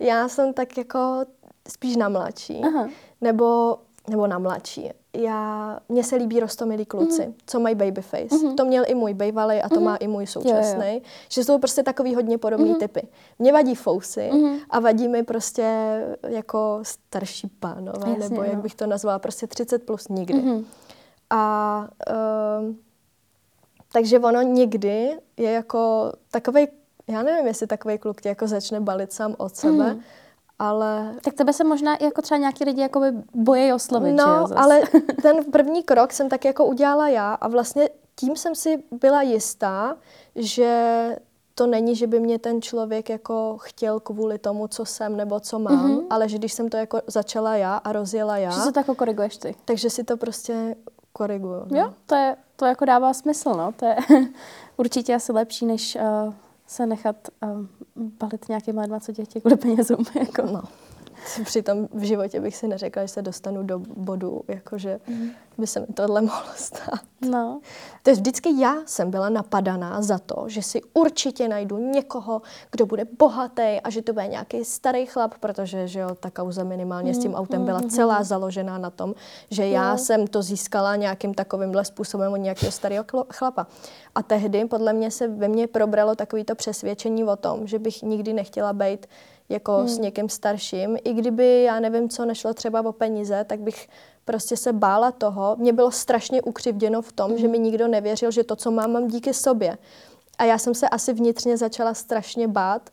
já 0.00 0.28
jsem 0.28 0.52
tak 0.52 0.78
jako 0.78 1.24
spíš 1.68 1.96
na 1.96 2.08
mladší. 2.08 2.60
Aha. 2.64 2.88
Nebo, 3.20 3.78
nebo 4.08 4.26
na 4.26 4.38
mladší. 4.38 4.90
Já, 5.16 5.78
mně 5.88 6.04
se 6.04 6.16
líbí 6.16 6.40
rostomilí 6.40 6.84
kluci, 6.84 7.22
mm-hmm. 7.22 7.34
co 7.46 7.60
mají 7.60 7.74
babyface. 7.74 8.26
Mm-hmm. 8.26 8.54
To 8.54 8.64
měl 8.64 8.84
i 8.86 8.94
můj 8.94 9.14
bývalý 9.14 9.56
a 9.62 9.68
to 9.68 9.74
mm-hmm. 9.74 9.84
má 9.84 9.96
i 9.96 10.08
můj 10.08 10.26
současný. 10.26 11.02
Že 11.28 11.44
jsou 11.44 11.58
prostě 11.58 11.82
takový 11.82 12.14
hodně 12.14 12.38
podobný 12.38 12.74
mm-hmm. 12.74 12.78
typy. 12.78 13.08
Mě 13.38 13.52
vadí 13.52 13.74
fousy 13.74 14.30
mm-hmm. 14.32 14.58
a 14.70 14.80
vadí 14.80 15.08
mi 15.08 15.22
prostě 15.22 16.00
jako 16.28 16.78
starší 16.82 17.48
pánové, 17.60 18.10
Jasně, 18.10 18.28
nebo 18.28 18.42
jak 18.42 18.58
bych 18.58 18.74
to 18.74 18.86
nazvala, 18.86 19.18
prostě 19.18 19.46
30 19.46 19.86
plus 19.86 20.08
nikdy. 20.08 20.34
Mm-hmm. 20.34 20.64
A 21.30 21.88
uh, 22.10 22.74
takže 23.94 24.18
ono 24.18 24.42
někdy 24.42 25.18
je 25.36 25.50
jako 25.50 26.12
takový, 26.30 26.66
já 27.08 27.22
nevím, 27.22 27.46
jestli 27.46 27.66
takový 27.66 27.98
kluk 27.98 28.20
tě 28.20 28.28
jako 28.28 28.46
začne 28.46 28.80
balit 28.80 29.12
sám 29.12 29.34
od 29.38 29.56
sebe, 29.56 29.94
mm. 29.94 30.00
Ale... 30.58 31.14
Tak 31.22 31.34
tebe 31.34 31.52
se 31.52 31.64
možná 31.64 31.96
jako 32.00 32.22
třeba 32.22 32.38
nějaký 32.38 32.64
lidi 32.64 32.80
jako 32.80 33.02
bojí 33.34 33.72
oslovit, 33.72 34.14
No, 34.14 34.24
že 34.24 34.54
jo, 34.54 34.60
ale 34.60 34.80
ten 35.22 35.44
první 35.52 35.82
krok 35.82 36.12
jsem 36.12 36.28
tak 36.28 36.44
jako 36.44 36.64
udělala 36.64 37.08
já 37.08 37.34
a 37.34 37.48
vlastně 37.48 37.88
tím 38.16 38.36
jsem 38.36 38.54
si 38.54 38.82
byla 38.90 39.22
jistá, 39.22 39.96
že 40.36 41.16
to 41.54 41.66
není, 41.66 41.96
že 41.96 42.06
by 42.06 42.20
mě 42.20 42.38
ten 42.38 42.62
člověk 42.62 43.08
jako 43.08 43.56
chtěl 43.60 44.00
kvůli 44.00 44.38
tomu, 44.38 44.68
co 44.68 44.84
jsem 44.84 45.16
nebo 45.16 45.40
co 45.40 45.58
mám, 45.58 45.90
mm-hmm. 45.90 46.06
ale 46.10 46.28
že 46.28 46.38
když 46.38 46.52
jsem 46.52 46.68
to 46.68 46.76
jako 46.76 47.00
začala 47.06 47.56
já 47.56 47.76
a 47.76 47.92
rozjela 47.92 48.36
já... 48.36 48.50
Že 48.50 48.60
se 48.60 48.72
to 48.72 48.80
jako 48.80 48.94
koriguješ 48.94 49.36
ty. 49.36 49.54
Takže 49.64 49.90
si 49.90 50.04
to 50.04 50.16
prostě 50.16 50.76
koriguju. 51.12 51.62
No. 51.70 51.78
Jo, 51.78 51.94
to, 52.06 52.14
je, 52.14 52.36
to 52.56 52.66
jako 52.66 52.84
dává 52.84 53.14
smysl, 53.14 53.54
no. 53.54 53.72
To 53.76 53.86
je 53.86 53.96
určitě 54.76 55.14
asi 55.14 55.32
lepší, 55.32 55.66
než 55.66 55.96
uh, 55.96 56.34
se 56.74 56.86
nechat 56.86 57.28
uh, 57.42 57.66
balit 58.20 58.48
nějakýma 58.48 58.86
20 58.86 59.12
dětí 59.12 59.40
kvůli 59.40 59.56
penězům. 59.56 60.04
Jako. 60.18 60.42
No. 60.42 60.62
Přitom 61.44 61.88
v 61.92 62.02
životě 62.02 62.40
bych 62.40 62.56
si 62.56 62.68
neřekla, 62.68 63.02
že 63.02 63.08
se 63.08 63.22
dostanu 63.22 63.62
do 63.62 63.78
bodu, 63.78 64.42
jakože 64.48 65.00
mm. 65.06 65.30
by 65.58 65.66
se 65.66 65.80
mi 65.80 65.86
tohle 65.86 66.20
mohlo 66.20 66.52
stát. 66.56 67.00
No. 67.30 67.60
To 68.02 68.10
je 68.10 68.16
vždycky 68.16 68.60
já 68.60 68.74
jsem 68.86 69.10
byla 69.10 69.28
napadaná 69.28 70.02
za 70.02 70.18
to, 70.18 70.44
že 70.46 70.62
si 70.62 70.80
určitě 70.94 71.48
najdu 71.48 71.78
někoho, 71.78 72.42
kdo 72.70 72.86
bude 72.86 73.04
bohatý 73.18 73.80
a 73.84 73.90
že 73.90 74.02
to 74.02 74.12
bude 74.12 74.26
nějaký 74.26 74.64
starý 74.64 75.06
chlap, 75.06 75.34
protože 75.40 75.88
že 75.88 76.00
jo, 76.00 76.08
ta 76.20 76.30
kauza 76.30 76.64
minimálně 76.64 77.12
mm. 77.12 77.14
s 77.14 77.18
tím 77.18 77.30
mhm, 77.30 77.40
autem 77.40 77.64
byla 77.64 77.80
mm. 77.80 77.90
celá 77.90 78.22
založená 78.22 78.78
na 78.78 78.90
tom, 78.90 79.14
že 79.50 79.68
já 79.68 79.92
no. 79.92 79.98
jsem 79.98 80.26
to 80.26 80.42
získala 80.42 80.96
nějakým 80.96 81.34
takovýmhle 81.34 81.84
způsobem 81.84 82.32
od 82.32 82.36
nějakého 82.36 82.72
starého 82.72 83.04
chlapa. 83.28 83.66
A 84.14 84.22
tehdy 84.22 84.64
podle 84.64 84.92
mě 84.92 85.10
se 85.10 85.28
ve 85.28 85.48
mně 85.48 85.66
probralo 85.66 86.14
takovýto 86.14 86.54
přesvědčení 86.54 87.24
o 87.24 87.36
tom, 87.36 87.66
že 87.66 87.78
bych 87.78 88.02
nikdy 88.02 88.32
nechtěla 88.32 88.72
být 88.72 89.06
jako 89.48 89.76
hmm. 89.76 89.88
s 89.88 89.98
někým 89.98 90.28
starším. 90.28 90.96
I 91.04 91.12
kdyby, 91.12 91.62
já 91.62 91.80
nevím, 91.80 92.08
co 92.08 92.24
nešlo 92.24 92.54
třeba 92.54 92.80
o 92.86 92.92
peníze, 92.92 93.44
tak 93.44 93.60
bych 93.60 93.88
prostě 94.24 94.56
se 94.56 94.72
bála 94.72 95.12
toho. 95.12 95.56
Mě 95.58 95.72
bylo 95.72 95.90
strašně 95.90 96.42
ukřivděno 96.42 97.02
v 97.02 97.12
tom, 97.12 97.30
hmm. 97.30 97.38
že 97.38 97.48
mi 97.48 97.58
nikdo 97.58 97.88
nevěřil, 97.88 98.30
že 98.30 98.44
to, 98.44 98.56
co 98.56 98.70
mám, 98.70 98.92
mám 98.92 99.08
díky 99.08 99.34
sobě. 99.34 99.78
A 100.38 100.44
já 100.44 100.58
jsem 100.58 100.74
se 100.74 100.88
asi 100.88 101.12
vnitřně 101.12 101.56
začala 101.56 101.94
strašně 101.94 102.48
bát 102.48 102.90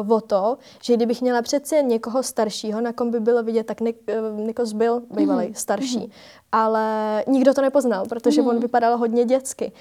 uh, 0.00 0.12
o 0.12 0.20
to, 0.20 0.58
že 0.82 0.96
kdybych 0.96 1.22
měla 1.22 1.42
přeci 1.42 1.82
někoho 1.82 2.22
staršího, 2.22 2.80
na 2.80 2.92
kom 2.92 3.10
by 3.10 3.20
bylo 3.20 3.42
vidět, 3.42 3.66
tak 3.66 3.80
Nik, 3.80 3.96
uh, 4.32 4.40
Nikos 4.40 4.72
byl 4.72 5.02
bývalý, 5.10 5.46
mm. 5.46 5.54
starší. 5.54 5.98
Mm. 5.98 6.10
Ale 6.52 7.24
nikdo 7.26 7.54
to 7.54 7.62
nepoznal, 7.62 8.06
protože 8.08 8.42
mm. 8.42 8.48
on 8.48 8.60
vypadal 8.60 8.96
hodně 8.96 9.24
dětsky. 9.24 9.72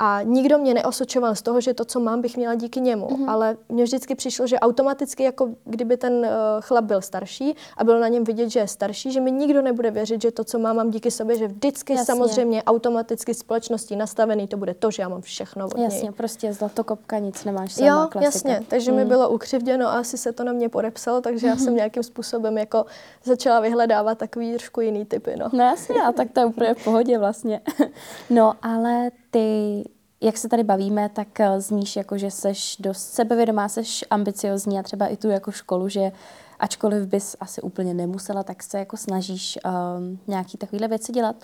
A 0.00 0.22
nikdo 0.22 0.58
mě 0.58 0.74
neosočoval 0.74 1.34
z 1.34 1.42
toho, 1.42 1.60
že 1.60 1.74
to, 1.74 1.84
co 1.84 2.00
mám, 2.00 2.20
bych 2.20 2.36
měla 2.36 2.54
díky 2.54 2.80
němu. 2.80 3.06
Mm-hmm. 3.06 3.30
Ale 3.30 3.56
mně 3.68 3.84
vždycky 3.84 4.14
přišlo, 4.14 4.46
že 4.46 4.58
automaticky, 4.58 5.22
jako 5.22 5.48
kdyby 5.64 5.96
ten 5.96 6.12
uh, 6.12 6.26
chlap 6.60 6.84
byl 6.84 7.00
starší 7.00 7.56
a 7.76 7.84
bylo 7.84 8.00
na 8.00 8.08
něm 8.08 8.24
vidět, 8.24 8.48
že 8.48 8.60
je 8.60 8.68
starší, 8.68 9.12
že 9.12 9.20
mi 9.20 9.32
nikdo 9.32 9.62
nebude 9.62 9.90
věřit, 9.90 10.22
že 10.22 10.30
to, 10.30 10.44
co 10.44 10.58
mám, 10.58 10.76
mám 10.76 10.90
díky 10.90 11.10
sobě, 11.10 11.36
že 11.38 11.48
vždycky 11.48 11.92
Jasně. 11.92 12.06
samozřejmě 12.06 12.62
automaticky 12.62 13.34
společností 13.34 13.96
nastavený 13.96 14.48
to 14.48 14.56
bude 14.56 14.74
to, 14.74 14.90
že 14.90 15.02
já 15.02 15.08
mám 15.08 15.20
všechno 15.20 15.66
od 15.66 15.78
Jasně, 15.78 16.02
něj. 16.02 16.12
prostě 16.12 16.52
zlatokopka, 16.52 17.18
nic 17.18 17.44
nemáš 17.44 17.72
sama, 17.72 17.86
Jo, 17.86 18.08
klasika. 18.10 18.24
jasně, 18.24 18.66
takže 18.68 18.90
mm. 18.90 18.96
mi 18.96 19.04
bylo 19.04 19.28
ukřivděno 19.28 19.86
a 19.86 19.92
asi 19.92 20.18
se 20.18 20.32
to 20.32 20.44
na 20.44 20.52
mě 20.52 20.68
podepsalo, 20.68 21.20
takže 21.20 21.46
já 21.46 21.56
jsem 21.56 21.66
mhm. 21.66 21.76
nějakým 21.76 22.02
způsobem 22.02 22.58
jako 22.58 22.86
začala 23.24 23.60
vyhledávat 23.60 24.18
takový 24.18 24.52
trošku 24.52 24.80
jiný 24.80 25.04
typy. 25.04 25.34
No, 25.38 25.48
no 25.52 25.64
jasně, 25.64 26.02
a 26.02 26.12
tak 26.18 26.30
to 26.32 26.40
je 26.40 26.46
úplně 26.46 26.74
v 26.74 26.84
pohodě 26.84 27.18
vlastně. 27.18 27.60
no, 28.30 28.54
ale 28.62 29.10
ty, 29.30 29.84
jak 30.20 30.36
se 30.38 30.48
tady 30.48 30.64
bavíme, 30.64 31.08
tak 31.08 31.40
eh, 31.40 31.60
zníš 31.60 31.96
jako, 31.96 32.18
že 32.18 32.30
seš 32.30 32.76
dost 32.80 33.12
sebevědomá, 33.12 33.68
seš 33.68 34.04
ambiciozní 34.10 34.78
a 34.78 34.82
třeba 34.82 35.06
i 35.06 35.16
tu 35.16 35.28
jako 35.28 35.50
školu, 35.52 35.88
že 35.88 36.12
ačkoliv 36.58 37.06
bys 37.08 37.36
asi 37.40 37.62
úplně 37.62 37.94
nemusela, 37.94 38.42
tak 38.42 38.62
se 38.62 38.78
jako 38.78 38.96
snažíš 38.96 39.58
um, 39.64 40.18
nějaký 40.26 40.58
takovýhle 40.58 40.88
věci 40.88 41.12
dělat. 41.12 41.36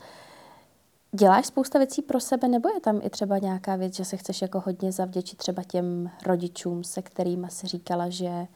Děláš 1.13 1.47
spousta 1.47 1.79
věcí 1.79 2.03
pro 2.03 2.21
sebe, 2.21 2.49
nebo 2.49 2.69
je 2.69 2.81
tam 2.81 3.01
i 3.03 3.11
třeba 3.11 3.39
nějaká 3.39 3.77
věc, 3.77 3.97
že 3.97 4.05
se 4.05 4.17
chceš 4.17 4.43
jako 4.43 4.63
hodně 4.67 4.93
zavděčit 4.93 5.39
třeba 5.39 5.63
těm 5.63 6.11
rodičům, 6.27 6.85
se 6.85 7.03
kterými 7.03 7.47
si 7.51 7.67
říkala, 7.67 8.09
že 8.09 8.47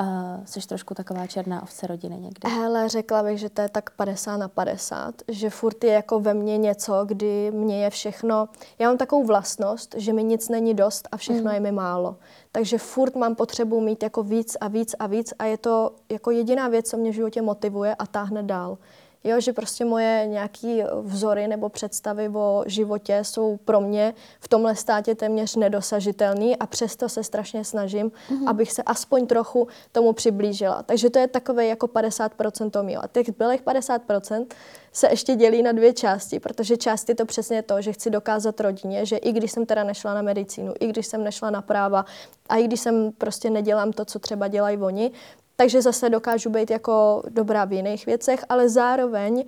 Uh, 0.00 0.44
jsi 0.44 0.66
trošku 0.66 0.94
taková 0.94 1.26
černá 1.26 1.62
ovce 1.62 1.86
rodiny 1.86 2.16
někdy? 2.16 2.50
Hele, 2.50 2.88
řekla 2.88 3.22
bych, 3.22 3.38
že 3.38 3.50
to 3.50 3.62
je 3.62 3.68
tak 3.68 3.90
50 3.90 4.36
na 4.36 4.48
50, 4.48 5.14
že 5.28 5.50
furt 5.50 5.84
je 5.84 5.92
jako 5.92 6.20
ve 6.20 6.34
mně 6.34 6.58
něco, 6.58 7.04
kdy 7.04 7.50
mě 7.50 7.84
je 7.84 7.90
všechno, 7.90 8.48
já 8.78 8.88
mám 8.88 8.98
takovou 8.98 9.24
vlastnost, 9.24 9.94
že 9.98 10.12
mi 10.12 10.24
nic 10.24 10.48
není 10.48 10.74
dost 10.74 11.08
a 11.12 11.16
všechno 11.16 11.44
mm. 11.44 11.54
je 11.54 11.60
mi 11.60 11.72
málo. 11.72 12.16
Takže 12.52 12.78
furt 12.78 13.16
mám 13.16 13.34
potřebu 13.34 13.80
mít 13.80 14.02
jako 14.02 14.22
víc 14.22 14.56
a 14.60 14.68
víc 14.68 14.94
a 14.98 15.06
víc 15.06 15.34
a 15.38 15.44
je 15.44 15.58
to 15.58 15.94
jako 16.08 16.30
jediná 16.30 16.68
věc, 16.68 16.90
co 16.90 16.96
mě 16.96 17.10
v 17.10 17.14
životě 17.14 17.42
motivuje 17.42 17.94
a 17.94 18.06
táhne 18.06 18.42
dál. 18.42 18.78
Jo, 19.26 19.40
že 19.40 19.52
prostě 19.52 19.84
moje 19.84 20.26
nějaké 20.26 20.86
vzory 21.02 21.48
nebo 21.48 21.68
představy 21.68 22.28
o 22.28 22.64
životě 22.66 23.24
jsou 23.24 23.56
pro 23.64 23.80
mě 23.80 24.14
v 24.40 24.48
tomhle 24.48 24.76
státě 24.76 25.14
téměř 25.14 25.56
nedosažitelný 25.56 26.56
a 26.56 26.66
přesto 26.66 27.08
se 27.08 27.24
strašně 27.24 27.64
snažím, 27.64 28.10
mm-hmm. 28.10 28.48
abych 28.48 28.72
se 28.72 28.82
aspoň 28.82 29.26
trochu 29.26 29.68
tomu 29.92 30.12
přiblížila. 30.12 30.82
Takže 30.82 31.10
to 31.10 31.18
je 31.18 31.28
takové 31.28 31.66
jako 31.66 31.86
50% 31.86 32.70
to 32.70 32.82
mýho. 32.82 33.04
A 33.04 33.06
těch 33.06 33.26
zbylých 33.26 33.62
50% 33.62 34.46
se 34.92 35.08
ještě 35.10 35.34
dělí 35.34 35.62
na 35.62 35.72
dvě 35.72 35.92
části, 35.92 36.40
protože 36.40 36.76
část 36.76 37.08
je 37.08 37.14
to 37.14 37.26
přesně 37.26 37.62
to, 37.62 37.80
že 37.80 37.92
chci 37.92 38.10
dokázat 38.10 38.60
rodině, 38.60 39.06
že 39.06 39.16
i 39.16 39.32
když 39.32 39.52
jsem 39.52 39.66
teda 39.66 39.84
nešla 39.84 40.14
na 40.14 40.22
medicínu, 40.22 40.74
i 40.80 40.86
když 40.86 41.06
jsem 41.06 41.24
nešla 41.24 41.50
na 41.50 41.62
práva 41.62 42.04
a 42.48 42.56
i 42.56 42.64
když 42.64 42.80
jsem 42.80 43.12
prostě 43.12 43.50
nedělám 43.50 43.92
to, 43.92 44.04
co 44.04 44.18
třeba 44.18 44.48
dělají 44.48 44.78
oni, 44.78 45.10
takže 45.56 45.82
zase 45.82 46.10
dokážu 46.10 46.50
být 46.50 46.70
jako 46.70 47.22
dobrá 47.28 47.64
v 47.64 47.72
jiných 47.72 48.06
věcech, 48.06 48.44
ale 48.48 48.68
zároveň 48.68 49.44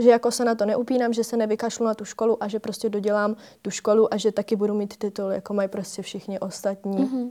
že 0.00 0.10
jako 0.10 0.30
se 0.30 0.44
na 0.44 0.54
to 0.54 0.66
neupínám, 0.66 1.12
že 1.12 1.24
se 1.24 1.36
nevykašlu 1.36 1.86
na 1.86 1.94
tu 1.94 2.04
školu 2.04 2.42
a 2.42 2.48
že 2.48 2.60
prostě 2.60 2.88
dodělám 2.88 3.36
tu 3.62 3.70
školu 3.70 4.14
a 4.14 4.16
že 4.16 4.32
taky 4.32 4.56
budu 4.56 4.74
mít 4.74 4.96
titul, 4.96 5.30
jako 5.30 5.54
mají 5.54 5.68
prostě 5.68 6.02
všichni 6.02 6.38
ostatní. 6.38 6.98
Mm-hmm. 6.98 7.30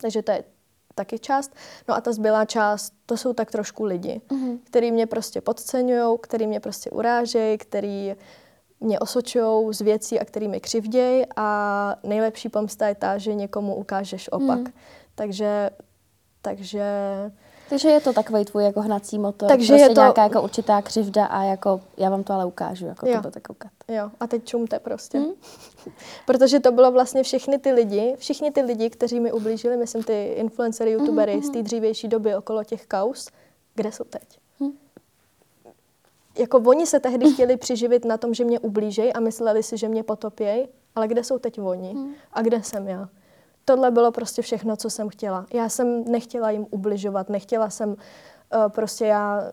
Takže 0.00 0.22
to 0.22 0.32
je 0.32 0.44
taky 0.94 1.18
část. 1.18 1.54
No 1.88 1.94
a 1.94 2.00
ta 2.00 2.12
zbylá 2.12 2.44
část, 2.44 2.92
to 3.06 3.16
jsou 3.16 3.32
tak 3.32 3.50
trošku 3.50 3.84
lidi, 3.84 4.20
mm-hmm. 4.28 4.58
který 4.64 4.92
mě 4.92 5.06
prostě 5.06 5.40
podceňují, 5.40 6.18
který 6.22 6.46
mě 6.46 6.60
prostě 6.60 6.90
urážejí, 6.90 7.58
který 7.58 8.14
mě 8.80 8.98
osočují 8.98 9.74
z 9.74 9.80
věcí 9.80 10.20
a 10.20 10.24
který 10.24 10.48
mi 10.48 10.60
křivdějí 10.60 11.24
a 11.36 11.96
nejlepší 12.02 12.48
pomsta 12.48 12.88
je 12.88 12.94
ta, 12.94 13.18
že 13.18 13.34
někomu 13.34 13.76
ukážeš 13.76 14.32
opak. 14.32 14.58
Mm. 14.58 14.72
Takže, 15.14 15.70
takže 16.42 16.84
takže 17.74 17.88
je 17.88 18.00
to 18.00 18.12
takový 18.12 18.44
tvůj 18.44 18.64
jako 18.64 18.80
hnací 18.80 19.18
motor, 19.18 19.48
Takže 19.48 19.72
prostě 19.72 19.84
je 19.84 19.94
to... 19.94 20.00
nějaká 20.00 20.22
jako 20.22 20.42
určitá 20.42 20.82
křivda 20.82 21.26
a 21.26 21.42
jako 21.42 21.80
já 21.96 22.10
vám 22.10 22.24
to 22.24 22.32
ale 22.32 22.44
ukážu, 22.44 22.86
jako 22.86 23.06
jo. 23.06 23.14
to 23.14 23.20
budete 23.20 23.40
koukat. 23.40 23.70
Jo, 23.88 24.10
a 24.20 24.26
teď 24.26 24.44
čumte 24.44 24.78
prostě. 24.78 25.18
Hmm? 25.18 25.32
Protože 26.26 26.60
to 26.60 26.72
bylo 26.72 26.92
vlastně 26.92 27.22
všechny 27.22 27.58
ty 27.58 27.72
lidi, 27.72 28.14
všichni 28.18 28.50
ty 28.50 28.62
lidi, 28.62 28.90
kteří 28.90 29.20
mi 29.20 29.32
ublížili, 29.32 29.76
myslím 29.76 30.02
ty 30.02 30.24
influencery, 30.24 30.90
youtubery 30.90 31.36
mm-hmm. 31.36 31.42
z 31.42 31.50
té 31.50 31.62
dřívější 31.62 32.08
doby 32.08 32.36
okolo 32.36 32.64
těch 32.64 32.86
kaus, 32.86 33.28
kde 33.74 33.92
jsou 33.92 34.04
teď? 34.04 34.38
Hmm? 34.60 34.72
Jako 36.38 36.58
oni 36.58 36.86
se 36.86 37.00
tehdy 37.00 37.32
chtěli 37.32 37.56
přiživit 37.56 38.04
na 38.04 38.16
tom, 38.16 38.34
že 38.34 38.44
mě 38.44 38.58
ublížejí 38.58 39.12
a 39.12 39.20
mysleli 39.20 39.62
si, 39.62 39.76
že 39.76 39.88
mě 39.88 40.02
potopějí, 40.02 40.68
ale 40.94 41.08
kde 41.08 41.24
jsou 41.24 41.38
teď 41.38 41.60
oni? 41.60 41.92
Hmm. 41.92 42.14
A 42.32 42.42
kde 42.42 42.62
jsem 42.62 42.88
já? 42.88 43.08
Tohle 43.64 43.90
bylo 43.90 44.12
prostě 44.12 44.42
všechno, 44.42 44.76
co 44.76 44.90
jsem 44.90 45.08
chtěla. 45.08 45.46
Já 45.52 45.68
jsem 45.68 46.04
nechtěla 46.04 46.50
jim 46.50 46.66
ubližovat, 46.70 47.28
nechtěla 47.28 47.70
jsem 47.70 47.88
uh, 47.88 47.96
prostě 48.68 49.06
já, 49.06 49.50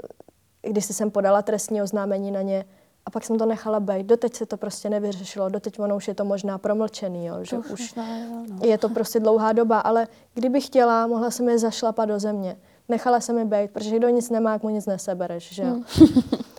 když 0.61 0.85
jsem 0.85 1.11
podala 1.11 1.41
trestní 1.41 1.81
oznámení 1.81 2.31
na 2.31 2.41
ně, 2.41 2.65
a 3.05 3.11
pak 3.11 3.23
jsem 3.23 3.37
to 3.37 3.45
nechala 3.45 3.79
být. 3.79 4.05
Doteď 4.05 4.35
se 4.35 4.45
to 4.45 4.57
prostě 4.57 4.89
nevyřešilo, 4.89 5.49
doteď 5.49 5.79
ono 5.79 5.95
už 5.95 6.07
je 6.07 6.15
to 6.15 6.25
možná 6.25 6.57
promlčený, 6.57 7.25
jo, 7.25 7.35
že 7.41 7.57
to 7.57 7.73
už 7.73 7.93
no. 7.93 8.45
je 8.63 8.77
to 8.77 8.89
prostě 8.89 9.19
dlouhá 9.19 9.53
doba, 9.53 9.79
ale 9.79 10.07
kdybych 10.33 10.65
chtěla, 10.65 11.07
mohla 11.07 11.31
jsem 11.31 11.49
je 11.49 11.59
zašlapat 11.59 12.09
do 12.09 12.19
země. 12.19 12.57
Nechala 12.89 13.19
jsem 13.19 13.37
je 13.37 13.45
být, 13.45 13.71
protože 13.71 13.95
kdo 13.97 14.09
nic 14.09 14.29
nemá, 14.29 14.53
jak 14.53 14.63
mu 14.63 14.69
nic 14.69 14.85
nesebereš, 14.85 15.53
že 15.53 15.63
jo. 15.63 15.69
Hmm. 15.69 15.83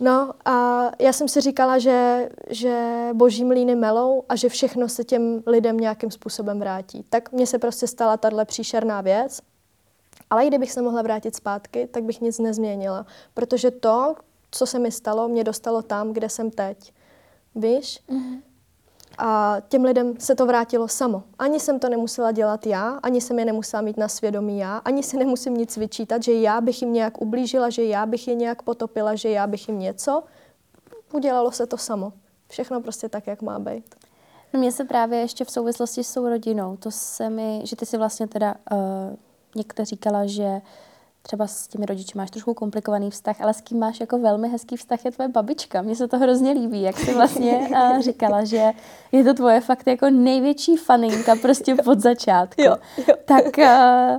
No 0.00 0.32
a 0.44 0.90
já 0.98 1.12
jsem 1.12 1.28
si 1.28 1.40
říkala, 1.40 1.78
že, 1.78 2.28
že 2.50 3.08
boží 3.12 3.44
mlíny 3.44 3.74
melou 3.74 4.24
a 4.28 4.36
že 4.36 4.48
všechno 4.48 4.88
se 4.88 5.04
těm 5.04 5.42
lidem 5.46 5.76
nějakým 5.76 6.10
způsobem 6.10 6.60
vrátí. 6.60 7.04
Tak 7.08 7.32
mně 7.32 7.46
se 7.46 7.58
prostě 7.58 7.86
stala 7.86 8.16
tahle 8.16 8.44
příšerná 8.44 9.00
věc. 9.00 9.40
Ale 10.30 10.44
i 10.44 10.48
kdybych 10.48 10.72
se 10.72 10.82
mohla 10.82 11.02
vrátit 11.02 11.36
zpátky, 11.36 11.86
tak 11.86 12.04
bych 12.04 12.20
nic 12.20 12.38
nezměnila. 12.38 13.06
Protože 13.34 13.70
to, 13.70 14.14
co 14.50 14.66
se 14.66 14.78
mi 14.78 14.92
stalo, 14.92 15.28
mě 15.28 15.44
dostalo 15.44 15.82
tam, 15.82 16.12
kde 16.12 16.28
jsem 16.28 16.50
teď. 16.50 16.92
Víš? 17.54 18.00
Mm-hmm. 18.08 18.40
A 19.22 19.56
těm 19.68 19.84
lidem 19.84 20.14
se 20.18 20.34
to 20.34 20.46
vrátilo 20.46 20.88
samo. 20.88 21.22
Ani 21.38 21.60
jsem 21.60 21.78
to 21.78 21.88
nemusela 21.88 22.32
dělat 22.32 22.66
já, 22.66 22.98
ani 23.02 23.20
jsem 23.20 23.38
je 23.38 23.44
nemusela 23.44 23.80
mít 23.80 23.96
na 23.96 24.08
svědomí 24.08 24.58
já, 24.58 24.76
ani 24.76 25.02
si 25.02 25.16
nemusím 25.16 25.54
nic 25.54 25.76
vyčítat, 25.76 26.22
že 26.22 26.32
já 26.32 26.60
bych 26.60 26.82
jim 26.82 26.92
nějak 26.92 27.20
ublížila, 27.20 27.70
že 27.70 27.84
já 27.84 28.06
bych 28.06 28.28
je 28.28 28.34
nějak 28.34 28.62
potopila, 28.62 29.14
že 29.14 29.30
já 29.30 29.46
bych 29.46 29.68
jim 29.68 29.78
něco. 29.78 30.22
Udělalo 31.12 31.52
se 31.52 31.66
to 31.66 31.76
samo. 31.76 32.12
Všechno 32.48 32.80
prostě 32.80 33.08
tak, 33.08 33.26
jak 33.26 33.42
má 33.42 33.58
být. 33.58 33.94
No 34.52 34.60
mně 34.60 34.72
se 34.72 34.84
právě 34.84 35.18
ještě 35.18 35.44
v 35.44 35.50
souvislosti 35.50 36.04
s 36.04 36.14
tou 36.14 36.28
rodinou, 36.28 36.76
to 36.76 36.90
se 36.90 37.30
mi, 37.30 37.60
že 37.64 37.76
ty 37.76 37.86
si 37.86 37.98
vlastně 37.98 38.26
teda 38.26 38.54
uh, 38.72 38.78
někde 39.56 39.84
říkala, 39.84 40.26
že 40.26 40.60
třeba 41.22 41.46
s 41.46 41.68
těmi 41.68 41.86
rodiči 41.86 42.18
máš 42.18 42.30
trošku 42.30 42.54
komplikovaný 42.54 43.10
vztah, 43.10 43.40
ale 43.40 43.54
s 43.54 43.60
kým 43.60 43.78
máš 43.78 44.00
jako 44.00 44.18
velmi 44.18 44.48
hezký 44.48 44.76
vztah 44.76 45.04
je 45.04 45.10
tvoje 45.10 45.28
babička. 45.28 45.82
Mně 45.82 45.96
se 45.96 46.08
to 46.08 46.18
hrozně 46.18 46.52
líbí, 46.52 46.82
jak 46.82 46.98
jsi 46.98 47.14
vlastně 47.14 47.68
říkala, 48.00 48.44
že 48.44 48.70
je 49.12 49.24
to 49.24 49.34
tvoje 49.34 49.60
fakt 49.60 49.86
jako 49.86 50.10
největší 50.10 50.76
faninka 50.76 51.36
prostě 51.42 51.74
od 51.86 52.00
začátku. 52.00 52.62
Jo, 52.62 52.76
jo. 53.08 53.14
Tak 53.24 53.44
uh, 53.58 54.18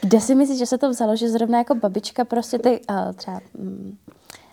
kde 0.00 0.20
si 0.20 0.34
myslíš, 0.34 0.58
že 0.58 0.66
se 0.66 0.78
to 0.78 0.90
vzalo, 0.90 1.16
že 1.16 1.28
zrovna 1.28 1.58
jako 1.58 1.74
babička 1.74 2.24
prostě 2.24 2.58
ty 2.58 2.80
uh, 2.90 3.12
třeba 3.12 3.40
um, 3.58 3.98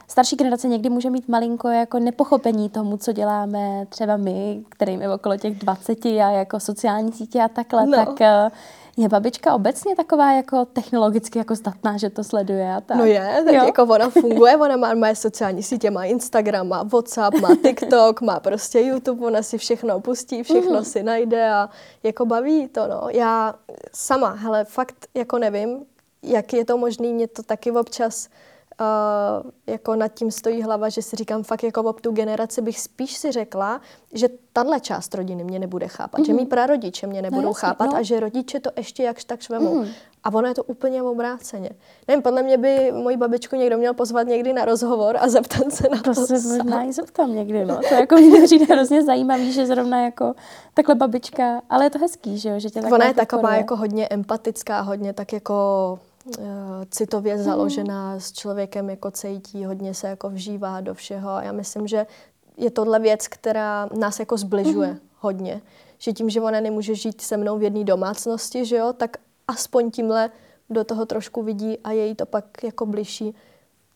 starší 0.10 0.36
generace 0.36 0.68
někdy 0.68 0.89
může 0.89 1.10
mít 1.10 1.28
malinko 1.28 1.68
jako 1.68 1.99
nepochopení 1.99 2.70
tomu, 2.70 2.97
co 2.97 3.12
děláme 3.12 3.86
třeba 3.89 4.18
my, 4.18 4.64
kterým 4.70 5.01
je 5.01 5.14
okolo 5.14 5.38
těch 5.38 5.55
20 5.55 6.05
a 6.05 6.30
jako 6.32 6.60
sociální 6.60 7.12
sítě 7.12 7.41
a 7.41 7.47
takhle, 7.47 7.86
no. 7.86 7.97
tak 7.97 8.10
uh, 8.10 8.51
je 8.97 9.10
babička 9.10 9.53
obecně 9.53 9.95
taková 9.95 10.34
jako 10.34 10.66
technologicky 10.66 11.39
jako 11.39 11.55
zdatná, 11.55 11.97
že 11.97 12.10
to 12.10 12.24
sleduje 12.24 12.74
a 12.74 12.82
tak? 12.82 12.97
No 12.97 13.05
je, 13.05 13.41
tak 13.45 13.53
jo? 13.55 13.66
jako 13.66 13.84
ona 13.84 14.10
funguje, 14.22 14.57
ona 14.57 14.78
má, 14.78 14.93
má 14.93 15.16
sociální 15.16 15.64
sítě, 15.64 15.91
má 15.91 16.03
Instagram, 16.03 16.68
má 16.68 16.84
WhatsApp, 16.84 17.41
má 17.41 17.55
TikTok, 17.55 18.22
má 18.22 18.39
prostě 18.39 18.80
YouTube, 18.80 19.26
ona 19.26 19.41
si 19.41 19.57
všechno 19.57 19.99
pustí, 19.99 20.43
všechno 20.43 20.78
mm. 20.78 20.86
si 20.86 21.03
najde 21.03 21.49
a 21.49 21.70
jako 22.03 22.26
baví 22.26 22.68
to, 22.68 22.88
no. 22.88 23.07
Já 23.12 23.55
sama, 23.93 24.30
hele, 24.30 24.66
fakt 24.66 25.07
jako 25.14 25.38
nevím, 25.38 25.86
jak 26.24 26.53
je 26.53 26.66
to 26.66 26.78
možné, 26.78 27.07
mě 27.07 27.28
to 27.28 27.43
taky 27.43 27.72
občas 27.72 28.30
uh, 28.80 29.52
jako 29.68 29.96
nad 29.96 30.08
tím 30.08 30.32
stojí 30.32 30.62
hlava, 30.62 30.90
že 30.90 31.02
si 31.02 31.16
říkám 31.16 31.44
fakt 31.44 31.64
jako 31.64 31.84
ob 31.84 32.02
tu 32.02 32.12
generaci 32.12 32.62
bych 32.62 32.80
spíš 32.80 33.18
si 33.18 33.32
řekla, 33.32 33.82
že 34.14 34.28
tahle 34.54 34.80
část 34.80 35.16
rodiny 35.16 35.44
mě 35.44 35.60
nebude 35.60 35.88
chápat, 35.88 36.22
mm-hmm. 36.22 36.26
že 36.26 36.34
mý 36.34 36.42
mhm. 36.42 36.50
prarodiče 36.50 37.08
mě 37.08 37.22
nebudou 37.22 37.42
no, 37.42 37.50
jasný, 37.50 37.60
chápat 37.60 37.86
no. 37.86 37.96
a 37.96 38.02
že 38.02 38.20
rodiče 38.20 38.60
to 38.60 38.70
ještě 38.78 39.04
jakž 39.04 39.24
tak 39.24 39.42
švemou. 39.42 39.84
Mm-hmm. 39.84 39.94
A 40.24 40.34
ono 40.34 40.48
je 40.48 40.56
to 40.56 40.64
úplně 40.64 41.04
obráceně. 41.04 41.70
Nevím, 42.08 42.22
podle 42.22 42.44
mě 42.44 42.58
by 42.58 42.92
moji 42.92 43.18
babičku 43.18 43.56
někdo 43.56 43.78
měl 43.78 43.94
pozvat 43.94 44.28
někdy 44.28 44.54
na 44.54 44.66
rozhovor 44.66 45.18
a 45.20 45.30
zeptat 45.30 45.72
se 45.72 45.88
na 45.90 46.02
to. 46.02 46.14
To 46.16 46.26
se 46.26 46.58
možná 46.58 46.84
i 46.84 46.94
zeptám 46.94 47.36
někdy, 47.36 47.66
no. 47.66 47.80
To 47.90 47.96
jako 47.96 48.16
mě 48.16 48.44
přijde 48.44 48.66
hrozně 48.76 49.04
zajímavý, 49.04 49.52
že 49.52 49.66
zrovna 49.66 50.02
jako 50.04 50.34
takhle 50.74 50.96
babička, 50.96 51.62
ale 51.70 51.86
je 51.86 51.90
to 51.90 52.00
hezký, 52.00 52.38
že 52.38 52.50
jo, 52.50 52.60
že 52.60 52.70
tě 52.70 52.82
Ona 52.82 53.06
je 53.06 53.14
taková 53.14 53.56
jako 53.56 53.76
hodně 53.76 54.08
empatická, 54.08 54.82
hodně 54.82 55.14
tak 55.14 55.34
jako 55.34 56.00
citově 56.90 57.36
mhm. 57.36 57.44
založená, 57.44 58.20
s 58.20 58.32
člověkem 58.32 58.90
jako 58.90 59.12
cítí, 59.12 59.66
hodně 59.66 59.94
se 59.94 60.08
jako 60.08 60.30
vžívá 60.30 60.82
do 60.82 60.94
všeho. 60.94 61.30
A 61.30 61.44
já 61.44 61.52
myslím, 61.52 61.88
že 61.88 62.06
je 62.58 62.72
tohle 62.72 63.00
věc, 63.00 63.28
která 63.28 63.90
nás 64.00 64.20
jako 64.20 64.38
zbližuje 64.38 64.90
mm-hmm. 64.90 65.00
hodně. 65.20 65.62
Že 65.98 66.14
tím, 66.14 66.30
že 66.30 66.42
ona 66.42 66.60
nemůže 66.60 66.96
žít 66.96 67.22
se 67.22 67.38
mnou 67.38 67.58
v 67.58 67.64
jedné 67.64 67.84
domácnosti, 67.84 68.66
že 68.66 68.76
jo, 68.76 68.94
tak 68.94 69.18
aspoň 69.48 69.92
tímhle 69.92 70.32
do 70.70 70.84
toho 70.84 71.06
trošku 71.06 71.44
vidí 71.44 71.78
a 71.84 71.92
je 71.92 72.06
jí 72.06 72.16
to 72.16 72.26
pak 72.26 72.64
jako 72.64 72.86
bližší. 72.86 73.36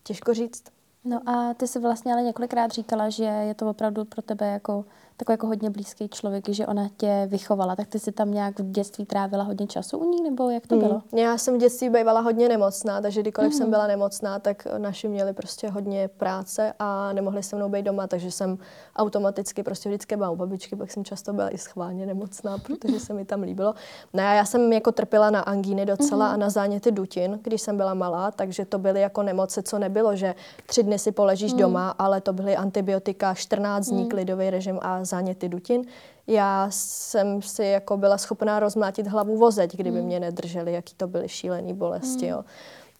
Těžko 0.03 0.33
říct. 0.33 0.63
No 1.05 1.29
a 1.29 1.53
ty 1.53 1.67
jsi 1.67 1.79
vlastně 1.79 2.13
ale 2.13 2.21
několikrát 2.21 2.71
říkala, 2.71 3.09
že 3.09 3.23
je 3.23 3.53
to 3.53 3.69
opravdu 3.69 4.05
pro 4.05 4.21
tebe 4.21 4.47
jako 4.47 4.85
takový 5.23 5.33
jako 5.33 5.47
hodně 5.47 5.69
blízký 5.69 6.09
člověk, 6.09 6.49
že 6.49 6.67
ona 6.67 6.89
tě 6.97 7.27
vychovala, 7.29 7.75
tak 7.75 7.87
ty 7.87 7.99
si 7.99 8.11
tam 8.11 8.31
nějak 8.31 8.59
v 8.59 8.71
dětství 8.71 9.05
trávila 9.05 9.43
hodně 9.43 9.67
času 9.67 9.97
u 9.97 10.11
ní, 10.11 10.23
nebo 10.23 10.49
jak 10.49 10.67
to 10.67 10.75
hmm. 10.75 10.87
bylo? 10.87 11.01
Já 11.15 11.37
jsem 11.37 11.55
v 11.55 11.57
dětství 11.57 11.89
bývala 11.89 12.19
hodně 12.19 12.49
nemocná, 12.49 13.01
takže 13.01 13.21
kdykoliv 13.21 13.51
hmm. 13.51 13.57
jsem 13.57 13.69
byla 13.69 13.87
nemocná, 13.87 14.39
tak 14.39 14.67
naši 14.77 15.07
měli 15.07 15.33
prostě 15.33 15.69
hodně 15.69 16.07
práce 16.07 16.73
a 16.79 17.13
nemohli 17.13 17.43
se 17.43 17.55
mnou 17.55 17.69
být 17.69 17.85
doma, 17.85 18.07
takže 18.07 18.31
jsem 18.31 18.57
automaticky 18.95 19.63
prostě 19.63 19.89
vždycky 19.89 20.15
byla 20.15 20.29
u 20.29 20.35
babičky, 20.35 20.75
pak 20.75 20.91
jsem 20.91 21.05
často 21.05 21.33
byla 21.33 21.49
i 21.49 21.57
schválně 21.57 22.05
nemocná, 22.05 22.57
protože 22.65 22.99
se 22.99 23.13
mi 23.13 23.25
tam 23.25 23.41
líbilo. 23.41 23.73
No 24.13 24.23
a 24.23 24.33
já 24.33 24.45
jsem 24.45 24.73
jako 24.73 24.91
trpěla 24.91 25.29
na 25.29 25.39
angíny 25.39 25.85
docela 25.85 26.25
hmm. 26.25 26.33
a 26.33 26.37
na 26.37 26.49
záněty 26.49 26.91
dutin, 26.91 27.39
když 27.43 27.61
jsem 27.61 27.77
byla 27.77 27.93
malá, 27.93 28.31
takže 28.31 28.65
to 28.65 28.79
byly 28.79 29.01
jako 29.01 29.23
nemoce, 29.23 29.63
co 29.63 29.79
nebylo, 29.79 30.15
že 30.15 30.35
tři 30.65 30.83
dny 30.83 30.99
si 30.99 31.11
poležíš 31.11 31.51
hmm. 31.51 31.61
doma, 31.61 31.89
ale 31.89 32.21
to 32.21 32.33
byly 32.33 32.55
antibiotika, 32.55 33.33
14 33.33 33.87
dní 33.87 34.01
hmm. 34.01 34.09
klidový 34.09 34.49
režim 34.49 34.79
a 34.81 35.03
záněty 35.13 35.49
dutin. 35.49 35.85
Já 36.27 36.67
jsem 36.69 37.41
si 37.41 37.63
jako 37.63 37.97
byla 37.97 38.17
schopná 38.17 38.59
rozmlátit 38.59 39.07
hlavu 39.07 39.37
vozeť, 39.37 39.75
kdyby 39.75 40.01
mm. 40.01 40.05
mě 40.05 40.19
nedrželi, 40.19 40.73
jaký 40.73 40.93
to 40.95 41.07
byly 41.07 41.29
šílený 41.29 41.73
bolesti. 41.73 42.25
Mm. 42.25 42.31
Jo. 42.31 42.43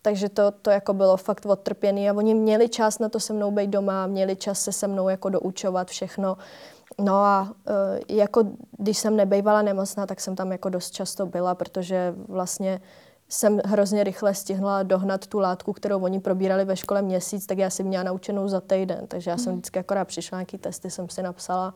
Takže 0.01 0.30
to, 0.30 0.51
to 0.51 0.70
jako 0.70 0.93
bylo 0.93 1.18
fakt 1.18 1.45
odtrpěný 1.45 2.09
a 2.09 2.14
oni 2.14 2.34
měli 2.34 2.70
čas 2.70 2.99
na 2.99 3.09
to 3.09 3.20
se 3.20 3.34
mnou 3.34 3.51
být 3.51 3.70
doma, 3.70 4.07
měli 4.07 4.36
čas 4.36 4.61
se 4.61 4.72
se 4.72 4.88
mnou 4.88 5.09
jako 5.09 5.30
doučovat 5.30 5.88
všechno. 5.88 6.38
No 6.99 7.16
a 7.16 7.53
e, 7.68 8.16
jako 8.16 8.43
když 8.78 8.97
jsem 8.97 9.16
nebejvala 9.16 9.61
nemocná, 9.61 10.05
tak 10.05 10.20
jsem 10.20 10.36
tam 10.36 10.51
jako 10.51 10.70
dost 10.70 10.91
často 10.91 11.26
byla, 11.26 11.55
protože 11.55 12.14
vlastně 12.28 12.82
jsem 13.30 13.59
hrozně 13.66 14.03
rychle 14.03 14.34
stihla 14.34 14.84
dohnat 14.84 15.28
tu 15.28 15.39
látku, 15.39 15.74
kterou 15.74 16.03
oni 16.03 16.20
probírali 16.20 16.66
ve 16.66 16.76
škole 16.76 17.01
měsíc, 17.01 17.45
tak 17.45 17.57
já 17.57 17.70
jsem 17.70 17.86
měla 17.86 18.03
naučenou 18.03 18.47
za 18.47 18.61
týden. 18.61 19.07
Takže 19.07 19.32
já 19.32 19.38
jsem 19.38 19.51
mm. 19.51 19.57
vždycky 19.57 19.80
akorát 19.80 20.05
přišla, 20.05 20.38
nějaký 20.38 20.57
testy 20.57 20.89
jsem 20.89 21.09
si 21.09 21.24
napsala 21.24 21.74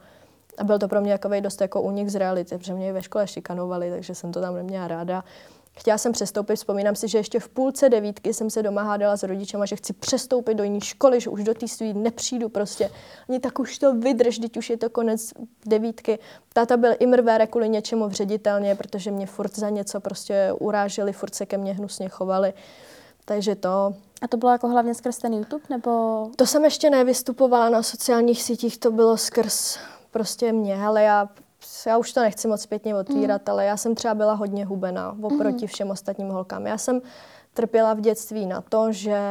a 0.57 0.63
byl 0.63 0.79
to 0.79 0.87
pro 0.87 1.01
mě 1.01 1.13
takový 1.13 1.41
dost 1.41 1.61
jako 1.61 1.81
únik 1.81 2.09
z 2.09 2.15
reality, 2.15 2.57
protože 2.57 2.73
mě 2.73 2.93
ve 2.93 3.01
škole 3.01 3.27
šikanovali, 3.27 3.89
takže 3.89 4.15
jsem 4.15 4.31
to 4.31 4.41
tam 4.41 4.55
neměla 4.55 4.87
ráda. 4.87 5.23
Chtěla 5.77 5.97
jsem 5.97 6.11
přestoupit, 6.11 6.55
vzpomínám 6.55 6.95
si, 6.95 7.07
že 7.07 7.17
ještě 7.17 7.39
v 7.39 7.49
půlce 7.49 7.89
devítky 7.89 8.33
jsem 8.33 8.49
se 8.49 8.63
doma 8.63 8.83
hádala 8.83 9.17
s 9.17 9.23
rodičema, 9.23 9.65
že 9.65 9.75
chci 9.75 9.93
přestoupit 9.93 10.57
do 10.57 10.63
jiné 10.63 10.81
školy, 10.81 11.21
že 11.21 11.29
už 11.29 11.43
do 11.43 11.53
té 11.53 11.67
svý 11.67 11.93
nepřijdu 11.93 12.49
prostě. 12.49 12.89
Ani 13.29 13.39
tak 13.39 13.59
už 13.59 13.77
to 13.77 13.93
vydrž, 13.93 14.39
teď 14.39 14.57
už 14.57 14.69
je 14.69 14.77
to 14.77 14.89
konec 14.89 15.33
devítky. 15.65 16.19
Táta 16.53 16.77
byl 16.77 16.91
imrvére 16.99 17.47
kvůli 17.47 17.69
něčemu 17.69 18.07
v 18.07 18.11
ředitelně, 18.11 18.75
protože 18.75 19.11
mě 19.11 19.25
furt 19.25 19.55
za 19.55 19.69
něco 19.69 19.99
prostě 19.99 20.53
uráželi, 20.59 21.13
furt 21.13 21.35
se 21.35 21.45
ke 21.45 21.57
mně 21.57 21.73
hnusně 21.73 22.09
chovali. 22.09 22.53
Takže 23.25 23.55
to. 23.55 23.93
A 24.21 24.27
to 24.27 24.37
bylo 24.37 24.51
jako 24.51 24.67
hlavně 24.67 24.93
skrz 24.93 25.17
ten 25.17 25.33
YouTube, 25.33 25.63
nebo? 25.69 25.89
To 26.35 26.45
jsem 26.45 26.65
ještě 26.65 26.89
nevystupovala 26.89 27.69
na 27.69 27.83
sociálních 27.83 28.43
sítích, 28.43 28.77
to 28.77 28.91
bylo 28.91 29.17
skrz 29.17 29.77
prostě 30.11 30.53
mě, 30.53 30.75
ale 30.85 31.03
já, 31.03 31.29
já 31.87 31.97
už 31.97 32.13
to 32.13 32.21
nechci 32.21 32.47
moc 32.47 32.61
zpětně 32.61 32.95
otvírat, 32.95 33.41
mm. 33.47 33.51
ale 33.51 33.65
já 33.65 33.77
jsem 33.77 33.95
třeba 33.95 34.13
byla 34.15 34.33
hodně 34.33 34.65
hubená 34.65 35.17
oproti 35.21 35.65
mm. 35.65 35.67
všem 35.67 35.89
ostatním 35.89 36.29
holkám. 36.29 36.67
Já 36.67 36.77
jsem 36.77 37.01
trpěla 37.53 37.93
v 37.93 38.01
dětství 38.01 38.45
na 38.45 38.61
to, 38.61 38.91
že 38.91 39.21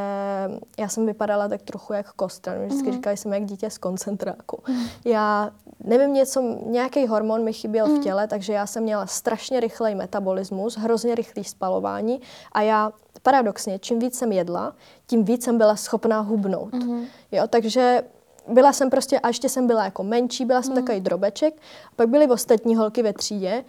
já 0.78 0.88
jsem 0.88 1.06
vypadala 1.06 1.48
tak 1.48 1.62
trochu 1.62 1.92
jak 1.92 2.12
kostran. 2.12 2.58
Vždycky 2.66 2.88
mm. 2.88 2.92
říkali 2.92 3.16
jsem 3.16 3.32
jak 3.32 3.44
dítě 3.44 3.70
z 3.70 3.78
koncentráku. 3.78 4.62
Mm. 4.68 4.84
Já 5.04 5.50
nevím, 5.84 6.12
něco, 6.12 6.42
nějaký 6.66 7.06
hormon 7.06 7.44
mi 7.44 7.52
chyběl 7.52 7.86
mm. 7.88 8.00
v 8.00 8.02
těle, 8.02 8.26
takže 8.26 8.52
já 8.52 8.66
jsem 8.66 8.82
měla 8.82 9.06
strašně 9.06 9.60
rychlej 9.60 9.94
metabolismus, 9.94 10.76
hrozně 10.76 11.14
rychlý 11.14 11.44
spalování 11.44 12.20
a 12.52 12.62
já 12.62 12.92
paradoxně, 13.22 13.78
čím 13.78 13.98
víc 13.98 14.18
jsem 14.18 14.32
jedla, 14.32 14.74
tím 15.06 15.24
víc 15.24 15.44
jsem 15.44 15.58
byla 15.58 15.76
schopná 15.76 16.20
hubnout. 16.20 16.72
Mm. 16.72 17.04
Jo, 17.32 17.46
takže 17.46 18.02
byla 18.48 18.72
jsem 18.72 18.90
prostě, 18.90 19.20
a 19.20 19.28
ještě 19.28 19.48
jsem 19.48 19.66
byla 19.66 19.84
jako 19.84 20.02
menší, 20.04 20.44
byla 20.44 20.62
jsem 20.62 20.72
mm. 20.72 20.82
takový 20.82 21.00
drobeček. 21.00 21.54
A 21.86 21.90
pak 21.96 22.08
byly 22.08 22.26
ostatní 22.26 22.76
holky 22.76 23.02
ve 23.02 23.12
třídě, 23.12 23.64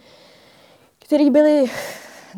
který 0.98 1.30
byly 1.30 1.70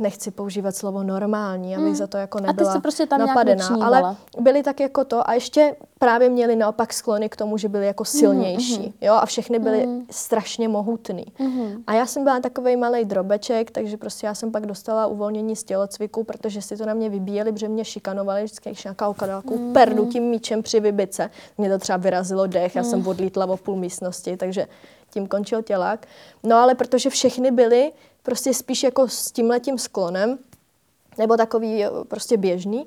nechci 0.00 0.30
používat 0.30 0.76
slovo 0.76 1.02
normální, 1.02 1.74
abych 1.74 1.86
hmm. 1.86 1.96
za 1.96 2.06
to 2.06 2.16
jako 2.16 2.40
nebyla 2.40 2.70
a 2.70 2.74
ty 2.74 2.80
prostě 2.80 3.06
tam 3.06 3.20
napadená, 3.20 3.68
ale 3.82 4.16
byli 4.40 4.62
tak 4.62 4.80
jako 4.80 5.04
to 5.04 5.28
a 5.28 5.34
ještě 5.34 5.76
právě 5.98 6.28
měli 6.28 6.56
naopak 6.56 6.92
sklony 6.92 7.28
k 7.28 7.36
tomu, 7.36 7.56
že 7.56 7.68
byli 7.68 7.86
jako 7.86 8.04
hmm, 8.04 8.20
silnější, 8.20 8.82
hmm. 8.82 8.92
jo, 9.00 9.14
a 9.14 9.26
všechny 9.26 9.58
byly 9.58 9.82
hmm. 9.82 10.06
strašně 10.10 10.68
mohutný. 10.68 11.26
Hmm. 11.38 11.84
A 11.86 11.94
já 11.94 12.06
jsem 12.06 12.24
byla 12.24 12.40
takový 12.40 12.76
malý 12.76 13.04
drobeček, 13.04 13.70
takže 13.70 13.96
prostě 13.96 14.26
já 14.26 14.34
jsem 14.34 14.52
pak 14.52 14.66
dostala 14.66 15.06
uvolnění 15.06 15.56
z 15.56 15.64
tělocviku, 15.64 16.24
protože 16.24 16.62
si 16.62 16.76
to 16.76 16.86
na 16.86 16.94
mě 16.94 17.08
vybíjeli, 17.08 17.52
protože 17.52 17.68
mě 17.68 17.84
šikanovali, 17.84 18.44
vždycky 18.44 18.68
když 18.68 18.84
nějaká 18.84 19.08
ukadala 19.08 19.42
hmm. 19.50 19.72
perdu 19.72 20.06
tím 20.06 20.22
míčem 20.22 20.62
při 20.62 20.80
vybice. 20.80 21.30
Mě 21.58 21.70
to 21.70 21.78
třeba 21.78 21.96
vyrazilo 21.96 22.46
dech, 22.46 22.76
já 22.76 22.82
jsem 22.82 23.06
odlítla 23.06 23.46
o 23.46 23.56
půl 23.56 23.76
místnosti, 23.76 24.36
takže 24.36 24.66
tím 25.10 25.26
končil 25.26 25.62
tělák. 25.62 26.06
No 26.42 26.56
ale 26.56 26.74
protože 26.74 27.10
všechny 27.10 27.50
byly 27.50 27.92
prostě 28.22 28.54
spíš 28.54 28.82
jako 28.82 29.08
s 29.08 29.32
tímhletím 29.32 29.78
sklonem, 29.78 30.38
nebo 31.18 31.36
takový 31.36 31.84
eh, 31.84 31.90
prostě 32.08 32.36
běžný, 32.36 32.86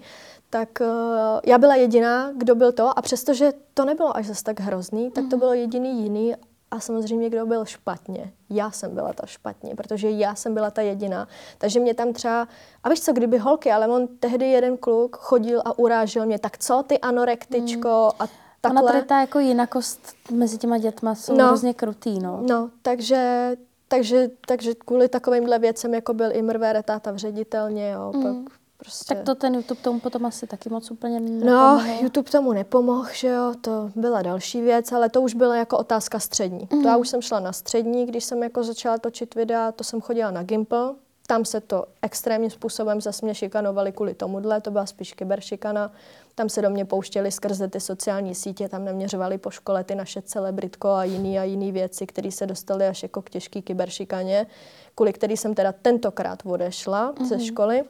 tak 0.49 0.69
uh, 0.81 1.39
já 1.45 1.57
byla 1.57 1.75
jediná, 1.75 2.31
kdo 2.37 2.55
byl 2.55 2.71
to 2.71 2.99
a 2.99 3.01
přestože 3.01 3.51
to 3.73 3.85
nebylo 3.85 4.17
až 4.17 4.25
zase 4.25 4.43
tak 4.43 4.59
hrozný, 4.59 5.11
tak 5.11 5.25
to 5.29 5.37
bylo 5.37 5.53
jediný 5.53 6.03
jiný 6.03 6.35
a 6.71 6.79
samozřejmě 6.79 7.29
kdo 7.29 7.45
byl 7.45 7.65
špatně. 7.65 8.31
Já 8.49 8.71
jsem 8.71 8.95
byla 8.95 9.13
ta 9.13 9.25
špatně, 9.25 9.75
protože 9.75 10.09
já 10.09 10.35
jsem 10.35 10.53
byla 10.53 10.71
ta 10.71 10.81
jediná. 10.81 11.27
Takže 11.57 11.79
mě 11.79 11.93
tam 11.93 12.13
třeba, 12.13 12.47
a 12.83 12.89
víš 12.89 13.01
co, 13.01 13.13
kdyby 13.13 13.37
holky, 13.37 13.71
ale 13.71 13.87
on 13.87 14.07
tehdy 14.07 14.45
jeden 14.45 14.77
kluk 14.77 15.15
chodil 15.15 15.61
a 15.65 15.79
urážel 15.79 16.25
mě, 16.25 16.39
tak 16.39 16.57
co 16.57 16.83
ty 16.87 16.99
anorektičko 16.99 18.11
a 18.19 18.27
takhle. 18.63 18.81
Ona 18.81 18.91
tady 18.91 19.05
ta 19.05 19.19
jako 19.19 19.39
jinakost 19.39 19.99
mezi 20.31 20.57
těma 20.57 20.77
dětma 20.77 21.15
jsou 21.15 21.35
No. 21.37 21.47
hrozně 21.47 21.73
krutý, 21.73 22.19
no. 22.19 22.39
No, 22.49 22.69
takže, 22.81 23.51
takže, 23.87 24.29
takže 24.47 24.75
kvůli 24.75 25.09
takovýmhle 25.09 25.59
věcem, 25.59 25.93
jako 25.93 26.13
byl 26.13 26.29
i 26.35 26.41
mrvé 26.41 26.83
táta 26.83 27.11
v 27.11 27.17
ředitelně, 27.17 27.91
jo, 27.91 28.11
mm. 28.15 28.23
pak 28.23 28.53
prostě... 28.77 29.15
Tak 29.15 29.23
to 29.23 29.35
ten 29.35 29.55
YouTube 29.55 29.81
tomu 29.81 29.99
potom 29.99 30.25
asi 30.25 30.47
taky 30.47 30.69
moc 30.69 30.91
úplně 30.91 31.19
No, 31.19 31.29
nepomohl. 31.29 32.03
YouTube 32.03 32.29
tomu 32.31 32.53
nepomohl, 32.53 33.07
že 33.13 33.27
jo, 33.27 33.53
to 33.61 33.89
byla 33.95 34.21
další 34.21 34.61
věc, 34.61 34.91
ale 34.91 35.09
to 35.09 35.21
už 35.21 35.33
byla 35.33 35.55
jako 35.55 35.77
otázka 35.77 36.19
střední. 36.19 36.67
Mm. 36.73 36.81
To 36.81 36.87
já 36.87 36.97
už 36.97 37.09
jsem 37.09 37.21
šla 37.21 37.39
na 37.39 37.53
střední, 37.53 38.05
když 38.05 38.23
jsem 38.23 38.43
jako 38.43 38.63
začala 38.63 38.97
točit 38.97 39.35
videa, 39.35 39.71
to 39.71 39.83
jsem 39.83 40.01
chodila 40.01 40.31
na 40.31 40.43
Gimple, 40.43 40.93
tam 41.27 41.45
se 41.45 41.61
to 41.61 41.85
extrémním 42.01 42.49
způsobem 42.51 43.01
zase 43.01 43.25
mě 43.25 43.35
šikanovali 43.35 43.91
kvůli 43.91 44.13
tomuhle, 44.13 44.61
to 44.61 44.71
byla 44.71 44.85
spíš 44.85 45.13
kyberšikana. 45.13 45.91
Tam 46.35 46.49
se 46.49 46.61
do 46.61 46.69
mě 46.69 46.85
pouštěli 46.85 47.31
skrze 47.31 47.67
ty 47.67 47.79
sociální 47.79 48.35
sítě, 48.35 48.69
tam 48.69 48.85
neměřovali 48.85 49.37
po 49.37 49.49
škole 49.49 49.83
ty 49.83 49.95
naše 49.95 50.21
celebritko 50.21 50.89
a 50.89 51.03
jiný 51.03 51.39
a 51.39 51.43
jiný 51.43 51.71
věci, 51.71 52.07
které 52.07 52.31
se 52.31 52.45
dostaly 52.45 52.87
až 52.87 53.03
jako 53.03 53.21
k 53.21 53.29
těžký 53.29 53.61
kyberšikaně, 53.61 54.47
kvůli 54.95 55.13
který 55.13 55.37
jsem 55.37 55.55
teda 55.55 55.71
tentokrát 55.71 56.39
odešla 56.45 57.13
mm. 57.19 57.25
ze 57.25 57.39
školy. 57.39 57.83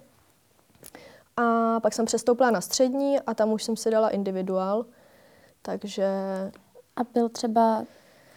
A 1.37 1.79
pak 1.79 1.93
jsem 1.93 2.05
přestoupila 2.05 2.51
na 2.51 2.61
střední 2.61 3.19
a 3.19 3.33
tam 3.33 3.51
už 3.51 3.63
jsem 3.63 3.77
si 3.77 3.91
dala 3.91 4.09
individuál. 4.09 4.85
Takže 5.61 6.05
A 6.95 7.03
byl 7.13 7.29
třeba 7.29 7.83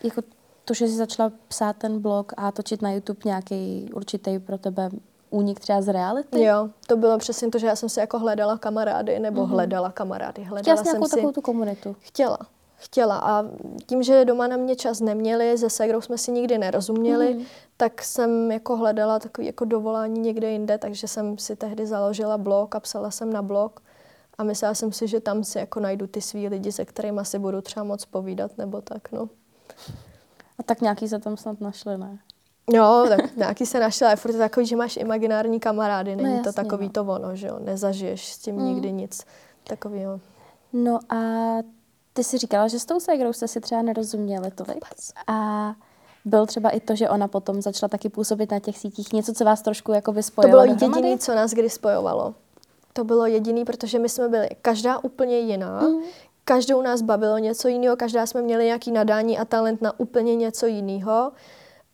jako 0.05 0.23
to, 0.65 0.75
že 0.75 0.89
jsi 0.89 0.97
začala 0.97 1.33
psát 1.49 1.77
ten 1.77 2.01
blog 2.01 2.33
a 2.37 2.53
točit 2.53 2.83
na 2.83 2.93
YouTube 2.93 3.21
nějaký 3.25 3.91
určitý 3.95 4.39
pro 4.39 4.59
tebe 4.59 4.91
únik 5.31 5.61
třeba 5.61 5.83
z 5.83 5.89
reality? 5.89 6.45
jo, 6.45 6.69
to 6.87 6.97
bylo 6.97 7.19
přesně 7.19 7.49
to, 7.49 7.59
že 7.59 7.67
já 7.67 7.77
jsem 7.77 7.89
si 7.89 8.01
jako 8.01 8.19
hledala 8.19 8.59
kamarády, 8.59 9.19
nebo 9.19 9.43
mm-hmm. 9.43 9.51
hledala 9.51 9.93
kamarády. 9.93 10.43
Chtěla 10.43 10.51
Hledala 10.51 10.77
jsi 10.77 10.85
jsem 10.85 10.93
nějakou 10.93 11.09
si... 11.09 11.11
takovou 11.11 11.33
tu 11.33 11.41
komunitu? 11.41 11.97
Chtěla. 12.01 12.39
Chtěla. 12.77 13.19
A 13.19 13.45
tím, 13.87 14.03
že 14.03 14.25
doma 14.25 14.47
na 14.47 14.57
mě 14.57 14.77
čas 14.77 15.01
neměli, 15.01 15.59
se 15.59 15.71
ségrou 15.71 16.01
jsme 16.01 16.19
si 16.19 16.33
nikdy 16.33 16.59
nerozuměli, 16.59 17.35
mm. 17.35 17.45
tak 17.77 18.03
jsem 18.03 18.53
jako 18.53 18.77
hledala 18.77 19.19
takový 19.19 19.47
jako 19.47 19.65
dovolání 19.65 20.21
někde 20.21 20.51
jinde, 20.51 20.79
takže 20.79 21.09
jsem 21.09 21.39
si 21.39 21.57
tehdy 21.57 21.87
založila 21.87 22.39
blog 22.39 22.75
a 22.75 22.81
psala 22.81 23.11
jsem 23.11 23.33
na 23.33 23.43
blog. 23.43 23.81
A 24.39 24.45
myslela 24.45 24.75
jsem 24.75 24.93
si, 24.93 25.09
že 25.09 25.21
tam 25.21 25.45
si 25.45 25.59
jako 25.59 25.81
najdu 25.81 26.07
ty 26.07 26.21
svý 26.21 26.49
lidi, 26.49 26.73
se 26.73 26.85
kterými 26.85 27.21
si 27.23 27.39
budu 27.39 27.61
třeba 27.61 27.85
moc 27.85 28.05
povídat, 28.05 28.59
nebo 28.59 28.81
tak, 28.81 29.13
no. 29.13 29.29
A 30.59 30.63
tak 30.63 30.81
nějaký 30.81 31.09
se 31.09 31.19
tam 31.19 31.37
snad 31.37 31.61
našli, 31.61 31.99
ne? 31.99 32.19
Jo, 32.73 33.07
tak 33.09 33.37
nějaký 33.37 33.67
se 33.67 33.81
našel, 33.81 34.09
ale 34.09 34.17
furt 34.17 34.33
je 34.33 34.39
takový, 34.39 34.67
že 34.67 34.77
máš 34.77 34.97
imaginární 34.97 35.61
kamarády, 35.61 36.17
není 36.17 36.37
No 36.37 36.43
to 36.43 36.53
takový 36.53 36.87
no. 36.87 36.93
to 36.93 37.03
ono, 37.05 37.37
že 37.37 37.47
jo, 37.47 37.59
nezažiješ 37.61 38.33
s 38.33 38.39
tím 38.39 38.57
Mm. 38.57 38.65
nikdy 38.65 38.93
nic 38.93 39.25
takového. 39.65 40.21
No 40.73 40.99
a 41.09 41.17
ty 42.13 42.25
si 42.25 42.39
říkala, 42.39 42.69
že 42.69 42.79
s 42.79 42.85
tou 42.85 43.01
ségrou 43.01 43.33
jste 43.33 43.49
si 43.49 43.61
třeba 43.61 43.83
nerozuměli 43.83 44.51
tolik. 44.51 44.85
A 45.27 45.73
byl 46.25 46.47
třeba 46.47 46.71
i 46.71 46.81
to, 46.81 46.95
že 46.97 47.09
ona 47.09 47.29
potom 47.29 47.63
začala 47.63 47.89
taky 47.89 48.09
působit 48.09 48.51
na 48.51 48.59
těch 48.61 48.79
sítích. 48.79 49.13
Něco, 49.13 49.33
co 49.33 49.45
vás 49.45 49.63
trošku 49.63 49.93
jako 49.93 50.13
by 50.13 50.21
To 50.21 50.27
spojilo 50.27 50.51
bylo 50.51 50.65
jediné, 50.65 51.19
co 51.19 51.35
nás 51.35 51.51
kdy 51.51 51.71
spojovalo. 51.71 52.35
To 52.93 53.05
bylo 53.05 53.27
jediné, 53.27 53.65
protože 53.65 53.99
my 53.99 54.09
jsme 54.09 54.29
byli 54.29 54.49
každá 54.63 54.99
úplně 55.05 55.39
jiná. 55.39 55.81
Mm. 55.81 56.03
Každou 56.45 56.83
nás 56.83 57.03
bavilo 57.03 57.39
něco 57.39 57.69
jiného, 57.69 57.97
každá 57.97 58.27
jsme 58.27 58.43
měli 58.43 58.65
nějaký 58.65 58.93
nadání 58.93 59.39
a 59.39 59.45
talent 59.45 59.83
na 59.83 60.01
úplně 60.01 60.37
něco 60.37 60.67
jiného. 60.67 61.33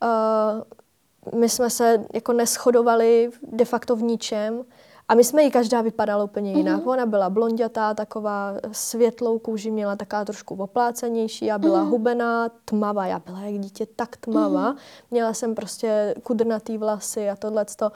Uh, 0.02 1.38
my 1.40 1.48
jsme 1.48 1.70
se 1.70 2.04
jako 2.14 2.32
neschodovali 2.32 3.30
de 3.42 3.64
facto 3.64 3.96
v 3.96 4.02
ničem. 4.02 4.64
A 5.08 5.14
my 5.14 5.24
jsme 5.24 5.42
jí 5.42 5.50
každá 5.50 5.80
vypadala 5.80 6.24
úplně 6.24 6.52
jinak. 6.52 6.80
Mm-hmm. 6.82 6.90
Ona 6.90 7.06
byla 7.06 7.30
blondětá, 7.30 7.94
taková 7.94 8.54
světlou 8.72 9.38
kůži, 9.38 9.70
měla 9.70 9.96
taková 9.96 10.24
trošku 10.24 10.54
oplácenější, 10.54 11.46
já 11.46 11.58
byla 11.58 11.82
mm-hmm. 11.82 11.88
hubená, 11.88 12.48
tmavá, 12.64 13.06
já 13.06 13.18
byla 13.18 13.40
jak 13.40 13.60
dítě 13.60 13.86
tak 13.96 14.16
tmavá. 14.16 14.72
Mm-hmm. 14.72 14.78
Měla 15.10 15.34
jsem 15.34 15.54
prostě 15.54 16.14
kudrnatý 16.22 16.78
vlasy 16.78 17.30
a 17.30 17.36
tohleto. 17.36 17.92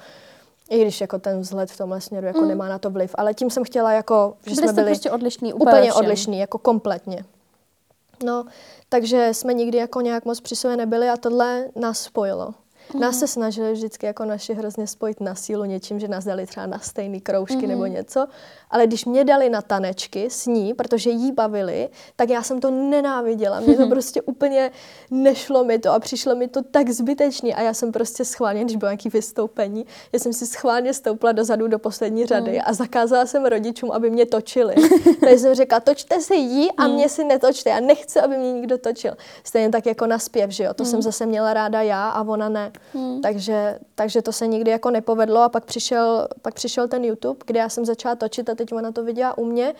I 0.71 0.83
když 0.83 1.01
jako 1.01 1.19
ten 1.19 1.41
vzhled 1.41 1.71
v 1.71 1.79
tomhle 1.79 2.01
směru 2.01 2.27
jako 2.27 2.41
mm. 2.41 2.49
nemá 2.49 2.69
na 2.69 2.79
to 2.79 2.91
vliv. 2.91 3.15
Ale 3.19 3.35
tím 3.35 3.51
jsem 3.51 3.65
chtěla 3.65 3.93
jako, 3.93 4.37
že 4.47 4.55
Byli 4.55 4.69
jsme 4.69 4.73
byli 4.73 4.87
prostě 4.87 5.11
odlišní 5.11 5.55
úplně 5.55 5.71
úplně 5.71 5.91
všem. 5.91 6.05
odlišní, 6.05 6.39
jako 6.39 6.59
kompletně. 6.59 7.25
No, 8.25 8.45
takže 8.89 9.29
jsme 9.33 9.55
nikdy 9.55 9.79
jako 9.79 10.01
nějak 10.01 10.25
moc 10.25 10.41
při 10.41 10.57
sobě 10.57 10.77
nebyli 10.77 11.09
a 11.09 11.17
tohle 11.17 11.69
nás 11.77 12.01
spojilo. 12.01 12.55
Mhm. 12.93 13.01
Nás 13.03 13.19
se 13.19 13.27
snažili 13.27 13.73
vždycky 13.73 14.07
jako 14.07 14.25
naši 14.25 14.55
hrozně 14.55 14.87
spojit 14.87 15.21
na 15.21 15.35
sílu 15.35 15.65
něčím, 15.65 16.01
že 16.01 16.09
nás 16.09 16.25
dali 16.25 16.47
třeba 16.47 16.67
na 16.67 16.79
stejný 16.79 17.21
kroužky 17.21 17.57
Mhm. 17.57 17.69
nebo 17.69 17.87
něco, 17.87 18.27
ale 18.71 18.87
když 18.87 19.05
mě 19.05 19.25
dali 19.25 19.51
na 19.51 19.63
tanečky 19.63 20.31
s 20.31 20.47
ní, 20.47 20.75
protože 20.75 21.11
jí 21.11 21.33
bavili, 21.33 21.89
tak 22.17 22.29
já 22.29 22.43
jsem 22.43 22.61
to 22.61 22.71
nenáviděla. 22.71 23.61
Mně 23.61 23.77
to 23.77 23.89
prostě 23.89 24.23
úplně 24.23 24.71
nešlo 25.11 25.65
mi 25.65 25.79
to 25.79 25.93
a 25.93 25.99
přišlo 25.99 26.35
mi 26.35 26.49
to 26.49 26.63
tak 26.63 26.91
zbytečný 26.91 27.55
a 27.55 27.63
já 27.63 27.75
jsem 27.75 27.93
prostě 27.93 28.25
schválně, 28.25 28.65
když 28.65 28.77
bylo 28.77 28.91
nějaký 28.91 29.09
vystoupení, 29.09 29.87
já 30.13 30.19
jsem 30.19 30.33
si 30.33 30.47
schválně 30.47 30.95
stoupla 30.95 31.33
dozadu 31.33 31.69
do 31.69 31.79
poslední 31.79 32.27
řady 32.27 32.61
a 32.61 32.73
zakázala 32.73 33.27
jsem 33.27 33.45
rodičům, 33.45 33.93
aby 33.93 34.11
mě 34.11 34.27
točili. 34.27 34.75
Takže 35.21 35.39
jsem 35.39 35.55
řekla, 35.55 35.81
točte 35.81 36.21
si 36.21 36.35
jí 36.35 36.73
a 36.73 36.89
mě 36.89 37.09
si 37.09 37.25
netočte. 37.25 37.71
Já 37.71 37.81
nechci, 37.81 38.21
aby 38.21 38.37
mě 38.37 38.53
někdo 38.53 38.79
točil. 38.79 39.13
Stejně 39.45 39.69
tak 39.71 39.87
jako 39.87 40.07
na 40.07 40.19
zpěv, 40.19 40.51
že 40.51 40.65
jo. 40.65 40.75
To 40.75 40.85
jsem 40.85 41.03
zase 41.03 41.27
měla 41.27 41.55
ráda 41.55 41.83
já 41.83 42.09
a 42.09 42.23
ona 42.23 42.49
ne. 42.49 42.73
Takže, 43.23 43.79
takže 43.95 44.23
to 44.23 44.33
se 44.33 44.47
nikdy 44.47 44.71
jako 44.71 44.91
nepovedlo 44.91 45.41
a 45.41 45.49
pak 45.49 45.65
přišel, 45.65 46.29
pak 46.43 46.55
přišel 46.55 46.89
ten 46.89 47.05
YouTube, 47.05 47.39
kde 47.47 47.61
já 47.61 47.69
jsem 47.69 47.85
začala 47.85 48.15
točit 48.15 48.49
a 48.49 48.55
teď 48.57 48.73
ona 48.73 48.93
to 48.93 49.05
viděla 49.05 49.39
u 49.39 49.45
mě. 49.45 49.75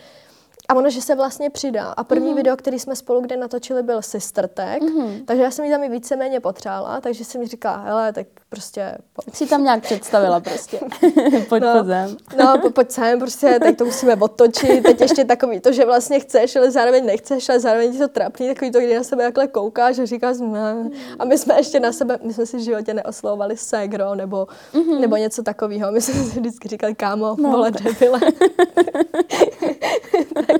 A 0.69 0.75
ono, 0.75 0.89
že 0.89 1.01
se 1.01 1.15
vlastně 1.15 1.49
přidá. 1.49 1.83
A 1.85 2.03
první 2.03 2.29
mm. 2.29 2.35
video, 2.35 2.57
který 2.57 2.79
jsme 2.79 2.95
spolu 2.95 3.21
kde 3.21 3.37
natočili, 3.37 3.83
byl 3.83 4.01
Sister 4.01 4.47
Tag, 4.47 4.81
mm. 4.81 5.25
takže 5.25 5.43
já 5.43 5.51
jsem 5.51 5.65
ji 5.65 5.71
tam 5.71 5.83
i 5.83 5.89
víceméně 5.89 6.39
potřála, 6.39 7.01
takže 7.01 7.25
jsem 7.25 7.41
mi 7.41 7.47
říkala, 7.47 7.77
hele, 7.77 8.13
tak 8.13 8.27
prostě 8.49 8.97
pojď. 9.13 9.25
Tak 9.25 9.35
si 9.35 9.47
tam 9.47 9.63
nějak 9.63 9.83
představila 9.83 10.39
prostě. 10.39 10.79
Pojď 11.49 11.63
No. 11.63 11.73
no. 11.73 11.83
zem. 11.83 12.17
No, 12.37 12.59
po, 12.61 12.69
pojď 12.69 12.91
sem, 12.91 13.19
prostě, 13.19 13.59
teď 13.63 13.77
to 13.77 13.85
musíme 13.85 14.15
otočit, 14.15 14.83
teď 14.83 15.01
ještě 15.01 15.25
takový 15.25 15.59
to, 15.59 15.71
že 15.71 15.85
vlastně 15.85 16.19
chceš, 16.19 16.55
ale 16.55 16.71
zároveň 16.71 17.05
nechceš, 17.05 17.49
ale 17.49 17.59
zároveň 17.59 17.91
ti 17.91 17.97
to 17.97 18.07
trapný, 18.07 18.47
takový 18.47 18.71
to, 18.71 18.79
kdy 18.79 18.95
na 18.95 19.03
sebe 19.03 19.23
takhle 19.23 19.47
koukáš 19.47 19.99
a 19.99 20.05
říkáš, 20.05 20.37
ne. 20.39 20.89
a 21.19 21.25
my 21.25 21.37
jsme 21.37 21.57
ještě 21.57 21.79
na 21.79 21.91
sebe, 21.91 22.19
my 22.23 22.33
jsme 22.33 22.45
si 22.45 22.57
v 22.57 22.59
životě 22.59 22.93
neoslovovali 22.93 23.57
ségro 23.57 24.15
nebo, 24.15 24.47
mm-hmm. 24.73 24.99
nebo 24.99 25.15
něco 25.15 25.43
takového, 25.43 25.91
my 25.91 26.01
jsme 26.01 26.13
si 26.13 26.39
vždycky 26.39 26.67
říkali, 26.67 26.95
kámo, 26.95 27.35
no. 27.39 27.51
vole, 27.51 27.71
debile. 27.71 28.19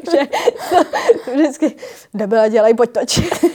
Takže 0.05 0.27
to 1.25 1.31
vždycky, 1.31 1.75
debile, 2.13 2.49
dělej, 2.49 2.73
pojď 2.73 2.91
točit. 2.91 3.29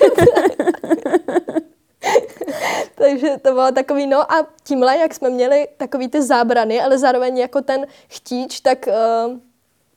Takže 2.94 3.36
to 3.42 3.52
bylo 3.52 3.72
takový, 3.72 4.06
no 4.06 4.32
a 4.32 4.46
tímhle, 4.64 4.96
jak 4.96 5.14
jsme 5.14 5.30
měli 5.30 5.68
takový 5.76 6.08
ty 6.08 6.22
zábrany, 6.22 6.80
ale 6.80 6.98
zároveň 6.98 7.38
jako 7.38 7.60
ten 7.60 7.86
chtíč, 8.08 8.60
tak 8.60 8.86
uh, 8.86 8.92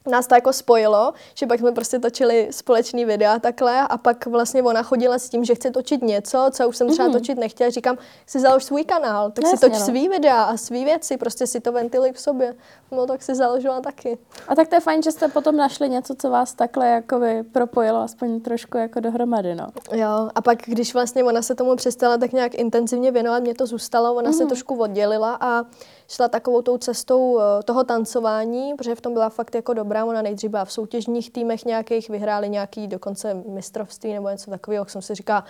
nás 0.08 0.28
to 0.28 0.36
jako 0.36 0.54
spojilo, 0.54 1.14
že 1.34 1.46
pak 1.48 1.60
jsme 1.60 1.72
prostě 1.72 2.00
točili 2.00 2.48
společný 2.52 3.06
videa 3.06 3.40
takhle 3.40 3.82
a 3.82 3.98
pak 3.98 4.26
vlastně 4.26 4.64
ona 4.64 4.84
chodila 4.84 5.20
s 5.20 5.30
tím, 5.30 5.46
že 5.46 5.56
chce 5.56 5.72
točit 5.72 6.02
něco, 6.02 6.50
co 6.52 6.70
už 6.70 6.78
jsem 6.78 6.90
třeba 6.90 7.08
mm. 7.08 7.14
točit 7.14 7.38
nechtěla. 7.38 7.70
Říkám, 7.70 7.98
si 8.26 8.40
založ 8.40 8.64
svůj 8.64 8.84
kanál, 8.84 9.32
tak 9.32 9.44
No 9.44 9.52
si 9.52 9.58
toč 9.58 9.74
no. 9.74 9.80
svý 9.80 10.10
videa 10.10 10.44
a 10.44 10.58
svý 10.58 10.86
věci, 10.86 11.18
prostě 11.18 11.48
si 11.48 11.60
to 11.60 11.72
ventiluj 11.72 12.12
v 12.12 12.20
sobě. 12.20 12.56
No 12.92 13.06
tak 13.06 13.24
si 13.24 13.36
založila 13.36 13.82
taky. 13.82 14.18
A 14.48 14.56
tak 14.56 14.68
to 14.68 14.76
je 14.76 14.80
fajn, 14.80 15.04
že 15.04 15.12
jste 15.12 15.28
potom 15.28 15.56
našli 15.56 15.90
něco, 15.90 16.16
co 16.16 16.30
vás 16.30 16.54
takhle 16.54 16.90
jakoby 16.90 17.44
propojilo 17.44 18.00
aspoň 18.00 18.42
trošku 18.42 18.78
jako 18.78 19.00
dohromady, 19.00 19.56
no. 19.56 19.68
Jo, 19.92 20.30
a 20.36 20.42
pak, 20.42 20.58
když 20.66 20.94
vlastně 20.94 21.24
ona 21.24 21.42
se 21.42 21.56
tomu 21.56 21.76
přestala 21.76 22.18
tak 22.18 22.32
nějak 22.32 22.56
intenzivně 22.56 23.12
věnovat, 23.12 23.44
mě 23.44 23.56
to 23.56 23.66
zůstalo, 23.66 24.14
ona 24.14 24.30
mm. 24.30 24.34
se 24.34 24.46
trošku 24.46 24.76
oddělila 24.80 25.38
a 25.42 25.64
šla 26.08 26.28
takovou 26.28 26.62
tou 26.62 26.78
cestou 26.78 27.40
eh, 27.40 27.64
toho 27.64 27.84
tancování, 27.84 28.74
protože 28.74 28.96
v 28.96 29.02
tom 29.02 29.14
byla 29.14 29.30
fakt 29.30 29.56
jako 29.56 29.74
dobrá. 29.74 30.06
Ona 30.06 30.22
nejdřív 30.22 30.52
byla 30.52 30.66
v 30.66 30.72
soutěžních 30.72 31.32
týmech 31.32 31.66
nějakých, 31.66 32.10
vyhráli 32.10 32.50
nějaký 32.50 32.88
dokonce 32.88 33.34
mistrovství 33.34 34.14
nebo 34.14 34.30
něco 34.30 34.52
takového, 34.52 34.82
jak 34.82 34.90
jsem 34.90 35.02
si 35.02 35.16
říkala, 35.16 35.46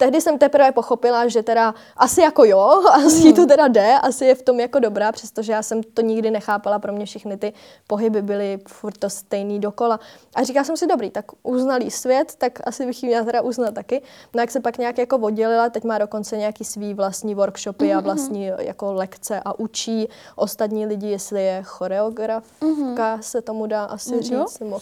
tehdy 0.00 0.20
jsem 0.20 0.38
teprve 0.38 0.72
pochopila, 0.72 1.28
že 1.28 1.42
teda 1.42 1.74
asi 1.96 2.20
jako 2.20 2.44
jo, 2.44 2.82
asi 2.92 3.28
mm. 3.28 3.34
to 3.34 3.46
teda 3.46 3.68
jde, 3.68 3.94
asi 4.02 4.24
je 4.24 4.34
v 4.34 4.42
tom 4.42 4.60
jako 4.60 4.78
dobrá, 4.78 5.12
přestože 5.12 5.52
já 5.52 5.62
jsem 5.62 5.82
to 5.82 6.02
nikdy 6.02 6.30
nechápala, 6.30 6.78
pro 6.78 6.92
mě 6.92 7.06
všechny 7.06 7.36
ty 7.36 7.52
pohyby 7.86 8.22
byly 8.22 8.58
furt 8.68 8.98
to 8.98 9.10
stejný 9.10 9.60
dokola. 9.60 10.00
A 10.34 10.42
říkala 10.42 10.64
jsem 10.64 10.76
si, 10.76 10.86
dobrý, 10.86 11.10
tak 11.10 11.24
uznalý 11.42 11.90
svět, 11.90 12.34
tak 12.38 12.60
asi 12.64 12.86
bych 12.86 13.02
ji 13.02 13.08
měla 13.08 13.24
teda 13.24 13.40
uznat 13.40 13.74
taky. 13.74 14.02
No 14.34 14.40
jak 14.40 14.50
se 14.50 14.60
pak 14.60 14.78
nějak 14.78 14.98
jako 14.98 15.18
oddělila, 15.18 15.68
teď 15.70 15.84
má 15.84 15.98
dokonce 15.98 16.36
nějaký 16.36 16.64
svý 16.64 16.94
vlastní 16.94 17.34
workshopy 17.34 17.84
mm-hmm. 17.84 17.96
a 17.96 18.00
mhm, 18.00 18.04
vlastní 18.04 18.50
jako 18.58 18.92
lekce 18.92 19.40
a 19.44 19.58
učí 19.58 20.08
ostatní 20.36 20.86
lidi, 20.86 21.06
jestli 21.06 21.44
je 21.44 21.62
choreografka, 21.66 22.66
mm-hmm. 22.66 23.20
se 23.20 23.42
tomu 23.42 23.66
dá 23.66 23.84
asi 23.84 24.14
mm, 24.14 24.22
říct, 24.22 24.60
nebo 24.60 24.80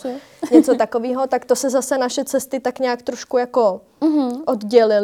něco 0.51 0.75
takového, 0.75 1.27
tak 1.27 1.45
to 1.45 1.57
se 1.57 1.71
zase 1.71 1.99
naše 1.99 2.25
cesty 2.25 2.61
tak 2.61 2.79
nějak 2.79 3.03
trošku 3.03 3.39
jako 3.39 3.81
mm-hmm. 4.01 4.43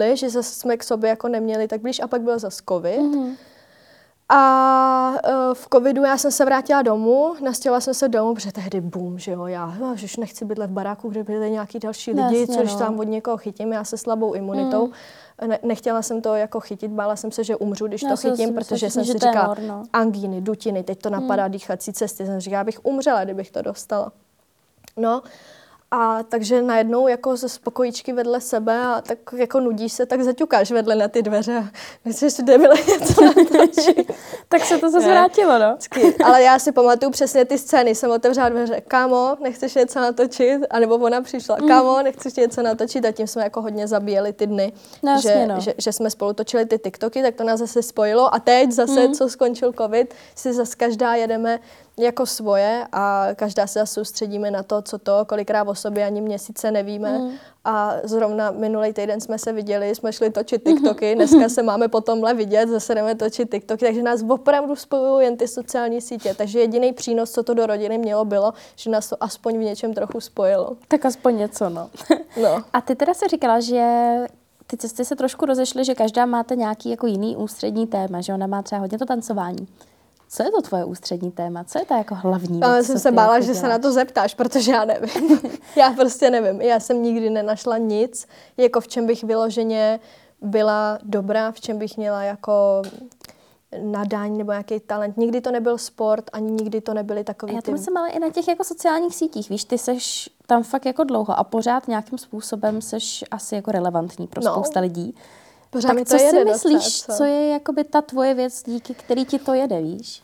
Oddělili, 0.04 0.16
že 0.16 0.30
zase 0.30 0.54
jsme 0.54 0.76
k 0.76 0.84
sobě 0.84 1.10
jako 1.10 1.28
neměli 1.28 1.68
tak 1.68 1.80
blíž 1.80 2.00
a 2.00 2.06
pak 2.06 2.22
byl 2.22 2.38
zase 2.38 2.62
covid. 2.68 3.00
Mm-hmm. 3.00 3.36
A 4.28 5.14
uh, 5.28 5.54
v 5.54 5.68
covidu 5.72 6.04
já 6.04 6.18
jsem 6.18 6.30
se 6.30 6.44
vrátila 6.44 6.82
domů, 6.82 7.34
nastěla 7.42 7.80
jsem 7.80 7.94
se 7.94 8.08
domů, 8.08 8.34
protože 8.34 8.52
tehdy 8.52 8.80
boom, 8.80 9.18
že 9.18 9.32
jo, 9.32 9.46
já 9.46 9.74
no, 9.80 9.96
že 9.96 10.04
už 10.04 10.16
nechci 10.16 10.44
bydlet 10.44 10.70
v 10.70 10.72
baráku, 10.72 11.08
kde 11.08 11.24
byly 11.24 11.50
nějaký 11.50 11.78
další 11.78 12.10
lidi, 12.10 12.40
Jasně, 12.40 12.56
což 12.56 12.72
no. 12.72 12.78
tam 12.78 12.98
od 12.98 13.04
někoho 13.04 13.36
chytím, 13.36 13.72
já 13.72 13.84
se 13.84 13.98
slabou 13.98 14.32
imunitou. 14.32 14.86
Mm. 14.86 15.48
Ne, 15.48 15.58
nechtěla 15.62 16.02
jsem 16.02 16.22
to 16.22 16.34
jako 16.34 16.60
chytit, 16.60 16.90
bála 16.90 17.16
jsem 17.16 17.32
se, 17.32 17.44
že 17.44 17.56
umřu, 17.56 17.86
když 17.86 18.02
no, 18.02 18.10
to 18.10 18.16
chytím, 18.16 18.46
jsem, 18.46 18.54
protože 18.54 18.90
jsem 18.90 19.04
si 19.04 19.12
říkala, 19.12 19.56
no. 19.66 19.82
angíny, 19.92 20.40
dutiny, 20.40 20.82
teď 20.82 20.98
to 20.98 21.10
napadá 21.10 21.46
mm. 21.46 21.52
dýchací 21.52 21.92
cesty, 21.92 22.26
jsem 22.26 22.40
říkala, 22.40 22.60
abych 22.60 22.80
umřela, 22.82 23.24
kdybych 23.24 23.50
to 23.50 23.62
dostala. 23.62 24.12
No, 24.96 25.22
a 25.96 26.22
takže 26.22 26.62
najednou 26.62 27.08
jako 27.08 27.36
ze 27.36 27.48
spokojíčky 27.48 28.12
vedle 28.12 28.40
sebe 28.40 28.86
a 28.86 29.00
tak 29.00 29.18
jako 29.36 29.60
nudíš 29.60 29.92
se, 29.92 30.06
tak 30.06 30.22
zaťukáš 30.22 30.70
vedle 30.70 30.94
na 30.94 31.08
ty 31.08 31.22
dveře 31.22 31.56
a 31.56 31.68
myslíš, 32.04 32.36
že 32.36 32.42
debile 32.42 32.74
něco 32.88 33.24
natočí. 33.24 34.06
tak 34.48 34.64
se 34.64 34.78
to 34.78 34.90
zase 34.90 35.08
vrátilo, 35.08 35.58
no. 35.58 35.76
Ale 36.24 36.42
já 36.42 36.58
si 36.58 36.72
pamatuju 36.72 37.10
přesně 37.10 37.44
ty 37.44 37.58
scény. 37.58 37.94
Jsem 37.94 38.10
otevřela 38.10 38.48
dveře, 38.48 38.80
kámo, 38.80 39.36
nechceš 39.40 39.74
něco 39.74 40.00
natočit? 40.00 40.60
A 40.70 40.78
nebo 40.78 40.94
ona 40.94 41.20
přišla, 41.20 41.56
mm. 41.60 41.68
kámo, 41.68 42.02
nechceš 42.02 42.34
něco 42.34 42.62
natočit? 42.62 43.04
A 43.04 43.12
tím 43.12 43.26
jsme 43.26 43.42
jako 43.42 43.62
hodně 43.62 43.88
zabíjeli 43.88 44.32
ty 44.32 44.46
dny, 44.46 44.72
no, 45.02 45.20
že, 45.20 45.28
jasně, 45.28 45.46
no. 45.46 45.60
že, 45.60 45.74
že, 45.78 45.92
jsme 45.92 46.10
spolu 46.10 46.32
točili 46.32 46.66
ty 46.66 46.78
TikToky, 46.78 47.22
tak 47.22 47.34
to 47.34 47.44
nás 47.44 47.60
zase 47.60 47.82
spojilo. 47.82 48.34
A 48.34 48.38
teď 48.38 48.72
zase, 48.72 49.08
mm. 49.08 49.14
co 49.14 49.28
skončil 49.28 49.72
covid, 49.72 50.14
si 50.34 50.52
zase 50.52 50.76
každá 50.76 51.14
jedeme 51.14 51.58
jako 51.96 52.26
svoje 52.26 52.86
a 52.92 53.28
každá 53.36 53.66
se 53.66 53.86
soustředíme 53.86 54.50
na 54.50 54.62
to, 54.62 54.82
co 54.82 54.98
to, 54.98 55.24
kolikrát 55.24 55.68
o 55.68 55.74
sobě 55.74 56.06
ani 56.06 56.20
měsíce 56.20 56.70
nevíme. 56.70 57.18
Mm. 57.18 57.30
A 57.64 57.94
zrovna 58.04 58.50
minulý 58.50 58.92
týden 58.92 59.20
jsme 59.20 59.38
se 59.38 59.52
viděli, 59.52 59.94
jsme 59.94 60.12
šli 60.12 60.30
točit 60.30 60.64
mhm. 60.64 60.76
TikToky, 60.76 61.14
dneska 61.14 61.48
se 61.48 61.62
máme 61.62 61.88
potomhle 61.88 62.34
vidět, 62.34 62.68
zase 62.68 62.94
jdeme 62.94 63.14
točit 63.14 63.50
TikToky, 63.50 63.84
takže 63.84 64.02
nás 64.02 64.24
opravdu 64.28 64.76
spojují 64.76 65.24
jen 65.24 65.36
ty 65.36 65.48
sociální 65.48 66.00
sítě. 66.00 66.34
Takže 66.34 66.60
jediný 66.60 66.92
přínos, 66.92 67.30
co 67.30 67.42
to 67.42 67.54
do 67.54 67.66
rodiny 67.66 67.98
mělo, 67.98 68.24
bylo, 68.24 68.52
že 68.76 68.90
nás 68.90 69.08
to 69.08 69.24
aspoň 69.24 69.58
v 69.58 69.62
něčem 69.62 69.94
trochu 69.94 70.20
spojilo. 70.20 70.76
Tak 70.88 71.04
aspoň 71.04 71.36
něco, 71.36 71.68
no. 71.68 71.90
no. 72.42 72.64
A 72.72 72.80
ty 72.80 72.94
teda 72.94 73.14
se 73.14 73.28
říkala, 73.28 73.60
že 73.60 74.16
ty 74.66 74.76
cesty 74.76 75.04
se 75.04 75.16
trošku 75.16 75.46
rozešly, 75.46 75.84
že 75.84 75.94
každá 75.94 76.26
máte 76.26 76.56
nějaký 76.56 76.90
jako 76.90 77.06
jiný 77.06 77.36
ústřední 77.36 77.86
téma, 77.86 78.20
že 78.20 78.34
ona 78.34 78.46
má 78.46 78.62
třeba 78.62 78.80
hodně 78.80 78.98
to 78.98 79.06
tancování. 79.06 79.68
Co 80.34 80.42
je 80.42 80.50
to 80.50 80.62
tvoje 80.62 80.84
ústřední 80.84 81.30
téma? 81.30 81.64
Co 81.64 81.78
je 81.78 81.84
to 81.84 81.94
jako 81.94 82.14
hlavní? 82.14 82.60
Já 82.60 82.82
jsem 82.82 82.98
se 82.98 83.12
bála, 83.12 83.34
jako 83.34 83.46
že 83.46 83.52
děláš? 83.52 83.60
se 83.60 83.68
na 83.68 83.78
to 83.78 83.92
zeptáš, 83.92 84.34
protože 84.34 84.72
já 84.72 84.84
nevím. 84.84 85.40
já 85.76 85.90
prostě 85.90 86.30
nevím. 86.30 86.60
Já 86.60 86.80
jsem 86.80 87.02
nikdy 87.02 87.30
nenašla 87.30 87.78
nic, 87.78 88.26
jako 88.56 88.80
v 88.80 88.88
čem 88.88 89.06
bych 89.06 89.24
vyloženě 89.24 90.00
byla 90.42 90.98
dobrá, 91.02 91.52
v 91.52 91.60
čem 91.60 91.78
bych 91.78 91.96
měla 91.96 92.22
jako 92.22 92.82
nadání 93.82 94.38
nebo 94.38 94.52
nějaký 94.52 94.80
talent. 94.80 95.16
Nikdy 95.16 95.40
to 95.40 95.50
nebyl 95.50 95.78
sport, 95.78 96.30
ani 96.32 96.50
nikdy 96.50 96.80
to 96.80 96.94
nebyly 96.94 97.24
takový 97.24 97.54
Já 97.54 97.62
to 97.62 97.72
myslím 97.72 97.96
ale 97.96 98.10
i 98.10 98.18
na 98.18 98.30
těch 98.30 98.48
jako 98.48 98.64
sociálních 98.64 99.14
sítích, 99.14 99.50
víš, 99.50 99.64
ty 99.64 99.78
seš 99.78 100.30
tam 100.46 100.62
fakt 100.62 100.86
jako 100.86 101.04
dlouho 101.04 101.38
a 101.38 101.44
pořád 101.44 101.88
nějakým 101.88 102.18
způsobem 102.18 102.82
seš 102.82 103.24
asi 103.30 103.54
jako 103.54 103.72
relevantní 103.72 104.26
pro 104.26 104.42
no. 104.44 104.52
spousta 104.52 104.80
lidí. 104.80 105.14
Pořád 105.70 105.88
tak 105.88 105.98
to 105.98 106.04
co 106.04 106.18
si 106.18 106.44
myslíš, 106.44 106.74
docela, 106.74 107.16
co? 107.16 107.22
co 107.22 107.24
je 107.24 107.48
jakoby 107.48 107.84
ta 107.84 108.02
tvoje 108.02 108.34
věc, 108.34 108.62
díky 108.66 108.94
který 108.94 109.24
ti 109.24 109.38
to 109.38 109.54
jede, 109.54 109.82
víš? 109.82 110.23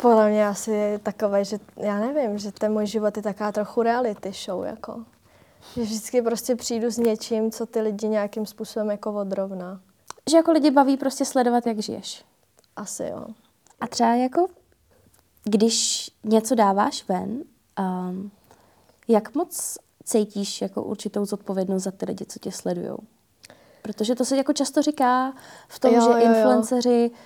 Podle 0.00 0.30
mě 0.30 0.48
asi 0.48 1.00
takové, 1.02 1.44
že 1.44 1.58
já 1.76 1.98
nevím, 1.98 2.38
že 2.38 2.52
ten 2.52 2.72
můj 2.72 2.86
život 2.86 3.16
je 3.16 3.22
taká 3.22 3.52
trochu 3.52 3.82
reality 3.82 4.32
show, 4.32 4.64
jako. 4.64 5.04
Že 5.74 5.82
vždycky 5.82 6.22
prostě 6.22 6.56
přijdu 6.56 6.90
s 6.90 6.98
něčím, 6.98 7.50
co 7.50 7.66
ty 7.66 7.80
lidi 7.80 8.08
nějakým 8.08 8.46
způsobem 8.46 8.90
jako 8.90 9.12
odrovná. 9.12 9.80
Že 10.30 10.36
jako 10.36 10.52
lidi 10.52 10.70
baví 10.70 10.96
prostě 10.96 11.24
sledovat, 11.24 11.66
jak 11.66 11.78
žiješ. 11.78 12.24
Asi 12.76 13.04
jo. 13.04 13.26
A 13.80 13.86
třeba 13.86 14.14
jako, 14.14 14.46
když 15.44 16.10
něco 16.24 16.54
dáváš 16.54 17.08
ven, 17.08 17.42
um, 17.78 18.30
jak 19.08 19.34
moc 19.34 19.78
cítíš 20.04 20.62
jako 20.62 20.82
určitou 20.82 21.24
zodpovědnost 21.24 21.82
za 21.82 21.90
ty 21.90 22.06
lidi, 22.06 22.26
co 22.26 22.38
tě 22.38 22.52
sledují? 22.52 22.96
Protože 23.82 24.14
to 24.14 24.24
se 24.24 24.36
jako 24.36 24.52
často 24.52 24.82
říká 24.82 25.32
v 25.68 25.78
tom, 25.78 25.94
jo, 25.94 26.00
že 26.00 26.08
jo, 26.08 26.34
influenceři 26.34 27.10
jo 27.12 27.18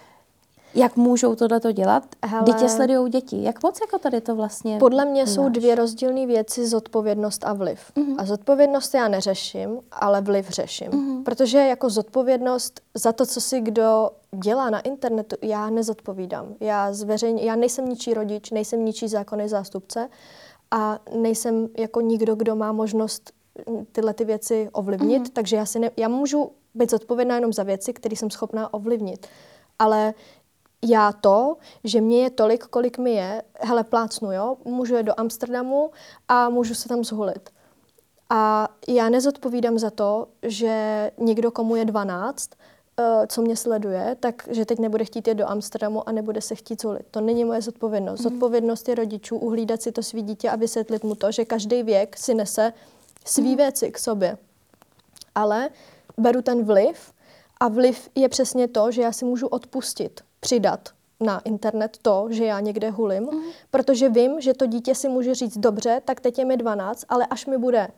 jak 0.75 0.97
můžou 0.97 1.35
tohle 1.35 1.73
dělat? 1.73 2.03
Hele, 2.25 2.45
Dítě 2.45 2.68
sledují 2.68 3.11
děti. 3.11 3.43
Jak 3.43 3.62
moc 3.62 3.81
jako 3.81 3.99
tady 3.99 4.20
to 4.20 4.37
vlastně 4.37 4.79
Podle 4.79 5.05
mě 5.05 5.27
jsou 5.27 5.49
dvě 5.49 5.75
rozdílné 5.75 6.27
věci, 6.27 6.66
zodpovědnost 6.66 7.45
a 7.45 7.53
vliv. 7.53 7.81
Uh-huh. 7.97 8.14
A 8.18 8.25
zodpovědnost 8.25 8.95
já 8.95 9.09
neřeším, 9.09 9.81
ale 9.93 10.20
vliv 10.20 10.49
řeším. 10.49 10.91
Uh-huh. 10.91 11.23
Protože 11.23 11.59
jako 11.59 11.91
zodpovědnost 11.91 12.81
za 12.95 13.12
to, 13.12 13.27
co 13.27 13.41
si 13.41 13.61
kdo 13.61 14.11
dělá 14.45 14.70
na 14.70 14.81
internetu, 14.81 15.37
já 15.43 15.70
nezodpovídám. 15.70 16.55
Já, 16.61 16.93
zveřejň, 16.93 17.39
já 17.39 17.57
nejsem 17.57 17.89
ničí 17.89 18.14
rodič, 18.14 18.51
nejsem 18.51 18.85
ničí 18.85 19.09
zákonný 19.09 19.49
zástupce 19.49 20.09
a 20.70 20.99
nejsem 21.16 21.68
jako 21.79 22.01
nikdo, 22.01 22.35
kdo 22.35 22.57
má 22.57 22.73
možnost 22.73 23.33
tyhle 23.93 24.14
ty 24.14 24.25
věci 24.25 24.68
ovlivnit, 24.73 25.23
uh-huh. 25.23 25.33
takže 25.33 25.57
já, 25.57 25.66
si 25.66 25.79
ne, 25.79 25.91
já 25.97 26.09
můžu 26.09 26.51
být 26.75 26.91
zodpovědná 26.91 27.35
jenom 27.35 27.53
za 27.53 27.62
věci, 27.62 27.93
které 27.93 28.16
jsem 28.16 28.31
schopná 28.31 28.75
ovlivnit. 28.75 29.27
Ale 29.79 30.14
já 30.85 31.12
to, 31.12 31.57
že 31.85 32.01
mě 32.01 32.22
je 32.22 32.30
tolik, 32.30 32.64
kolik 32.64 32.99
mi 32.99 33.11
je, 33.11 33.43
hele, 33.61 33.85
plácnu, 33.85 34.33
jo, 34.33 34.57
můžu 34.64 34.97
jít 34.97 35.03
do 35.03 35.20
Amsterdamu 35.20 35.91
a 36.28 36.49
můžu 36.49 36.74
se 36.74 36.89
tam 36.89 37.05
zhulit. 37.05 37.51
A 38.30 38.68
já 38.89 39.09
nezodpovídám 39.09 39.78
za 39.78 39.91
to, 39.91 40.26
že 40.43 41.11
někdo, 41.18 41.51
komu 41.51 41.76
je 41.76 41.85
12, 41.85 42.51
eh, 43.01 43.26
co 43.26 43.43
mě 43.43 43.57
sleduje, 43.57 44.16
tak 44.20 44.49
že 44.51 44.64
teď 44.64 44.78
nebude 44.78 45.05
chtít 45.05 45.28
jít 45.28 45.35
do 45.35 45.49
Amsterdamu 45.49 46.09
a 46.09 46.12
nebude 46.12 46.41
se 46.41 46.55
chtít 46.55 46.83
zhulit. 46.83 47.07
To 47.11 47.20
není 47.20 47.45
moje 47.45 47.62
zodpovědnost. 47.62 48.20
Mm. 48.20 48.30
Zodpovědnost 48.30 48.89
je 48.89 48.95
rodičů 48.95 49.37
uhlídat 49.37 49.83
si 49.83 49.93
to 49.93 50.03
svý 50.03 50.22
dítě 50.22 50.51
a 50.51 50.57
vysvětlit 50.57 51.05
mu 51.05 51.14
to, 51.14 51.33
že 51.33 51.45
každý 51.45 51.83
věk 51.83 52.16
si 52.16 52.35
nese 52.35 52.72
svý 53.24 53.51
mm. 53.51 53.57
věci 53.57 53.91
k 53.91 53.99
sobě. 53.99 54.39
Ale 55.35 55.70
beru 56.18 56.43
ten 56.43 56.64
vliv 56.64 57.12
a 57.61 57.68
vliv 57.68 58.09
je 58.14 58.28
přesně 58.28 58.68
to, 58.68 58.91
že 58.91 59.03
já 59.03 59.12
si 59.12 59.24
můžu 59.24 59.47
odpustit 59.47 60.20
přidat 60.43 60.88
na 61.20 61.40
internet 61.40 61.99
to, 62.03 62.26
že 62.30 62.45
já 62.45 62.61
někde 62.61 62.90
hulím, 62.90 63.22
mm. 63.22 63.40
protože 63.70 64.09
vím, 64.09 64.40
že 64.40 64.55
to 64.55 64.66
dítě 64.66 64.95
si 64.95 65.09
může 65.09 65.34
říct, 65.34 65.59
dobře, 65.59 66.03
tak 66.05 66.20
teď 66.20 66.38
je 66.38 66.45
mi 66.45 66.57
12, 66.57 67.05
ale 67.09 67.26
až 67.26 67.47
mi 67.47 67.59
bude 67.59 67.88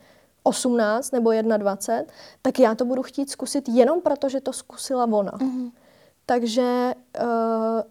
18 0.42 1.12
nebo 1.12 1.32
21, 1.32 2.04
tak 2.42 2.58
já 2.58 2.74
to 2.74 2.84
budu 2.84 3.02
chtít 3.02 3.30
zkusit 3.30 3.68
jenom 3.68 4.00
proto, 4.00 4.28
že 4.28 4.40
to 4.40 4.52
zkusila 4.52 5.04
ona. 5.04 5.32
Mm. 5.40 5.70
Takže 6.26 6.94
uh, 7.22 7.82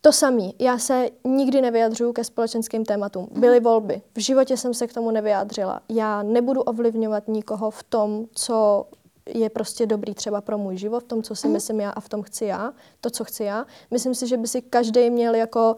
to 0.00 0.12
samé. 0.12 0.50
Já 0.58 0.78
se 0.78 1.08
nikdy 1.24 1.60
nevyjadřuju 1.60 2.12
ke 2.12 2.24
společenským 2.24 2.84
tématům. 2.84 3.28
Byly 3.30 3.60
volby. 3.60 4.02
V 4.14 4.20
životě 4.20 4.56
jsem 4.56 4.74
se 4.74 4.86
k 4.86 4.92
tomu 4.94 5.10
nevyjádřila. 5.10 5.80
Já 5.88 6.22
nebudu 6.22 6.60
ovlivňovat 6.60 7.28
nikoho 7.28 7.70
v 7.70 7.82
tom, 7.82 8.26
co 8.34 8.86
je 9.34 9.50
prostě 9.50 9.86
dobrý 9.86 10.14
třeba 10.14 10.40
pro 10.40 10.58
můj 10.58 10.76
život, 10.76 11.00
v 11.00 11.06
tom, 11.06 11.22
co 11.22 11.36
si 11.36 11.46
mm. 11.46 11.52
myslím 11.52 11.80
já 11.80 11.90
a 11.90 12.00
v 12.00 12.08
tom 12.08 12.22
chci 12.22 12.44
já, 12.44 12.72
to, 13.00 13.10
co 13.10 13.24
chci 13.24 13.44
já. 13.44 13.66
Myslím 13.90 14.14
si, 14.14 14.26
že 14.26 14.36
by 14.36 14.48
si 14.48 14.62
každý 14.62 15.10
měl 15.10 15.34
jako 15.34 15.76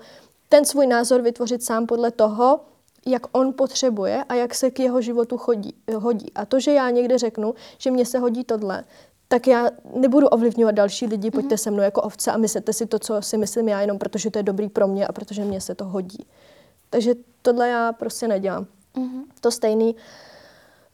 ten 0.48 0.64
svůj 0.64 0.86
názor 0.86 1.20
vytvořit 1.20 1.62
sám 1.62 1.86
podle 1.86 2.10
toho, 2.10 2.60
jak 3.06 3.36
on 3.36 3.52
potřebuje 3.52 4.24
a 4.28 4.34
jak 4.34 4.54
se 4.54 4.70
k 4.70 4.80
jeho 4.80 5.00
životu 5.00 5.38
chodí, 5.38 5.74
hodí. 5.96 6.32
A 6.34 6.46
to, 6.46 6.60
že 6.60 6.72
já 6.72 6.90
někde 6.90 7.18
řeknu, 7.18 7.54
že 7.78 7.90
mně 7.90 8.06
se 8.06 8.18
hodí 8.18 8.44
tohle, 8.44 8.84
tak 9.28 9.46
já 9.46 9.70
nebudu 9.94 10.28
ovlivňovat 10.28 10.74
další 10.74 11.06
lidi, 11.06 11.30
pojďte 11.30 11.54
mm. 11.54 11.58
se 11.58 11.70
mnou 11.70 11.82
jako 11.82 12.02
ovce 12.02 12.32
a 12.32 12.36
myslete 12.36 12.72
si 12.72 12.86
to, 12.86 12.98
co 12.98 13.22
si 13.22 13.38
myslím 13.38 13.68
já, 13.68 13.80
jenom 13.80 13.98
protože 13.98 14.30
to 14.30 14.38
je 14.38 14.42
dobrý 14.42 14.68
pro 14.68 14.88
mě 14.88 15.06
a 15.06 15.12
protože 15.12 15.44
mně 15.44 15.60
se 15.60 15.74
to 15.74 15.84
hodí. 15.84 16.26
Takže 16.90 17.14
tohle 17.42 17.68
já 17.68 17.92
prostě 17.92 18.28
nedělám. 18.28 18.66
Mm. 18.96 19.22
To 19.40 19.50
stejný 19.50 19.96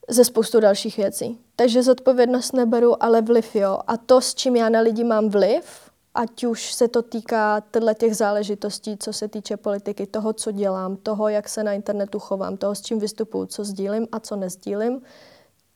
ze 0.09 0.25
spoustu 0.25 0.61
dalších 0.61 0.97
věcí. 0.97 1.39
Takže 1.57 1.83
zodpovědnost 1.83 2.53
neberu, 2.53 3.03
ale 3.03 3.23
vliv 3.23 3.57
jo. 3.57 3.79
A 3.87 3.97
to, 3.97 4.21
s 4.21 4.35
čím 4.35 4.57
já 4.57 4.69
na 4.69 4.81
lidi 4.81 5.05
mám 5.05 5.29
vliv, 5.29 5.91
ať 6.15 6.45
už 6.45 6.73
se 6.73 6.89
to 6.89 7.03
týká 7.03 7.61
tyhle 7.61 7.95
těch 7.95 8.17
záležitostí, 8.17 8.97
co 8.97 9.13
se 9.13 9.29
týče 9.29 9.57
politiky, 9.57 10.07
toho, 10.07 10.33
co 10.33 10.53
dělám, 10.53 10.97
toho, 10.97 11.29
jak 11.29 11.49
se 11.49 11.65
na 11.65 11.73
internetu 11.73 12.19
chovám, 12.19 12.57
toho, 12.57 12.75
s 12.75 12.81
čím 12.81 12.99
vystupuju, 12.99 13.47
co 13.47 13.65
sdílím 13.65 14.09
a 14.13 14.21
co 14.21 14.37
nezdílím, 14.37 15.03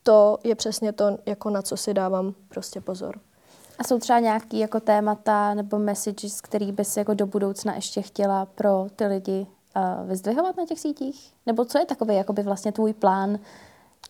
to 0.02 0.38
je 0.44 0.54
přesně 0.54 0.92
to, 0.92 1.18
jako 1.26 1.50
na 1.50 1.62
co 1.62 1.76
si 1.76 1.94
dávám 1.94 2.34
prostě 2.48 2.80
pozor. 2.80 3.20
A 3.78 3.84
jsou 3.84 3.98
třeba 3.98 4.18
nějaký 4.18 4.58
jako 4.58 4.80
témata 4.80 5.54
nebo 5.54 5.78
messages, 5.78 6.40
který 6.40 6.72
bys 6.72 6.96
jako 6.96 7.14
do 7.14 7.26
budoucna 7.26 7.74
ještě 7.74 8.02
chtěla 8.02 8.46
pro 8.46 8.86
ty 8.96 9.06
lidi 9.06 9.46
uh, 9.76 10.08
vyzdvihovat 10.08 10.56
na 10.56 10.66
těch 10.66 10.80
sítích? 10.80 11.34
Nebo 11.46 11.64
co 11.64 11.78
je 11.78 11.86
takový 11.86 12.16
jakoby 12.16 12.42
vlastně 12.42 12.72
tvůj 12.72 12.92
plán, 12.92 13.38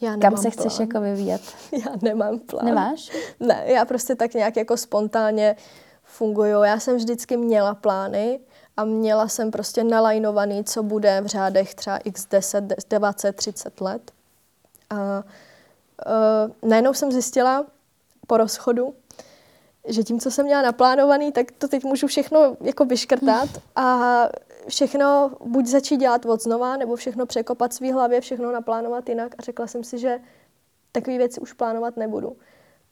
já 0.03 0.17
kam 0.17 0.37
se 0.37 0.51
chceš 0.51 0.77
plán. 0.77 0.89
jako 0.89 1.01
vyvíjet? 1.01 1.41
Já 1.73 1.93
nemám 2.03 2.39
plán. 2.39 2.65
Nemáš? 2.65 3.11
Ne, 3.41 3.65
já 3.67 3.85
prostě 3.85 4.15
tak 4.15 4.35
nějak 4.35 4.57
jako 4.57 4.77
spontánně 4.77 5.57
funguju. 6.05 6.63
Já 6.63 6.81
jsem 6.81 6.97
vždycky 6.97 7.37
měla 7.37 7.75
plány 7.75 8.41
a 8.77 8.85
měla 8.85 9.29
jsem 9.29 9.51
prostě 9.51 9.85
nalajnovaný, 9.85 10.65
co 10.65 10.83
bude 10.83 11.21
v 11.21 11.27
řádech 11.27 11.75
třeba 11.75 11.97
x 11.97 12.27
10, 12.27 12.65
20, 12.89 13.37
30 13.37 13.81
let. 13.81 14.13
A 14.91 15.25
uh, 16.07 16.71
najednou 16.71 16.95
jsem 16.95 17.13
zjistila 17.13 17.67
po 18.27 18.37
rozchodu, 18.37 18.95
že 19.89 20.03
tím, 20.03 20.21
co 20.21 20.31
jsem 20.31 20.47
měla 20.47 20.63
naplánovaný, 20.63 21.33
tak 21.33 21.53
to 21.53 21.69
teď 21.69 21.85
můžu 21.85 22.07
všechno 22.07 22.57
jako 22.61 22.85
vyškrtat 22.85 23.49
a 23.77 24.29
všechno 24.69 25.31
buď 25.45 25.67
začít 25.67 25.97
dělat 25.97 26.27
od 26.27 26.43
znova, 26.43 26.77
nebo 26.77 26.97
všechno 26.97 27.27
překopat 27.27 27.73
svý 27.73 27.93
hlavě, 27.93 28.21
všechno 28.21 28.53
naplánovat 28.53 29.09
jinak 29.09 29.35
a 29.39 29.43
řekla 29.43 29.67
jsem 29.67 29.85
si, 29.85 29.99
že 29.99 30.21
takové 30.93 31.19
věci 31.19 31.41
už 31.41 31.53
plánovat 31.53 31.97
nebudu. 31.97 32.37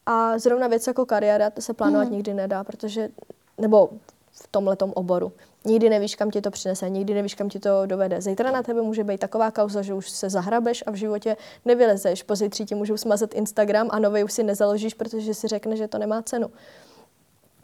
A 0.05 0.37
zrovna 0.37 0.67
věc 0.67 0.87
jako 0.87 1.05
kariéra, 1.05 1.49
to 1.49 1.61
se 1.61 1.73
plánovat 1.73 2.07
mm. 2.07 2.13
nikdy 2.13 2.33
nedá, 2.33 2.63
protože, 2.63 3.09
nebo 3.57 3.89
v 4.31 4.47
tomhle 4.51 4.77
oboru. 4.93 5.31
Nikdy 5.65 5.89
nevíš, 5.89 6.15
kam 6.15 6.31
ti 6.31 6.41
to 6.41 6.51
přinese, 6.51 6.89
nikdy 6.89 7.13
nevíš, 7.13 7.35
kam 7.35 7.49
ti 7.49 7.59
to 7.59 7.85
dovede. 7.85 8.21
Zítra 8.21 8.51
na 8.51 8.63
tebe 8.63 8.81
může 8.81 9.03
být 9.03 9.19
taková 9.19 9.51
kauza, 9.51 9.81
že 9.81 9.93
už 9.93 10.09
se 10.09 10.29
zahrabeš 10.29 10.83
a 10.87 10.91
v 10.91 10.95
životě 10.95 11.37
nevylezeš. 11.65 12.23
Pozítří 12.23 12.65
ti 12.65 12.75
můžou 12.75 12.97
smazat 12.97 13.33
Instagram 13.33 13.87
a 13.91 13.99
nový 13.99 14.23
už 14.23 14.33
si 14.33 14.43
nezaložíš, 14.43 14.93
protože 14.93 15.33
si 15.33 15.47
řekne, 15.47 15.75
že 15.75 15.87
to 15.87 15.97
nemá 15.97 16.21
cenu. 16.21 16.51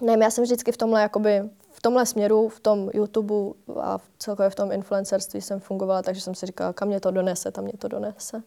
Ne, 0.01 0.17
já 0.21 0.31
jsem 0.31 0.43
vždycky 0.43 0.71
v 0.71 0.77
tomhle, 0.77 1.01
jakoby, 1.01 1.49
v 1.77 1.81
tomhle 1.81 2.05
směru, 2.05 2.49
v 2.49 2.59
tom 2.59 2.89
YouTube 2.93 3.33
a 3.81 3.97
celkově 4.19 4.49
v 4.49 4.55
tom 4.55 4.71
influencerství 4.71 5.41
jsem 5.41 5.59
fungovala, 5.59 6.01
takže 6.01 6.21
jsem 6.21 6.35
si 6.35 6.45
říkala, 6.45 6.73
kam 6.73 6.87
mě 6.87 6.99
to 6.99 7.11
donese, 7.11 7.51
tam 7.51 7.63
mě 7.63 7.73
to 7.79 7.87
donese. 7.87 8.43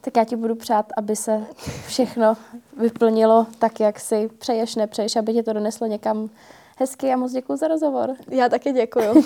Tak 0.00 0.16
já 0.16 0.24
ti 0.24 0.36
budu 0.36 0.54
přát, 0.54 0.86
aby 0.96 1.16
se 1.16 1.44
všechno 1.86 2.36
vyplnilo 2.80 3.46
tak, 3.58 3.80
jak 3.80 4.00
si 4.00 4.28
přeješ, 4.38 4.74
nepřeješ, 4.74 5.16
aby 5.16 5.32
tě 5.32 5.42
to 5.42 5.52
doneslo 5.52 5.86
někam 5.86 6.30
hezky 6.78 7.12
a 7.12 7.16
moc 7.16 7.32
děkuji 7.32 7.56
za 7.56 7.68
rozhovor. 7.68 8.16
Já 8.30 8.48
taky 8.48 8.72
děkuji. 8.72 9.04